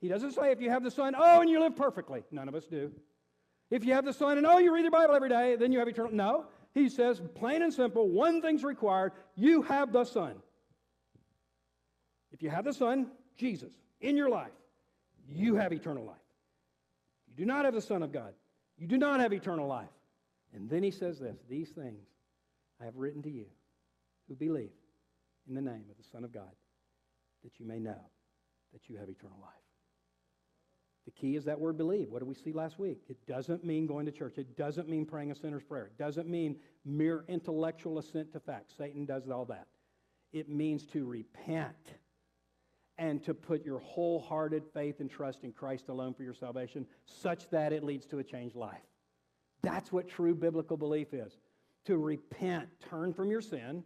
He 0.00 0.08
doesn't 0.08 0.32
say 0.32 0.50
if 0.50 0.60
you 0.60 0.70
have 0.70 0.82
the 0.82 0.90
Son, 0.90 1.14
oh, 1.16 1.40
and 1.40 1.50
you 1.50 1.60
live 1.60 1.76
perfectly. 1.76 2.24
None 2.30 2.48
of 2.48 2.54
us 2.54 2.66
do. 2.66 2.90
If 3.70 3.84
you 3.84 3.94
have 3.94 4.04
the 4.04 4.12
Son 4.12 4.38
and 4.38 4.46
oh, 4.46 4.58
you 4.58 4.74
read 4.74 4.82
your 4.82 4.90
Bible 4.90 5.14
every 5.14 5.28
day, 5.28 5.56
then 5.56 5.72
you 5.72 5.78
have 5.78 5.88
eternal. 5.88 6.12
No. 6.12 6.46
He 6.74 6.88
says, 6.88 7.22
plain 7.34 7.62
and 7.62 7.72
simple, 7.72 8.08
one 8.08 8.42
thing's 8.42 8.64
required 8.64 9.12
you 9.36 9.62
have 9.62 9.92
the 9.92 10.04
Son. 10.04 10.34
If 12.34 12.42
you 12.42 12.50
have 12.50 12.64
the 12.64 12.72
Son, 12.72 13.06
Jesus, 13.36 13.72
in 14.00 14.16
your 14.16 14.28
life, 14.28 14.50
you 15.28 15.54
have 15.54 15.72
eternal 15.72 16.04
life. 16.04 16.16
You 17.28 17.34
do 17.36 17.46
not 17.46 17.64
have 17.64 17.74
the 17.74 17.80
Son 17.80 18.02
of 18.02 18.10
God. 18.10 18.34
You 18.76 18.88
do 18.88 18.98
not 18.98 19.20
have 19.20 19.32
eternal 19.32 19.68
life. 19.68 19.86
And 20.52 20.68
then 20.68 20.82
he 20.82 20.90
says 20.90 21.20
this 21.20 21.38
These 21.48 21.70
things 21.70 22.08
I 22.80 22.86
have 22.86 22.96
written 22.96 23.22
to 23.22 23.30
you 23.30 23.46
who 24.26 24.34
believe 24.34 24.72
in 25.48 25.54
the 25.54 25.60
name 25.60 25.84
of 25.88 25.96
the 25.96 26.02
Son 26.10 26.24
of 26.24 26.32
God, 26.32 26.50
that 27.44 27.60
you 27.60 27.66
may 27.66 27.78
know 27.78 28.00
that 28.72 28.88
you 28.88 28.96
have 28.96 29.08
eternal 29.08 29.38
life. 29.40 29.52
The 31.04 31.12
key 31.12 31.36
is 31.36 31.44
that 31.44 31.60
word 31.60 31.78
believe. 31.78 32.08
What 32.10 32.18
did 32.18 32.28
we 32.28 32.34
see 32.34 32.52
last 32.52 32.80
week? 32.80 32.98
It 33.08 33.24
doesn't 33.28 33.62
mean 33.62 33.86
going 33.86 34.06
to 34.06 34.12
church. 34.12 34.38
It 34.38 34.56
doesn't 34.56 34.88
mean 34.88 35.06
praying 35.06 35.30
a 35.30 35.36
sinner's 35.36 35.62
prayer. 35.62 35.86
It 35.86 35.98
doesn't 35.98 36.26
mean 36.26 36.56
mere 36.84 37.24
intellectual 37.28 38.00
assent 38.00 38.32
to 38.32 38.40
facts. 38.40 38.74
Satan 38.76 39.04
does 39.04 39.28
all 39.28 39.44
that. 39.44 39.68
It 40.32 40.48
means 40.48 40.84
to 40.86 41.04
repent 41.04 41.94
and 42.98 43.22
to 43.24 43.34
put 43.34 43.64
your 43.64 43.80
wholehearted 43.80 44.62
faith 44.72 45.00
and 45.00 45.10
trust 45.10 45.42
in 45.42 45.52
Christ 45.52 45.88
alone 45.88 46.14
for 46.14 46.22
your 46.22 46.34
salvation, 46.34 46.86
such 47.06 47.48
that 47.50 47.72
it 47.72 47.82
leads 47.82 48.06
to 48.06 48.18
a 48.18 48.24
changed 48.24 48.56
life. 48.56 48.86
That's 49.62 49.90
what 49.90 50.08
true 50.08 50.34
biblical 50.34 50.76
belief 50.76 51.12
is 51.12 51.36
to 51.86 51.98
repent, 51.98 52.68
turn 52.88 53.12
from 53.12 53.30
your 53.30 53.40
sin, 53.42 53.82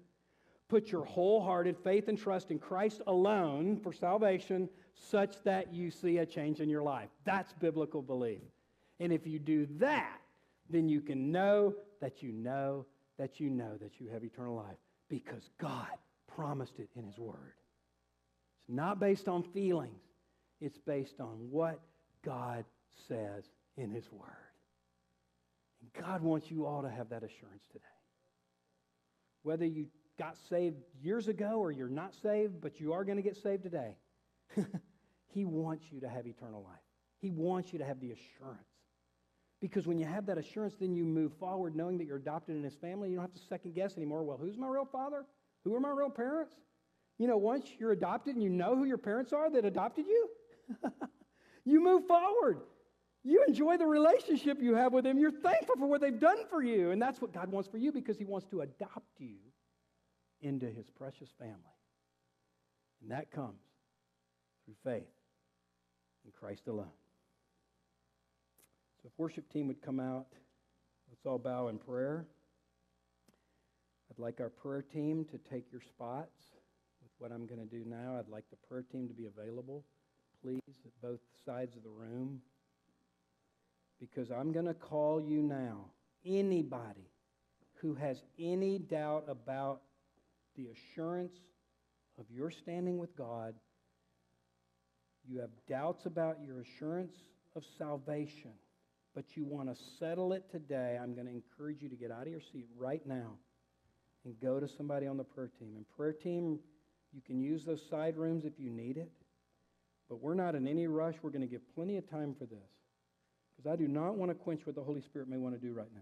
put 0.68 0.92
your 0.92 1.04
wholehearted 1.04 1.76
faith 1.82 2.09
and 2.09 2.18
trust 2.18 2.50
in 2.50 2.59
Christ 2.59 3.00
alone 3.06 3.76
for 3.76 3.92
salvation, 3.92 4.68
such 4.94 5.42
that 5.44 5.74
you 5.74 5.90
see 5.90 6.18
a 6.18 6.26
change 6.26 6.61
in 6.61 6.68
your 6.68 6.82
life. 6.82 7.09
That's 7.24 7.52
biblical 7.54 8.02
belief. 8.02 8.42
And 9.00 9.12
if 9.12 9.26
you 9.26 9.38
do 9.38 9.66
that, 9.78 10.20
then 10.70 10.88
you 10.88 11.00
can 11.00 11.32
know 11.32 11.74
that 12.00 12.22
you 12.22 12.32
know 12.32 12.86
that 13.18 13.40
you 13.40 13.50
know 13.50 13.76
that 13.80 14.00
you 14.00 14.09
have 14.11 14.22
eternal 14.22 14.54
life 14.54 14.76
because 15.09 15.50
God 15.61 15.88
promised 16.26 16.78
it 16.78 16.88
in 16.96 17.04
His 17.04 17.18
Word. 17.18 17.54
Not 18.69 19.01
based 19.01 19.29
on 19.29 19.43
feelings, 19.43 20.03
it's 20.61 20.79
based 20.79 21.21
on 21.21 21.49
what 21.51 21.81
God 22.25 22.64
says 23.09 23.45
in 23.77 23.91
His 23.91 24.11
Word. 24.12 24.29
And 25.81 26.05
God 26.05 26.23
wants 26.23 26.51
you 26.51 26.66
all 26.66 26.83
to 26.83 26.91
have 26.91 27.09
that 27.11 27.23
assurance 27.23 27.62
today. 27.73 27.85
Whether 29.43 29.64
you 29.64 29.87
got 30.19 30.37
saved 30.51 30.77
years 31.01 31.29
ago 31.29 31.61
or 31.61 31.71
you're 31.71 31.89
not 31.89 32.12
saved, 32.14 32.61
but 32.61 32.81
you 32.81 32.93
are 32.93 33.05
going 33.05 33.16
to 33.16 33.23
get 33.23 33.37
saved 33.37 33.62
today, 33.62 33.97
He 35.29 35.45
wants 35.45 35.85
you 35.93 36.01
to 36.01 36.09
have 36.09 36.27
eternal 36.27 36.62
life. 36.62 36.81
He 37.21 37.31
wants 37.31 37.73
you 37.73 37.79
to 37.79 37.85
have 37.85 38.01
the 38.01 38.12
assurance. 38.12 38.62
Because 39.61 39.87
when 39.87 39.99
you 39.99 40.07
have 40.07 40.27
that 40.27 40.39
assurance, 40.39 40.75
then 40.79 40.95
you 40.95 41.05
move 41.05 41.33
forward 41.35 41.75
knowing 41.75 41.99
that 41.99 42.07
you're 42.07 42.16
adopted 42.16 42.57
in 42.57 42.62
his 42.62 42.75
family. 42.75 43.11
You 43.11 43.16
don't 43.16 43.25
have 43.25 43.35
to 43.35 43.49
second 43.49 43.75
guess 43.75 43.97
anymore. 43.97 44.23
Well, 44.23 44.37
who's 44.37 44.57
my 44.57 44.69
real 44.69 44.85
father? 44.85 45.27
Who 45.64 45.75
are 45.75 45.81
my 45.81 45.91
real 45.91 46.11
parents? 46.11 46.55
You 47.19 47.27
know, 47.27 47.37
once 47.37 47.69
you're 47.79 47.93
adopted 47.93 48.35
and 48.35 48.43
you 48.43 48.49
know 48.49 48.77
who 48.77 48.85
your 48.85 48.99
parents 48.99 49.33
are 49.33 49.51
that 49.51 49.64
adopted 49.64 50.07
you, 50.07 50.29
you 51.64 51.83
move 51.83 52.07
forward. 52.07 52.61
You 53.25 53.45
enjoy 53.47 53.77
the 53.77 53.87
relationship 53.87 54.59
you 54.61 54.77
have 54.77 54.93
with 54.93 55.05
them. 55.05 55.19
You're 55.19 55.33
thankful 55.33 55.77
for 55.77 55.87
what 55.87 56.01
they've 56.01 56.19
done 56.19 56.39
for 56.49 56.62
you. 56.62 56.93
And 56.93 57.03
that's 57.03 57.21
what 57.21 57.33
God 57.33 57.51
wants 57.51 57.69
for 57.69 57.77
you 57.77 57.91
because 57.91 58.16
he 58.16 58.25
wants 58.25 58.47
to 58.47 58.61
adopt 58.61 59.19
you 59.19 59.37
into 60.41 60.66
his 60.66 60.89
precious 60.89 61.29
family. 61.39 61.57
And 63.03 63.11
that 63.11 63.33
comes 63.33 63.61
through 64.64 64.77
faith 64.85 65.09
in 66.25 66.31
Christ 66.39 66.69
alone. 66.69 66.87
So 69.03 69.09
if 69.12 69.19
worship 69.19 69.53
team 69.53 69.66
would 69.66 69.83
come 69.83 69.99
out, 69.99 70.27
let's 71.11 71.27
all 71.27 71.39
bow 71.39 71.69
in 71.69 71.79
prayer. 71.79 72.27
I'd 74.11 74.19
like 74.19 74.41
our 74.41 74.49
prayer 74.49 74.83
team 74.83 75.25
to 75.27 75.39
take 75.39 75.71
your 75.73 75.81
spots 75.81 76.41
what 77.19 77.33
I'm 77.33 77.47
going 77.47 77.61
to 77.61 77.66
do 77.66 77.85
now. 77.87 78.16
I'd 78.19 78.29
like 78.29 78.45
the 78.51 78.57
prayer 78.69 78.85
team 78.91 79.09
to 79.09 79.14
be 79.14 79.27
available, 79.27 79.85
please, 80.43 80.61
at 80.85 80.93
both 81.03 81.21
sides 81.45 81.77
of 81.77 81.83
the 81.83 81.91
room. 81.91 82.41
Because 84.01 84.31
I'm 84.31 84.53
going 84.53 84.66
to 84.66 84.75
call 84.75 85.21
you 85.21 85.43
now, 85.43 85.87
anybody 86.25 87.11
who 87.81 87.95
has 87.95 88.16
any 88.39 88.79
doubt 88.79 89.25
about 89.29 89.83
the 90.57 90.69
assurance 90.69 91.33
of 92.19 92.27
your 92.31 92.51
standing 92.51 92.99
with 92.99 93.16
God, 93.16 93.55
you 95.29 95.41
have 95.41 95.51
doubts 95.69 96.07
about 96.07 96.39
your 96.45 96.61
assurance 96.61 97.12
of 97.55 97.62
salvation 97.77 98.53
but 99.19 99.37
you 99.37 99.45
want 99.45 99.69
to 99.69 99.83
settle 99.99 100.33
it 100.33 100.45
today, 100.49 100.97
I'm 101.03 101.12
going 101.12 101.27
to 101.27 101.33
encourage 101.33 101.83
you 101.83 101.89
to 101.89 101.97
get 101.97 102.12
out 102.12 102.23
of 102.23 102.29
your 102.29 102.41
seat 102.53 102.66
right 102.77 103.05
now 103.05 103.33
and 104.25 104.39
go 104.41 104.61
to 104.61 104.69
somebody 104.77 105.09
on 105.09 105.16
the 105.16 105.25
prayer 105.25 105.51
team. 105.59 105.73
And 105.75 105.85
prayer 105.97 106.12
team, 106.12 106.61
you 107.12 107.22
can 107.22 107.40
use 107.40 107.64
those 107.64 107.82
side 107.88 108.16
rooms 108.16 108.44
if 108.44 108.59
you 108.59 108.70
need 108.70 108.96
it, 108.96 109.11
but 110.09 110.20
we're 110.20 110.34
not 110.34 110.54
in 110.54 110.66
any 110.66 110.86
rush. 110.86 111.14
We're 111.22 111.30
going 111.30 111.42
to 111.42 111.48
give 111.48 111.62
plenty 111.74 111.96
of 111.96 112.09
time 112.09 112.34
for 112.38 112.44
this 112.46 112.70
because 113.56 113.70
I 113.70 113.76
do 113.76 113.88
not 113.88 114.16
want 114.16 114.30
to 114.30 114.34
quench 114.34 114.66
what 114.66 114.76
the 114.76 114.82
Holy 114.82 115.00
Spirit 115.00 115.28
may 115.28 115.36
want 115.36 115.54
to 115.54 115.61
do 115.61 115.72
right 115.72 115.92
now. 115.94 116.00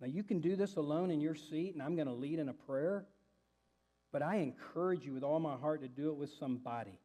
Now, 0.00 0.06
you 0.06 0.22
can 0.22 0.40
do 0.40 0.54
this 0.54 0.76
alone 0.76 1.10
in 1.10 1.20
your 1.20 1.34
seat, 1.34 1.74
and 1.74 1.82
I'm 1.82 1.96
going 1.96 2.06
to 2.06 2.14
lead 2.14 2.38
in 2.38 2.48
a 2.48 2.52
prayer, 2.54 3.06
but 4.12 4.22
I 4.22 4.36
encourage 4.36 5.04
you 5.04 5.12
with 5.12 5.24
all 5.24 5.40
my 5.40 5.56
heart 5.56 5.82
to 5.82 5.88
do 5.88 6.10
it 6.10 6.16
with 6.16 6.30
somebody. 6.38 7.00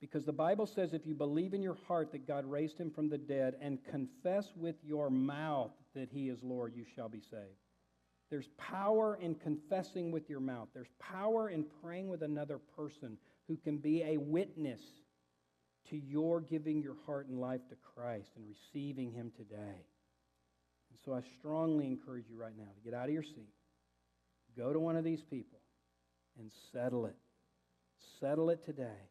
Because 0.00 0.24
the 0.24 0.32
Bible 0.32 0.66
says 0.66 0.92
if 0.92 1.06
you 1.06 1.14
believe 1.14 1.54
in 1.54 1.62
your 1.62 1.76
heart 1.86 2.12
that 2.12 2.26
God 2.26 2.44
raised 2.44 2.78
him 2.78 2.90
from 2.90 3.08
the 3.08 3.18
dead 3.18 3.54
and 3.60 3.78
confess 3.84 4.52
with 4.56 4.76
your 4.84 5.08
mouth 5.08 5.70
that 5.94 6.08
he 6.10 6.28
is 6.28 6.42
Lord, 6.42 6.74
you 6.74 6.84
shall 6.94 7.08
be 7.08 7.20
saved. 7.20 7.65
There's 8.30 8.48
power 8.58 9.18
in 9.20 9.34
confessing 9.36 10.10
with 10.10 10.28
your 10.28 10.40
mouth. 10.40 10.68
There's 10.74 10.90
power 10.98 11.48
in 11.48 11.64
praying 11.82 12.08
with 12.08 12.22
another 12.22 12.58
person 12.76 13.18
who 13.46 13.56
can 13.56 13.78
be 13.78 14.02
a 14.02 14.16
witness 14.16 14.80
to 15.90 15.96
your 15.96 16.40
giving 16.40 16.82
your 16.82 16.96
heart 17.06 17.28
and 17.28 17.40
life 17.40 17.60
to 17.68 17.76
Christ 17.94 18.30
and 18.36 18.44
receiving 18.48 19.12
him 19.12 19.30
today. 19.36 19.86
And 20.90 20.98
so 21.04 21.14
I 21.14 21.20
strongly 21.38 21.86
encourage 21.86 22.24
you 22.28 22.36
right 22.36 22.56
now 22.56 22.64
to 22.64 22.80
get 22.84 22.94
out 22.98 23.06
of 23.06 23.14
your 23.14 23.22
seat, 23.22 23.54
go 24.56 24.72
to 24.72 24.80
one 24.80 24.96
of 24.96 25.04
these 25.04 25.22
people, 25.22 25.60
and 26.38 26.50
settle 26.72 27.06
it. 27.06 27.16
Settle 28.20 28.50
it 28.50 28.64
today 28.64 29.10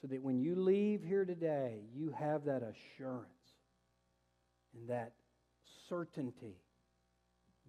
so 0.00 0.08
that 0.08 0.22
when 0.22 0.40
you 0.40 0.56
leave 0.56 1.02
here 1.02 1.24
today, 1.24 1.80
you 1.94 2.12
have 2.18 2.44
that 2.44 2.62
assurance 2.62 3.28
and 4.74 4.88
that 4.88 5.12
certainty 5.88 6.56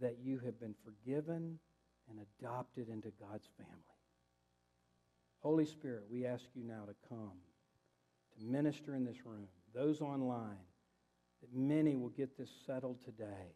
that 0.01 0.17
you 0.23 0.39
have 0.39 0.59
been 0.59 0.75
forgiven 0.83 1.59
and 2.09 2.19
adopted 2.39 2.89
into 2.89 3.11
God's 3.19 3.47
family. 3.57 3.83
Holy 5.39 5.65
Spirit, 5.65 6.03
we 6.09 6.25
ask 6.25 6.45
you 6.55 6.63
now 6.63 6.85
to 6.85 6.95
come 7.09 7.37
to 8.37 8.45
minister 8.45 8.95
in 8.95 9.05
this 9.05 9.25
room, 9.25 9.47
those 9.73 10.01
online, 10.01 10.65
that 11.41 11.53
many 11.53 11.95
will 11.95 12.09
get 12.09 12.37
this 12.37 12.49
settled 12.65 13.03
today. 13.03 13.55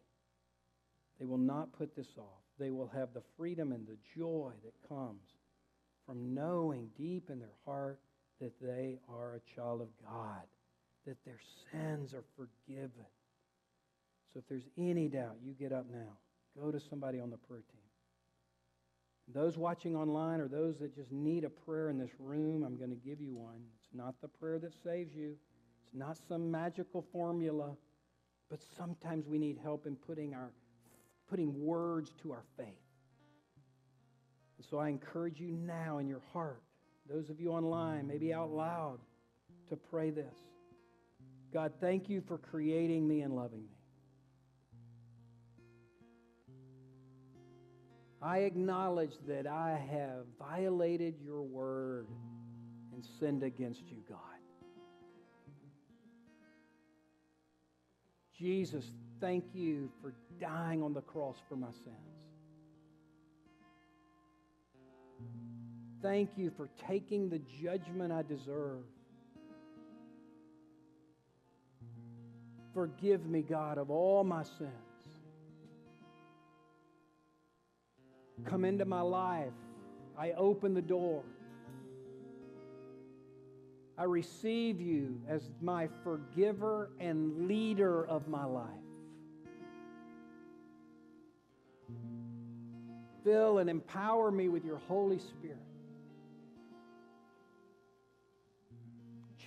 They 1.18 1.24
will 1.24 1.38
not 1.38 1.72
put 1.72 1.96
this 1.96 2.16
off. 2.18 2.42
They 2.58 2.70
will 2.70 2.88
have 2.88 3.14
the 3.14 3.22
freedom 3.36 3.72
and 3.72 3.86
the 3.86 3.96
joy 4.16 4.52
that 4.64 4.88
comes 4.88 5.22
from 6.06 6.34
knowing 6.34 6.90
deep 6.96 7.30
in 7.30 7.38
their 7.38 7.54
heart 7.64 7.98
that 8.40 8.52
they 8.60 8.98
are 9.08 9.34
a 9.34 9.54
child 9.56 9.80
of 9.80 9.88
God, 10.04 10.42
that 11.06 11.16
their 11.24 11.40
sins 11.72 12.14
are 12.14 12.24
forgiven. 12.36 13.06
So 14.32 14.38
if 14.38 14.48
there's 14.48 14.68
any 14.76 15.08
doubt, 15.08 15.36
you 15.42 15.52
get 15.52 15.72
up 15.72 15.86
now. 15.90 16.18
Go 16.56 16.70
to 16.70 16.80
somebody 16.80 17.20
on 17.20 17.30
the 17.30 17.36
prayer 17.36 17.62
team. 17.70 17.80
Those 19.34 19.58
watching 19.58 19.94
online 19.94 20.40
or 20.40 20.48
those 20.48 20.78
that 20.78 20.94
just 20.94 21.12
need 21.12 21.44
a 21.44 21.50
prayer 21.50 21.90
in 21.90 21.98
this 21.98 22.10
room, 22.18 22.62
I'm 22.64 22.76
going 22.76 22.90
to 22.90 22.96
give 22.96 23.20
you 23.20 23.34
one. 23.34 23.60
It's 23.76 23.94
not 23.94 24.14
the 24.22 24.28
prayer 24.28 24.58
that 24.58 24.72
saves 24.82 25.14
you, 25.14 25.36
it's 25.84 25.94
not 25.94 26.16
some 26.28 26.50
magical 26.50 27.04
formula, 27.12 27.76
but 28.48 28.60
sometimes 28.76 29.26
we 29.26 29.38
need 29.38 29.58
help 29.62 29.86
in 29.86 29.96
putting, 29.96 30.34
our, 30.34 30.50
putting 31.28 31.62
words 31.62 32.12
to 32.22 32.32
our 32.32 32.44
faith. 32.56 32.66
And 34.56 34.66
so 34.66 34.78
I 34.78 34.88
encourage 34.88 35.38
you 35.40 35.48
now 35.50 35.98
in 35.98 36.08
your 36.08 36.22
heart 36.32 36.62
those 37.08 37.30
of 37.30 37.40
you 37.40 37.52
online, 37.52 38.06
maybe 38.06 38.34
out 38.34 38.50
loud, 38.50 38.98
to 39.70 39.76
pray 39.76 40.10
this 40.10 40.34
God, 41.52 41.72
thank 41.80 42.10
you 42.10 42.20
for 42.20 42.36
creating 42.36 43.08
me 43.08 43.22
and 43.22 43.34
loving 43.34 43.62
me. 43.62 43.77
I 48.20 48.38
acknowledge 48.38 49.12
that 49.28 49.46
I 49.46 49.80
have 49.90 50.26
violated 50.38 51.14
your 51.24 51.42
word 51.42 52.08
and 52.92 53.04
sinned 53.20 53.42
against 53.42 53.82
you, 53.88 53.98
God. 54.08 54.18
Jesus, 58.36 58.84
thank 59.20 59.44
you 59.54 59.90
for 60.00 60.14
dying 60.40 60.82
on 60.82 60.94
the 60.94 61.00
cross 61.00 61.36
for 61.48 61.56
my 61.56 61.70
sins. 61.70 61.96
Thank 66.02 66.30
you 66.36 66.50
for 66.56 66.68
taking 66.88 67.28
the 67.28 67.40
judgment 67.60 68.12
I 68.12 68.22
deserve. 68.22 68.84
Forgive 72.72 73.26
me, 73.26 73.42
God, 73.42 73.78
of 73.78 73.90
all 73.90 74.22
my 74.22 74.44
sins. 74.44 74.87
Come 78.44 78.64
into 78.64 78.84
my 78.84 79.00
life. 79.00 79.52
I 80.18 80.32
open 80.32 80.74
the 80.74 80.82
door. 80.82 81.22
I 83.96 84.04
receive 84.04 84.80
you 84.80 85.20
as 85.28 85.50
my 85.60 85.88
forgiver 86.04 86.90
and 87.00 87.48
leader 87.48 88.06
of 88.06 88.28
my 88.28 88.44
life. 88.44 88.66
Fill 93.24 93.58
and 93.58 93.68
empower 93.68 94.30
me 94.30 94.48
with 94.48 94.64
your 94.64 94.78
Holy 94.88 95.18
Spirit. 95.18 95.58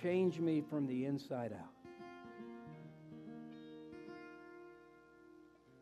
Change 0.02 0.38
me 0.38 0.62
from 0.68 0.86
the 0.86 1.06
inside 1.06 1.52
out. 1.52 1.72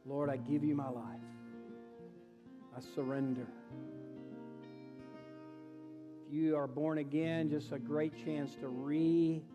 Lord, 0.07 0.31
I 0.31 0.37
give 0.37 0.63
you 0.63 0.75
my 0.75 0.89
life. 0.89 1.21
I 2.77 2.81
surrender. 2.95 3.47
If 6.27 6.35
you 6.35 6.57
are 6.57 6.67
born 6.67 6.99
again, 6.99 7.51
just 7.51 7.73
a 7.73 7.79
great 7.79 8.15
chance 8.25 8.55
to 8.57 8.67
recommit, 8.67 9.49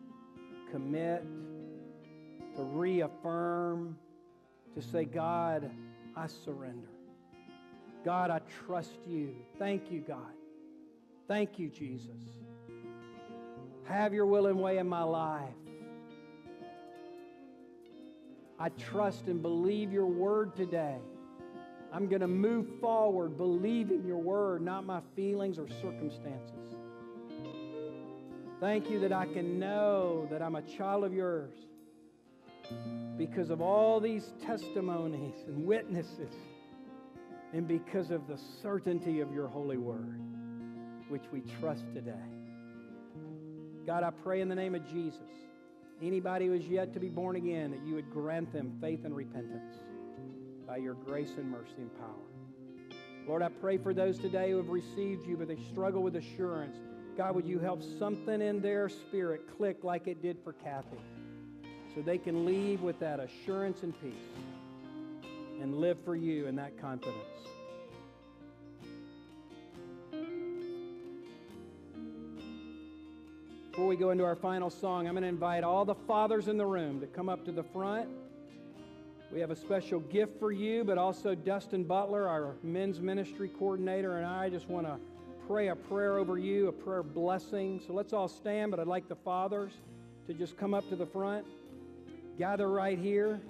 to 2.56 2.64
reaffirm, 2.64 3.98
to 4.76 4.82
say, 4.82 5.06
God, 5.06 5.72
I 6.16 6.28
surrender. 6.28 6.90
God, 8.04 8.30
I 8.30 8.40
trust 8.66 9.00
you. 9.08 9.36
Thank 9.58 9.92
you, 9.92 10.02
God. 10.02 10.34
Thank 11.28 11.58
you, 11.58 11.70
Jesus. 11.70 12.12
Have 13.86 14.14
your 14.14 14.26
will 14.26 14.48
and 14.48 14.60
way 14.60 14.78
in 14.78 14.88
my 14.88 15.04
life. 15.04 15.54
I 18.60 18.70
trust 18.70 19.28
and 19.28 19.42
believe 19.42 19.92
your 19.92 20.06
word 20.06 20.56
today. 20.56 20.98
I'm 21.96 22.10
going 22.10 22.20
to 22.20 22.28
move 22.28 22.68
forward 22.82 23.38
believing 23.38 24.04
your 24.06 24.18
word, 24.18 24.62
not 24.62 24.86
my 24.86 25.00
feelings 25.16 25.58
or 25.58 25.66
circumstances. 25.82 26.76
Thank 28.60 28.90
you 28.90 29.00
that 29.00 29.14
I 29.14 29.26
can 29.28 29.58
know 29.58 30.28
that 30.30 30.42
I'm 30.42 30.56
a 30.56 30.62
child 30.62 31.06
of 31.06 31.14
yours 31.14 31.54
because 33.18 33.50
of 33.50 33.62
all 33.62 34.02
these 34.02 34.34
testimonies 34.46 35.36
and 35.48 35.66
witnesses 35.66 36.34
and 37.54 37.66
because 37.66 38.12
of 38.12 38.28
the 38.28 38.38
certainty 38.62 39.22
of 39.22 39.32
your 39.32 39.48
holy 39.48 39.78
word, 39.78 40.20
which 41.08 41.24
we 41.32 41.44
trust 41.62 41.86
today. 41.94 42.12
God, 43.88 44.04
I 44.04 44.10
pray 44.10 44.42
in 44.42 44.50
the 44.50 44.56
name 44.56 44.76
of 44.76 44.86
Jesus, 44.92 45.22
anybody 46.02 46.48
who 46.48 46.54
is 46.56 46.66
yet 46.68 46.94
to 46.94 47.00
be 47.00 47.08
born 47.08 47.38
again, 47.38 47.72
that 47.72 47.88
you 47.88 47.96
would 47.96 48.12
grant 48.12 48.52
them 48.52 48.78
faith 48.82 49.06
and 49.06 49.16
repentance 49.16 49.76
by 50.68 50.78
your 50.78 50.94
grace 50.94 51.34
and 51.38 51.50
mercy 51.50 51.76
and 51.78 51.96
power. 51.98 52.98
Lord, 53.28 53.42
I 53.42 53.50
pray 53.50 53.78
for 53.78 53.94
those 53.94 54.20
today 54.20 54.52
who 54.52 54.58
have 54.58 54.70
received 54.70 55.28
you, 55.28 55.36
but 55.38 55.48
they 55.48 55.58
struggle 55.72 56.04
with 56.04 56.16
assurance. 56.16 56.78
God, 57.18 57.36
would 57.36 57.46
you 57.46 57.60
help 57.60 57.82
something 57.98 58.42
in 58.42 58.62
their 58.62 58.90
spirit 58.90 59.42
click 59.58 59.84
like 59.84 60.08
it 60.08 60.22
did 60.22 60.38
for 60.44 60.54
Kathy 60.54 61.00
so 61.96 62.02
they 62.02 62.18
can 62.18 62.46
leave 62.46 62.82
with 62.82 63.00
that 63.00 63.20
assurance 63.20 63.84
and 63.84 64.00
peace 64.02 64.14
and 65.62 65.76
live 65.76 65.98
for 66.04 66.16
you 66.16 66.48
in 66.48 66.56
that 66.58 66.80
confidence. 66.80 67.16
Before 73.72 73.88
we 73.88 73.96
go 73.96 74.12
into 74.12 74.24
our 74.24 74.36
final 74.36 74.70
song, 74.70 75.08
I'm 75.08 75.14
going 75.14 75.24
to 75.24 75.28
invite 75.30 75.64
all 75.64 75.84
the 75.84 75.96
fathers 75.96 76.48
in 76.48 76.58
the 76.58 76.66
room 76.66 77.02
to 77.02 77.08
come 77.08 77.28
up 77.28 77.44
to 77.46 77.52
the 77.52 77.64
front. 77.64 78.10
We 79.32 79.40
have 79.42 79.52
a 79.52 79.56
special 79.56 80.00
gift 80.00 80.40
for 80.40 80.52
you, 80.52 80.84
but 80.84 80.98
also 80.98 81.36
Dustin 81.36 81.84
Butler, 81.84 82.28
our 82.28 82.56
men's 82.64 83.02
ministry 83.02 83.50
coordinator, 83.50 84.18
and 84.18 84.26
I 84.26 84.50
just 84.50 84.70
want 84.70 84.86
to 84.86 84.98
pray 85.48 85.70
a 85.70 85.76
prayer 85.76 86.18
over 86.18 86.38
you, 86.38 86.68
a 86.68 86.72
prayer 86.72 87.04
blessing. 87.04 87.82
So 87.86 87.94
let's 87.94 88.14
all 88.14 88.28
stand, 88.28 88.72
but 88.72 88.80
I'd 88.80 88.88
like 88.88 89.08
the 89.10 89.16
fathers 89.16 89.74
to 90.28 90.34
just 90.34 90.58
come 90.58 90.74
up 90.74 90.88
to 90.90 90.96
the 90.96 91.06
front, 91.06 91.46
gather 92.38 92.70
right 92.70 92.98
here, 92.98 93.42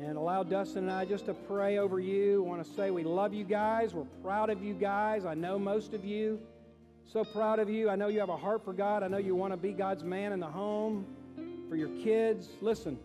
and 0.00 0.16
allow 0.16 0.42
Dustin 0.42 0.84
and 0.84 0.92
I 0.92 1.04
just 1.04 1.26
to 1.26 1.34
pray 1.34 1.78
over 1.78 2.00
you. 2.00 2.44
I 2.44 2.48
want 2.48 2.64
to 2.64 2.72
say 2.74 2.90
we 2.90 3.04
love 3.04 3.32
you 3.32 3.44
guys. 3.44 3.94
We're 3.94 4.04
proud 4.22 4.50
of 4.50 4.62
you 4.62 4.74
guys. 4.74 5.24
I 5.24 5.34
know 5.34 5.58
most 5.58 5.94
of 5.94 6.04
you. 6.04 6.40
So 7.12 7.24
proud 7.24 7.58
of 7.58 7.68
you. 7.68 7.88
I 7.88 7.96
know 7.96 8.08
you 8.08 8.20
have 8.20 8.30
a 8.30 8.36
heart 8.36 8.64
for 8.64 8.72
God. 8.72 9.02
I 9.02 9.08
know 9.08 9.18
you 9.18 9.34
want 9.34 9.52
to 9.52 9.56
be 9.56 9.72
God's 9.72 10.02
man 10.02 10.32
in 10.32 10.40
the 10.40 10.46
home 10.46 11.06
for 11.68 11.76
your 11.76 11.90
kids. 12.02 12.48
Listen, 12.60 12.98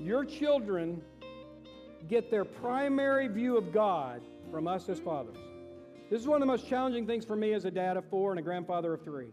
your 0.00 0.24
children 0.24 1.02
get 2.08 2.30
their 2.30 2.44
primary 2.44 3.28
view 3.28 3.56
of 3.56 3.72
God 3.72 4.20
from 4.50 4.68
us 4.68 4.88
as 4.88 5.00
fathers. 5.00 5.36
This 6.10 6.20
is 6.20 6.28
one 6.28 6.36
of 6.36 6.40
the 6.40 6.52
most 6.52 6.68
challenging 6.68 7.06
things 7.06 7.24
for 7.24 7.34
me 7.34 7.54
as 7.54 7.64
a 7.64 7.70
dad 7.70 7.96
of 7.96 8.04
four 8.10 8.30
and 8.30 8.38
a 8.38 8.42
grandfather 8.42 8.92
of 8.92 9.02
three. 9.02 9.32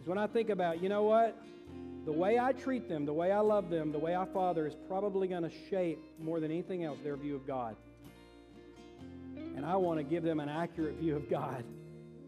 Is 0.00 0.06
when 0.06 0.18
I 0.18 0.26
think 0.26 0.48
about, 0.48 0.82
you 0.82 0.88
know 0.88 1.02
what? 1.02 1.36
The 2.04 2.12
way 2.12 2.38
I 2.38 2.52
treat 2.52 2.88
them, 2.88 3.04
the 3.04 3.12
way 3.12 3.32
I 3.32 3.40
love 3.40 3.68
them, 3.68 3.92
the 3.92 3.98
way 3.98 4.16
I 4.16 4.24
father 4.26 4.66
is 4.66 4.74
probably 4.88 5.28
going 5.28 5.42
to 5.42 5.50
shape 5.68 5.98
more 6.18 6.40
than 6.40 6.50
anything 6.50 6.84
else 6.84 6.98
their 7.02 7.16
view 7.16 7.34
of 7.34 7.46
God. 7.46 7.76
And 9.56 9.66
I 9.66 9.76
want 9.76 9.98
to 9.98 10.04
give 10.04 10.22
them 10.22 10.40
an 10.40 10.48
accurate 10.48 10.94
view 10.94 11.16
of 11.16 11.28
God. 11.28 11.64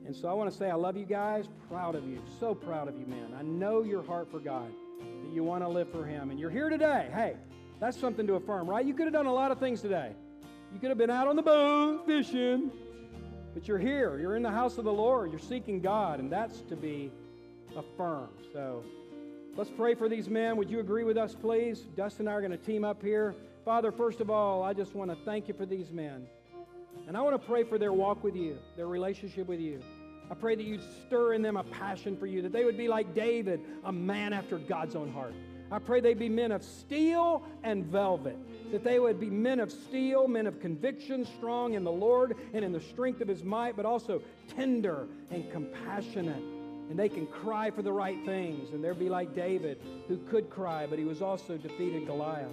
And 0.05 0.15
so 0.15 0.29
I 0.29 0.33
want 0.33 0.51
to 0.51 0.57
say, 0.57 0.69
I 0.69 0.75
love 0.75 0.97
you 0.97 1.05
guys, 1.05 1.47
proud 1.69 1.95
of 1.95 2.05
you, 2.05 2.21
so 2.41 2.55
proud 2.55 2.89
of 2.89 2.99
you, 2.99 3.07
man. 3.07 3.33
I 3.39 3.43
know 3.43 3.83
your 3.83 4.03
heart 4.03 4.31
for 4.31 4.41
God, 4.41 4.71
that 4.99 5.33
you 5.33 5.45
want 5.45 5.63
to 5.63 5.69
live 5.69 5.91
for 5.93 6.05
Him. 6.05 6.31
And 6.31 6.41
you're 6.41 6.51
here 6.51 6.69
today. 6.69 7.09
Hey, 7.15 7.37
that's 7.81 7.99
something 7.99 8.27
to 8.27 8.35
affirm, 8.35 8.69
right? 8.69 8.85
You 8.85 8.95
could 8.95 9.07
have 9.07 9.15
done 9.15 9.27
a 9.27 9.33
lot 9.33 9.51
of 9.51 9.59
things 9.59 9.81
today. 9.81 10.13
You 10.73 10.79
could 10.79 10.91
have 10.91 10.99
been 10.99 11.11
out 11.11 11.27
on 11.27 11.35
the 11.35 11.43
boat 11.43 12.07
fishing, 12.07 12.71
but 13.55 13.67
you're 13.67 13.79
here. 13.79 14.19
You're 14.19 14.37
in 14.37 14.43
the 14.43 14.51
house 14.51 14.79
of 14.79 14.85
the 14.85 14.93
Lord. 14.93 15.31
You're 15.31 15.41
seeking 15.41 15.81
God, 15.81 16.21
and 16.21 16.31
that's 16.31 16.61
to 16.63 16.77
be 16.77 17.11
affirmed. 17.75 18.29
So 18.53 18.85
let's 19.57 19.71
pray 19.71 19.95
for 19.95 20.09
these 20.09 20.29
men. 20.29 20.57
Would 20.59 20.71
you 20.71 20.81
agree 20.81 21.05
with 21.05 21.17
us, 21.17 21.35
please? 21.35 21.81
Dustin 21.97 22.27
and 22.27 22.29
I 22.29 22.35
are 22.35 22.41
going 22.41 22.53
to 22.53 22.59
team 22.59 22.85
up 22.85 23.03
here. 23.03 23.35
Father, 23.65 23.91
first 23.91 24.21
of 24.21 24.31
all, 24.31 24.63
I 24.63 24.73
just 24.75 24.95
want 24.95 25.11
to 25.11 25.17
thank 25.25 25.49
you 25.49 25.55
for 25.55 25.67
these 25.67 25.91
men. 25.91 26.27
And 27.09 27.17
I 27.17 27.23
want 27.23 27.41
to 27.41 27.49
pray 27.49 27.65
for 27.65 27.79
their 27.79 27.93
walk 27.93 28.23
with 28.23 28.37
you, 28.37 28.59
their 28.77 28.87
relationship 28.87 29.49
with 29.49 29.61
you. 29.61 29.81
I 30.31 30.35
pray 30.35 30.55
that 30.55 30.65
you'd 30.65 30.83
stir 31.07 31.33
in 31.33 31.43
them 31.43 31.57
a 31.57 31.65
passion 31.65 32.17
for 32.17 32.27
you, 32.27 32.43
that 32.43 32.53
they 32.53 32.65
would 32.65 32.79
be 32.79 32.87
like 32.87 33.15
David, 33.15 33.61
a 33.85 33.93
man 33.93 34.33
after 34.33 34.59
God's 34.59 34.95
own 34.95 35.13
heart. 35.13 35.35
I 35.73 35.79
pray 35.79 36.01
they'd 36.01 36.19
be 36.19 36.29
men 36.29 36.51
of 36.51 36.65
steel 36.65 37.43
and 37.63 37.85
velvet, 37.85 38.37
that 38.73 38.83
they 38.83 38.99
would 38.99 39.21
be 39.21 39.31
men 39.31 39.61
of 39.61 39.71
steel, 39.71 40.27
men 40.27 40.47
of 40.47 40.61
conviction, 40.61 41.25
strong 41.25 41.75
in 41.75 41.85
the 41.85 41.93
Lord 41.93 42.37
and 42.53 42.65
in 42.65 42.73
the 42.73 42.81
strength 42.81 43.21
of 43.21 43.29
his 43.29 43.45
might, 43.45 43.77
but 43.77 43.87
also 43.87 44.21
tender 44.57 45.07
and 45.31 45.51
compassionate. 45.53 46.43
And 46.91 46.99
they 46.99 47.09
can 47.09 47.29
cry 47.29 47.71
for 47.71 47.83
the 47.83 47.93
right 47.93 48.19
things. 48.25 48.73
And 48.73 48.83
they'll 48.83 48.95
be 48.95 49.09
like 49.09 49.33
David, 49.33 49.81
who 50.09 50.17
could 50.29 50.51
cry, 50.51 50.87
but 50.87 50.99
he 50.99 51.05
was 51.05 51.23
also 51.23 51.57
defeated 51.57 52.05
Goliath. 52.07 52.53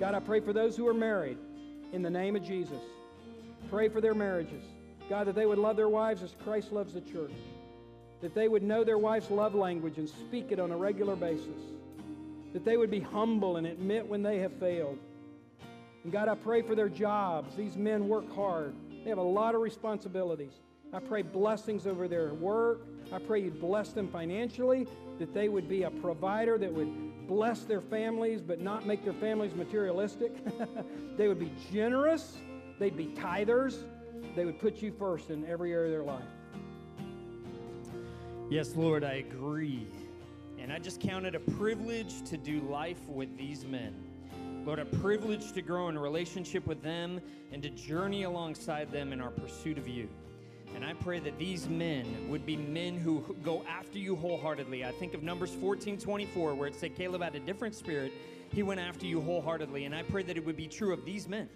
God, 0.00 0.14
I 0.14 0.20
pray 0.20 0.40
for 0.40 0.54
those 0.54 0.78
who 0.78 0.88
are 0.88 0.94
married 0.94 1.36
in 1.92 2.00
the 2.00 2.10
name 2.10 2.36
of 2.36 2.42
Jesus. 2.42 2.80
Pray 3.68 3.90
for 3.90 4.00
their 4.00 4.14
marriages. 4.14 4.64
God, 5.10 5.26
that 5.26 5.34
they 5.34 5.44
would 5.44 5.58
love 5.58 5.76
their 5.76 5.90
wives 5.90 6.22
as 6.22 6.34
Christ 6.42 6.72
loves 6.72 6.94
the 6.94 7.02
church. 7.02 7.34
That 8.22 8.34
they 8.34 8.48
would 8.48 8.62
know 8.62 8.82
their 8.82 8.96
wife's 8.96 9.30
love 9.30 9.54
language 9.54 9.98
and 9.98 10.08
speak 10.08 10.50
it 10.50 10.58
on 10.58 10.70
a 10.70 10.76
regular 10.76 11.14
basis. 11.14 11.60
That 12.54 12.64
they 12.64 12.78
would 12.78 12.90
be 12.90 13.00
humble 13.00 13.58
and 13.58 13.66
admit 13.66 14.06
when 14.06 14.22
they 14.22 14.38
have 14.38 14.54
failed. 14.54 14.98
And 16.04 16.12
God, 16.12 16.28
I 16.28 16.34
pray 16.34 16.62
for 16.62 16.74
their 16.74 16.88
jobs. 16.88 17.54
These 17.56 17.76
men 17.76 18.08
work 18.08 18.32
hard, 18.34 18.74
they 19.04 19.10
have 19.10 19.18
a 19.18 19.22
lot 19.22 19.54
of 19.54 19.60
responsibilities. 19.60 20.60
I 20.94 21.00
pray 21.00 21.22
blessings 21.22 21.88
over 21.88 22.06
their 22.06 22.32
work. 22.34 22.86
I 23.12 23.18
pray 23.18 23.40
you'd 23.40 23.60
bless 23.60 23.90
them 23.90 24.08
financially, 24.08 24.86
that 25.18 25.34
they 25.34 25.48
would 25.48 25.68
be 25.68 25.82
a 25.82 25.90
provider 25.90 26.56
that 26.56 26.72
would 26.72 27.26
bless 27.26 27.64
their 27.64 27.80
families, 27.80 28.40
but 28.40 28.60
not 28.60 28.86
make 28.86 29.02
their 29.02 29.12
families 29.14 29.54
materialistic. 29.54 30.32
they 31.16 31.26
would 31.26 31.40
be 31.40 31.52
generous. 31.72 32.36
They'd 32.78 32.96
be 32.96 33.06
tithers. 33.06 33.82
They 34.36 34.44
would 34.44 34.60
put 34.60 34.82
you 34.82 34.92
first 34.92 35.30
in 35.30 35.44
every 35.46 35.72
area 35.72 35.86
of 35.86 35.90
their 35.90 36.14
life. 36.14 36.22
Yes, 38.48 38.76
Lord, 38.76 39.02
I 39.02 39.14
agree. 39.14 39.88
And 40.64 40.72
I 40.72 40.78
just 40.78 40.98
count 40.98 41.26
it 41.26 41.34
a 41.34 41.40
privilege 41.40 42.22
to 42.22 42.38
do 42.38 42.60
life 42.62 43.06
with 43.06 43.36
these 43.36 43.66
men. 43.66 43.94
Lord, 44.64 44.78
a 44.78 44.86
privilege 44.86 45.52
to 45.52 45.60
grow 45.60 45.90
in 45.90 45.98
relationship 45.98 46.66
with 46.66 46.82
them 46.82 47.20
and 47.52 47.62
to 47.62 47.68
journey 47.68 48.22
alongside 48.22 48.90
them 48.90 49.12
in 49.12 49.20
our 49.20 49.28
pursuit 49.28 49.76
of 49.76 49.86
you. 49.86 50.08
And 50.74 50.82
I 50.82 50.94
pray 50.94 51.18
that 51.18 51.38
these 51.38 51.68
men 51.68 52.30
would 52.30 52.46
be 52.46 52.56
men 52.56 52.96
who 52.96 53.36
go 53.44 53.62
after 53.68 53.98
you 53.98 54.16
wholeheartedly. 54.16 54.86
I 54.86 54.92
think 54.92 55.12
of 55.12 55.22
Numbers 55.22 55.54
14 55.54 55.98
24, 55.98 56.54
where 56.54 56.68
it 56.68 56.74
said 56.74 56.96
Caleb 56.96 57.20
had 57.20 57.34
a 57.34 57.40
different 57.40 57.74
spirit. 57.74 58.10
He 58.50 58.62
went 58.62 58.80
after 58.80 59.04
you 59.04 59.20
wholeheartedly. 59.20 59.84
And 59.84 59.94
I 59.94 60.02
pray 60.04 60.22
that 60.22 60.38
it 60.38 60.46
would 60.46 60.56
be 60.56 60.66
true 60.66 60.94
of 60.94 61.04
these 61.04 61.28
men. 61.28 61.50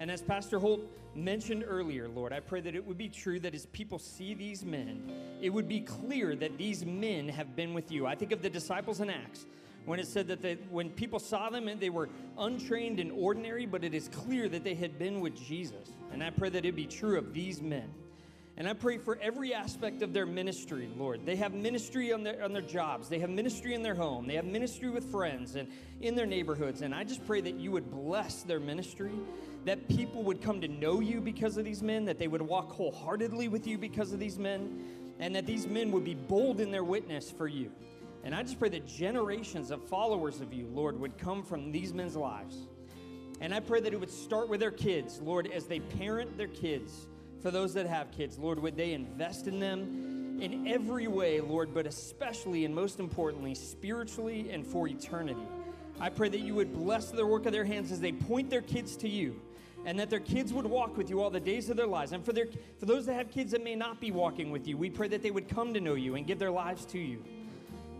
And 0.00 0.10
as 0.10 0.22
Pastor 0.22 0.58
Holt 0.58 0.80
mentioned 1.14 1.62
earlier, 1.66 2.08
Lord, 2.08 2.32
I 2.32 2.40
pray 2.40 2.62
that 2.62 2.74
it 2.74 2.86
would 2.86 2.96
be 2.96 3.10
true 3.10 3.38
that 3.40 3.54
as 3.54 3.66
people 3.66 3.98
see 3.98 4.32
these 4.32 4.64
men, 4.64 5.12
it 5.42 5.50
would 5.50 5.68
be 5.68 5.80
clear 5.80 6.34
that 6.36 6.56
these 6.56 6.86
men 6.86 7.28
have 7.28 7.54
been 7.54 7.74
with 7.74 7.92
you. 7.92 8.06
I 8.06 8.14
think 8.14 8.32
of 8.32 8.40
the 8.40 8.48
disciples 8.48 9.02
in 9.02 9.10
Acts 9.10 9.44
when 9.84 10.00
it 10.00 10.06
said 10.06 10.26
that 10.28 10.40
they, 10.40 10.54
when 10.70 10.88
people 10.88 11.18
saw 11.18 11.50
them 11.50 11.68
and 11.68 11.78
they 11.78 11.90
were 11.90 12.08
untrained 12.38 12.98
and 12.98 13.12
ordinary, 13.12 13.66
but 13.66 13.84
it 13.84 13.92
is 13.92 14.08
clear 14.08 14.48
that 14.48 14.64
they 14.64 14.74
had 14.74 14.98
been 14.98 15.20
with 15.20 15.36
Jesus. 15.36 15.90
And 16.12 16.24
I 16.24 16.30
pray 16.30 16.48
that 16.48 16.64
it 16.64 16.74
be 16.74 16.86
true 16.86 17.18
of 17.18 17.34
these 17.34 17.60
men. 17.60 17.90
And 18.56 18.68
I 18.68 18.74
pray 18.74 18.98
for 18.98 19.18
every 19.22 19.54
aspect 19.54 20.02
of 20.02 20.12
their 20.12 20.26
ministry, 20.26 20.90
Lord. 20.96 21.24
They 21.24 21.36
have 21.36 21.54
ministry 21.54 22.12
on 22.12 22.22
their, 22.22 22.42
on 22.44 22.52
their 22.52 22.60
jobs, 22.62 23.08
they 23.08 23.18
have 23.18 23.30
ministry 23.30 23.74
in 23.74 23.82
their 23.82 23.94
home, 23.94 24.26
they 24.26 24.34
have 24.34 24.44
ministry 24.44 24.90
with 24.90 25.10
friends 25.10 25.56
and 25.56 25.66
in 26.02 26.14
their 26.14 26.26
neighborhoods. 26.26 26.82
And 26.82 26.94
I 26.94 27.04
just 27.04 27.26
pray 27.26 27.40
that 27.40 27.54
you 27.54 27.70
would 27.70 27.90
bless 27.90 28.42
their 28.42 28.60
ministry, 28.60 29.12
that 29.64 29.88
people 29.88 30.22
would 30.24 30.40
come 30.40 30.60
to 30.60 30.68
know 30.68 31.00
you 31.00 31.20
because 31.20 31.56
of 31.56 31.64
these 31.64 31.82
men, 31.82 32.04
that 32.06 32.18
they 32.18 32.28
would 32.28 32.42
walk 32.42 32.72
wholeheartedly 32.72 33.48
with 33.48 33.66
you 33.66 33.76
because 33.76 34.12
of 34.12 34.18
these 34.18 34.38
men, 34.38 35.14
and 35.18 35.34
that 35.34 35.46
these 35.46 35.66
men 35.66 35.90
would 35.92 36.04
be 36.04 36.14
bold 36.14 36.60
in 36.60 36.70
their 36.70 36.84
witness 36.84 37.30
for 37.30 37.46
you. 37.46 37.70
And 38.24 38.34
I 38.34 38.42
just 38.42 38.58
pray 38.58 38.68
that 38.70 38.86
generations 38.86 39.70
of 39.70 39.82
followers 39.86 40.40
of 40.40 40.52
you, 40.52 40.66
Lord, 40.66 40.98
would 40.98 41.18
come 41.18 41.42
from 41.42 41.72
these 41.72 41.92
men's 41.92 42.16
lives. 42.16 42.68
And 43.40 43.54
I 43.54 43.60
pray 43.60 43.80
that 43.80 43.92
it 43.92 44.00
would 44.00 44.10
start 44.10 44.48
with 44.48 44.60
their 44.60 44.70
kids, 44.70 45.20
Lord, 45.20 45.46
as 45.46 45.66
they 45.66 45.80
parent 45.80 46.36
their 46.36 46.48
kids 46.48 47.06
for 47.40 47.50
those 47.50 47.72
that 47.74 47.86
have 47.86 48.10
kids. 48.10 48.38
Lord, 48.38 48.58
would 48.60 48.76
they 48.76 48.92
invest 48.92 49.46
in 49.46 49.58
them 49.58 50.38
in 50.40 50.66
every 50.66 51.06
way, 51.06 51.40
Lord, 51.40 51.72
but 51.72 51.86
especially 51.86 52.64
and 52.64 52.74
most 52.74 52.98
importantly, 52.98 53.54
spiritually 53.54 54.50
and 54.50 54.66
for 54.66 54.88
eternity. 54.88 55.46
I 55.98 56.08
pray 56.08 56.30
that 56.30 56.40
you 56.40 56.54
would 56.54 56.72
bless 56.72 57.10
the 57.10 57.26
work 57.26 57.46
of 57.46 57.52
their 57.52 57.64
hands 57.64 57.92
as 57.92 58.00
they 58.00 58.12
point 58.12 58.48
their 58.48 58.62
kids 58.62 58.96
to 58.98 59.08
you 59.08 59.40
and 59.86 59.98
that 59.98 60.10
their 60.10 60.20
kids 60.20 60.52
would 60.52 60.66
walk 60.66 60.96
with 60.96 61.08
you 61.08 61.22
all 61.22 61.30
the 61.30 61.40
days 61.40 61.70
of 61.70 61.76
their 61.76 61.86
lives. 61.86 62.12
And 62.12 62.24
for, 62.24 62.32
their, 62.32 62.46
for 62.78 62.86
those 62.86 63.06
that 63.06 63.14
have 63.14 63.30
kids 63.30 63.52
that 63.52 63.64
may 63.64 63.74
not 63.74 64.00
be 64.00 64.10
walking 64.10 64.50
with 64.50 64.66
you, 64.66 64.76
we 64.76 64.90
pray 64.90 65.08
that 65.08 65.22
they 65.22 65.30
would 65.30 65.48
come 65.48 65.72
to 65.74 65.80
know 65.80 65.94
you 65.94 66.16
and 66.16 66.26
give 66.26 66.38
their 66.38 66.50
lives 66.50 66.84
to 66.86 66.98
you. 66.98 67.22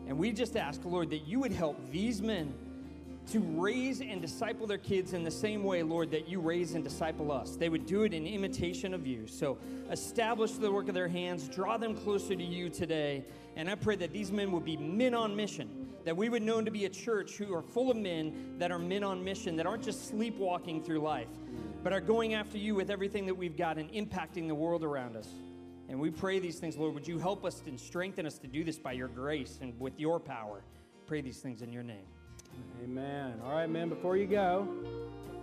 And 0.07 0.19
we 0.19 0.33
just 0.33 0.57
ask, 0.57 0.81
Lord, 0.85 1.11
that 1.11 1.27
you 1.27 1.41
would 1.41 1.53
help 1.53 1.79
these 1.91 2.21
men 2.21 2.53
to 3.31 3.39
raise 3.39 4.01
and 4.01 4.21
disciple 4.21 4.67
their 4.67 4.79
kids 4.79 5.13
in 5.13 5.23
the 5.23 5.31
same 5.31 5.63
way, 5.63 5.83
Lord, 5.83 6.11
that 6.11 6.29
you 6.29 6.41
raise 6.41 6.75
and 6.75 6.83
disciple 6.83 7.31
us. 7.31 7.55
They 7.55 7.69
would 7.69 7.87
do 7.87 8.03
it 8.03 8.13
in 8.13 8.27
imitation 8.27 8.93
of 8.93 9.07
you. 9.07 9.27
So 9.29 9.59
establish 9.91 10.53
the 10.53 10.71
work 10.73 10.89
of 10.89 10.95
their 10.95 11.07
hands, 11.07 11.49
draw 11.49 11.77
them 11.77 11.95
closer 11.95 12.35
to 12.35 12.43
you 12.43 12.69
today. 12.69 13.25
And 13.57 13.71
I 13.71 13.77
pray 13.77 13.95
that 13.97 14.13
these 14.13 14.33
men 14.33 14.51
would 14.53 14.65
be 14.65 14.77
men 14.77 15.15
on 15.15 15.37
mission, 15.37 15.89
that 16.05 16.17
we 16.17 16.29
would 16.29 16.43
know 16.43 16.61
to 16.61 16.71
be 16.71 16.87
a 16.87 16.89
church 16.89 17.37
who 17.37 17.55
are 17.55 17.63
full 17.63 17.91
of 17.91 17.97
men 17.97 18.57
that 18.59 18.73
are 18.73 18.79
men 18.79 19.05
on 19.05 19.23
mission, 19.23 19.55
that 19.57 19.67
aren't 19.67 19.85
just 19.85 20.09
sleepwalking 20.09 20.83
through 20.83 21.01
life, 21.01 21.29
but 21.83 21.93
are 21.93 22.01
going 22.01 22.35
after 22.35 22.59
you 22.59 22.75
with 22.75 22.91
everything 22.91 23.27
that 23.27 23.35
we've 23.35 23.57
got 23.57 23.79
and 23.79 23.91
impacting 23.93 24.49
the 24.49 24.55
world 24.55 24.85
around 24.85 25.17
us. 25.17 25.29
And 25.89 25.99
we 25.99 26.11
pray 26.11 26.39
these 26.39 26.59
things, 26.59 26.77
Lord. 26.77 26.95
Would 26.95 27.09
you 27.09 27.19
help 27.19 27.45
us 27.45 27.63
and 27.67 27.79
strengthen 27.79 28.27
us 28.27 28.39
to 28.39 28.47
do 28.47 28.63
this 28.63 28.79
by 28.79 28.93
your 28.93 29.09
grace 29.09 29.59
and 29.61 29.79
with 29.81 29.99
your 29.99 30.21
power? 30.21 30.63
Pray 31.07 31.21
these 31.21 31.39
things 31.39 31.63
in 31.63 31.73
your 31.73 31.83
name. 31.83 32.07
Amen. 32.85 33.41
All 33.45 33.53
right, 33.53 33.69
men, 33.69 33.89
before 33.89 34.17
you 34.17 34.27
go, 34.27 34.69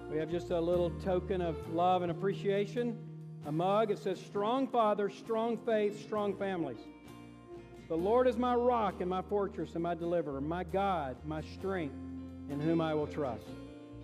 we 0.10 0.18
have 0.18 0.32
just 0.32 0.52
a 0.52 0.60
little 0.60 0.90
token 1.04 1.42
of 1.42 1.58
love 1.74 2.02
and 2.02 2.12
appreciation. 2.12 2.98
A 3.46 3.52
mug. 3.52 3.92
It 3.92 4.00
says, 4.00 4.20
Strong 4.20 4.68
Father, 4.68 5.10
strong 5.10 5.58
faith, 5.58 6.02
strong 6.02 6.36
families. 6.36 6.80
The 7.88 7.96
Lord 7.96 8.28
is 8.28 8.38
my 8.38 8.54
rock 8.54 8.96
and 9.00 9.10
my 9.10 9.22
fortress 9.22 9.74
and 9.74 9.84
my 9.84 9.96
deliverer, 9.96 10.42
my 10.42 10.66
God, 10.66 11.16
my 11.26 11.42
strength, 11.42 11.96
in 12.50 12.60
whom 12.60 12.82
I 12.82 12.94
will 12.94 13.08
trust. 13.08 13.48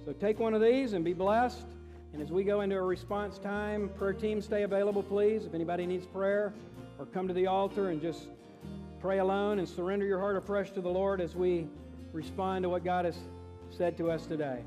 So 0.06 0.14
take 0.14 0.40
one 0.40 0.54
of 0.54 0.62
these 0.62 0.94
and 0.94 1.04
be 1.04 1.14
blessed. 1.14 1.66
And 2.14 2.22
as 2.22 2.32
we 2.32 2.44
go 2.44 2.62
into 2.62 2.76
a 2.76 2.82
response 2.82 3.40
time, 3.40 3.90
prayer 3.98 4.14
team, 4.14 4.40
stay 4.40 4.64
available, 4.64 5.02
please. 5.02 5.46
If 5.46 5.56
anybody 5.56 5.88
needs 5.88 6.06
prayer, 6.06 6.54
or 7.00 7.08
come 7.08 7.28
to 7.28 7.34
the 7.34 7.48
altar 7.48 7.90
and 7.90 8.00
just 8.00 8.28
pray 9.02 9.18
alone 9.18 9.58
and 9.58 9.68
surrender 9.68 10.06
your 10.06 10.20
heart 10.20 10.38
afresh 10.38 10.72
to 10.72 10.82
the 10.82 10.90
Lord 10.90 11.20
as 11.20 11.36
we 11.36 11.68
respond 12.12 12.64
to 12.64 12.70
what 12.70 12.84
God 12.84 13.06
has 13.06 13.18
said 13.72 13.98
to 13.98 14.12
us 14.12 14.28
today. 14.28 14.60